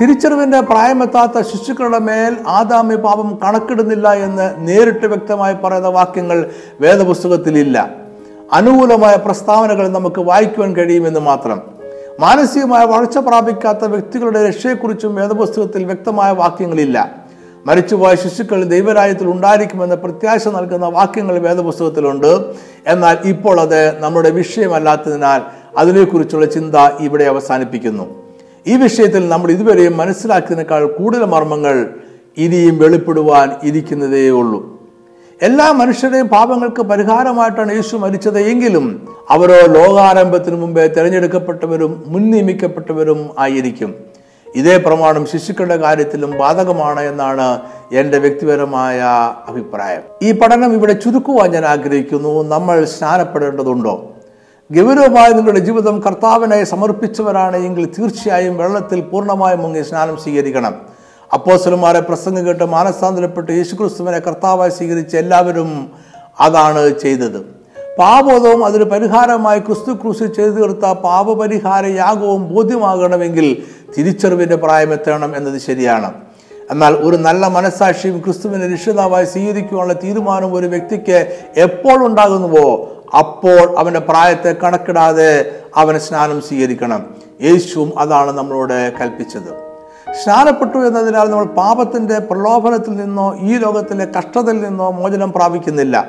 തിരിച്ചറിവിന്റെ 0.00 0.60
പ്രായമെത്താത്ത 0.60 1.40
ശിശുക്കളുടെ 1.40 1.98
മേൽ 1.98 2.36
ആദാമ്യ 2.48 2.96
പാപം 2.96 3.38
കണക്കിടുന്നില്ല 3.44 4.12
എന്ന് 4.12 4.54
നേരിട്ട് 4.58 5.06
വ്യക്തമായി 5.06 5.54
പറയുന്ന 5.54 5.88
വാക്യങ്ങൾ 5.88 6.50
വേദപുസ്തകത്തിലില്ല 6.80 7.90
അനുകൂലമായ 8.52 9.16
പ്രസ്താവനകൾ 9.16 9.88
നമുക്ക് 9.88 10.20
വായിക്കുവാൻ 10.20 10.76
കഴിയുമെന്ന് 10.76 11.20
മാത്രം. 11.20 11.62
മാനസികമായ 12.20 12.84
വളർച്ച 12.84 13.18
പ്രാപിക്കാത്ത 13.18 13.84
വ്യക്തികളുടെ 13.84 14.48
രക്ഷയെക്കുറിച്ചും 14.48 15.14
വേദപുസ്തകത്തിൽ 15.14 15.84
വ്യക്തമായ 15.84 16.32
വാക്യങ്ങളില്ല 16.32 17.12
മരിച്ചുപോയ 17.66 18.14
ശിശുക്കൾ 18.14 18.64
ദൈവരാജ്യത്തിൽ 18.64 19.28
ഉണ്ടായിരിക്കുമെന്ന 19.30 19.94
പ്രത്യാശ 19.94 20.48
നൽകുന്ന 20.48 20.86
വാക്യങ്ങൾ 20.86 21.38
വേദപുസ്തകത്തിലുണ്ട് 21.38 22.54
എന്നാൽ 22.86 23.18
ഇപ്പോൾ 23.24 23.60
അത് 23.60 24.00
നമ്മുടെ 24.00 24.30
വിഷയമല്ലാത്തതിനാൽ 24.30 25.42
അതിനെക്കുറിച്ചുള്ള 25.78 26.46
ചിന്ത 26.46 26.74
ഇവിടെ 27.00 27.24
അവസാനിപ്പിക്കുന്നു. 27.24 28.27
ഈ 28.68 28.76
വിഷയത്തിൽ 28.76 29.28
നമ്മൾ 29.28 29.50
ഇതുവരെയും 29.50 29.96
മനസ്സിലാക്കിയതിനേക്കാൾ 29.96 30.86
കൂടുതൽ 30.86 31.24
മർമ്മങ്ങൾ 31.24 31.76
ഇനിയും 32.36 32.78
വെളിപ്പെടുവാൻ 32.78 33.52
ഇരിക്കുന്നതേ 33.62 34.30
ഉള്ളൂ. 34.30 34.60
എല്ലാ 35.42 35.72
മനുഷ്യരുടെയും 35.72 36.28
പാപങ്ങൾക്ക് 36.28 36.82
പരിഹാരമായിട്ടാണ് 36.82 37.72
യേശു 37.72 37.96
മരിച്ചത് 37.96 38.40
എങ്കിലും 38.40 38.86
അവരോ 39.30 39.58
ലോകാരംഭത്തിന് 39.66 40.56
മുമ്പേ 40.56 40.86
തിരഞ്ഞെടുക്കപ്പെട്ടവരും 40.86 42.04
മുൻ 42.06 42.30
നിയമിക്കപ്പെട്ടവരും 42.30 43.30
ആയിരിക്കും. 43.38 43.94
ഇതേ 44.56 44.76
പ്രമാണം 44.76 45.26
ശിശുക്കളുടെ 45.26 45.76
കാര്യത്തിലും 45.76 46.30
ബാധകമാണ് 46.38 47.00
എന്നാണ് 47.00 47.60
എന്റെ 47.92 48.18
വ്യക്തിപരമായ 48.18 49.02
അഭിപ്രായം. 49.48 50.02
ഈ 50.22 50.32
പഠനം 50.32 50.72
ഇവിടെ 50.72 50.92
ചുരുക്കുവാൻ 50.92 51.50
ഞാൻ 51.50 51.64
ആഗ്രഹിക്കുന്നു. 51.64 52.42
നമ്മൾ 52.42 52.84
സ്നാനപ്പെടേണ്ടതുണ്ടോ? 52.84 53.94
ഗൗരവമായ 54.70 55.28
നിങ്ങളുടെ 55.32 55.60
ജീവിതം 55.66 56.02
കർത്താവിനായി 56.06 56.64
സമർപ്പിച്ചവരാണ് 56.70 57.56
എങ്കിൽ 57.66 57.84
തീർച്ചയായും 57.98 58.56
വെള്ളത്തിൽ 58.56 59.00
പൂർണമായും 59.00 59.60
മുങ്ങി 59.64 59.82
സ്നാനം 59.82 60.16
സ്വീകരിക്കണം. 60.16 60.74
അപ്പോസലന്മാരെ 61.32 62.00
പ്രസംഗം 62.00 62.46
കേട്ട് 62.46 62.64
മാനസാന്തരപ്പെട്ട് 62.64 63.50
യേശുക്രിസ്തുവിനെ 63.52 64.18
കർത്താവായി 64.26 64.70
സ്വീകരിച്ച 64.70 65.16
എല്ലാവരും 65.16 65.70
അതാണ് 66.40 66.82
ചെയ്തത്. 67.04 67.38
പാപബോധവും 67.98 68.64
അതിന് 68.64 68.84
പരിഹാരമായി 68.84 69.60
ക്രിസ്തു 69.60 69.92
ക്രൂസിൽ 69.92 70.28
ചെയ്തു 70.34 70.52
തീർത്ത 70.58 70.92
പാപപരിഹാര 71.06 71.86
യാഗവും 71.86 72.54
ബോധ്യമാകണമെങ്കിൽ 72.54 73.48
തിരിച്ചറിവിന്റെ 73.96 74.56
പ്രായം 74.56 74.92
എത്തണം 74.92 75.36
എന്നത് 75.36 75.58
ശരിയാണ്. 75.68 76.10
എന്നാൽ 76.72 76.94
ഒരു 77.06 77.16
നല്ല 77.16 77.46
മനസാക്ഷിയും 77.46 78.20
ക്രിസ്തുവിനെ 78.20 78.66
രക്ഷിതാവായി 78.74 79.24
സ്വീകരിക്കുവാനുള്ള 79.24 79.94
തീരുമാനം 80.04 80.50
ഒരു 80.54 80.66
വ്യക്തിക്ക് 80.66 81.18
എപ്പോൾ 81.66 81.98
ഉണ്ടാകുന്നുവോ 82.06 82.66
അപ്പോൾ 83.16 83.78
അവന്റെ 83.78 84.00
പ്രായത്തെ 84.00 84.52
കണക്കിടാതെ 84.52 85.54
അവന് 85.76 85.98
സ്നാനം 85.98 86.40
സ്വീകരിക്കണം. 86.40 87.06
യേശുവും 87.42 87.98
അതാണ് 87.98 88.30
നമ്മളോട് 88.30 88.92
കൽപ്പിച്ചത്. 89.00 89.68
സ്നാനപ്പെട്ടു 90.22 90.78
എന്നതിനാൽ 90.78 91.30
നമ്മൾ 91.30 91.44
പാപത്തിന്റെ 91.44 92.18
പ്രലോഭനത്തിൽ 92.18 92.90
നിന്നോ 92.90 93.36
ഈ 93.40 93.58
ലോകത്തിലെ 93.58 94.06
കഷ്ടതയിൽ 94.18 94.60
നിന്നോ 94.60 94.90
മോചനം 94.90 95.32
പ്രാപിക്കുന്നില്ല. 95.32 96.08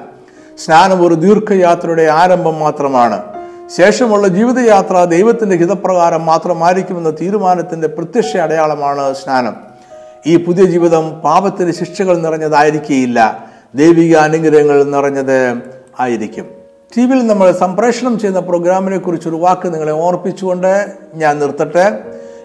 സ്നാനം 0.66 1.08
ഒരു 1.08 1.14
ദീർഘയാത്രയുടെ 1.14 2.04
ആരംഭം 2.04 2.60
മാത്രമാണ്. 2.60 3.24
ശേഷമുള്ള 3.78 4.28
ജീവിതയാത്ര 4.28 5.04
ദൈവത്തിന്റെ 5.04 5.56
ഹിതപ്രകാരം 5.56 6.26
മാത്രമായിരിക്കുമെന്ന 6.26 7.10
തീരുമാനത്തിന്റെ 7.10 7.88
പ്രത്യക്ഷ 7.88 8.38
അടയാളമാണ് 8.38 9.14
സ്നാനം. 9.14 9.56
ഈ 10.26 10.36
പുതിയ 10.36 10.66
ജീവിതം 10.66 11.20
പാപത്തിന്റെ 11.20 11.74
ശിക്ഷകൾ 11.74 12.18
നിറഞ്ഞതായിരിക്കുകയില്ല 12.18 13.46
ദൈവിക 13.76 14.18
അനുഗ്രഹങ്ങൾ 14.18 14.84
നിറഞ്ഞത് 14.84 15.62
ആയിരിക്കും. 16.00 16.59
ടി 16.98 17.06
വിയിൽ 17.06 17.28
നമ്മൾ 17.28 17.52
സംപ്രേഷണം 17.52 18.20
ചെയ്യുന്ന 18.20 18.40
പ്രോഗ്രാമിനെ 18.40 18.98
കുറിച്ച് 18.98 19.30
ഒരു 19.30 19.36
വാക്ക് 19.36 19.74
നിങ്ങളെ 19.74 19.92
ഓർപ്പിച്ചുകൊണ്ട് 19.92 20.94
ഞാൻ 21.14 21.40
നിർത്തട്ടെ. 21.40 22.00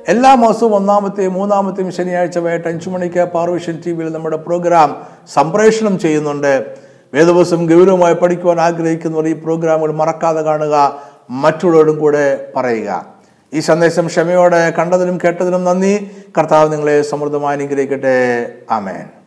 എല്ലാ 0.09 0.35
മാസവും 0.35 0.75
ഒന്നാമത്തെയും 0.75 1.33
മൂന്നാമത്തെയും 1.33 1.93
ശനിയാഴ്ച 1.93 2.39
വൈകിട്ട് 2.39 2.69
അഞ്ചു 2.69 2.91
മണിക്ക് 2.91 3.25
പാർവിഷൻ 3.25 3.83
ടി 3.87 3.93
വിയിൽ 3.93 4.13
നമ്മുടെ 4.13 4.37
പ്രോഗ്രാം 4.37 5.03
സംപ്രേഷണം 5.35 5.99
ചെയ്യുന്നുണ്ട്. 5.99 6.67
വേദവസം 7.15 7.67
ഗൗരവമായി 7.67 8.15
പഠിക്കുവാൻ 8.15 8.61
ആഗ്രഹിക്കുന്നവർ 8.61 9.29
ഈ 9.29 9.33
പ്രോഗ്രാമുകൾ 9.33 9.93
മറക്കാതെ 9.93 10.41
കാണുക 10.41 11.01
മറ്റുള്ളവരും 11.31 11.99
കൂടെ 11.99 12.53
പറയുക. 12.57 13.07
ഈ 13.55 13.61
സന്ദേശം 13.61 14.07
ക്ഷമയോടെ 14.07 14.71
കണ്ടതിനും 14.71 15.19
കേട്ടതിനും 15.25 15.65
നന്ദി. 15.65 16.11
കർത്താവ് 16.39 16.73
നിങ്ങളെ 16.73 17.03
സമൃദ്ധമായി 17.03 17.57
അനുഗ്രഹിക്കട്ടെ. 17.57 18.49
ആമേൻ. 18.71 19.24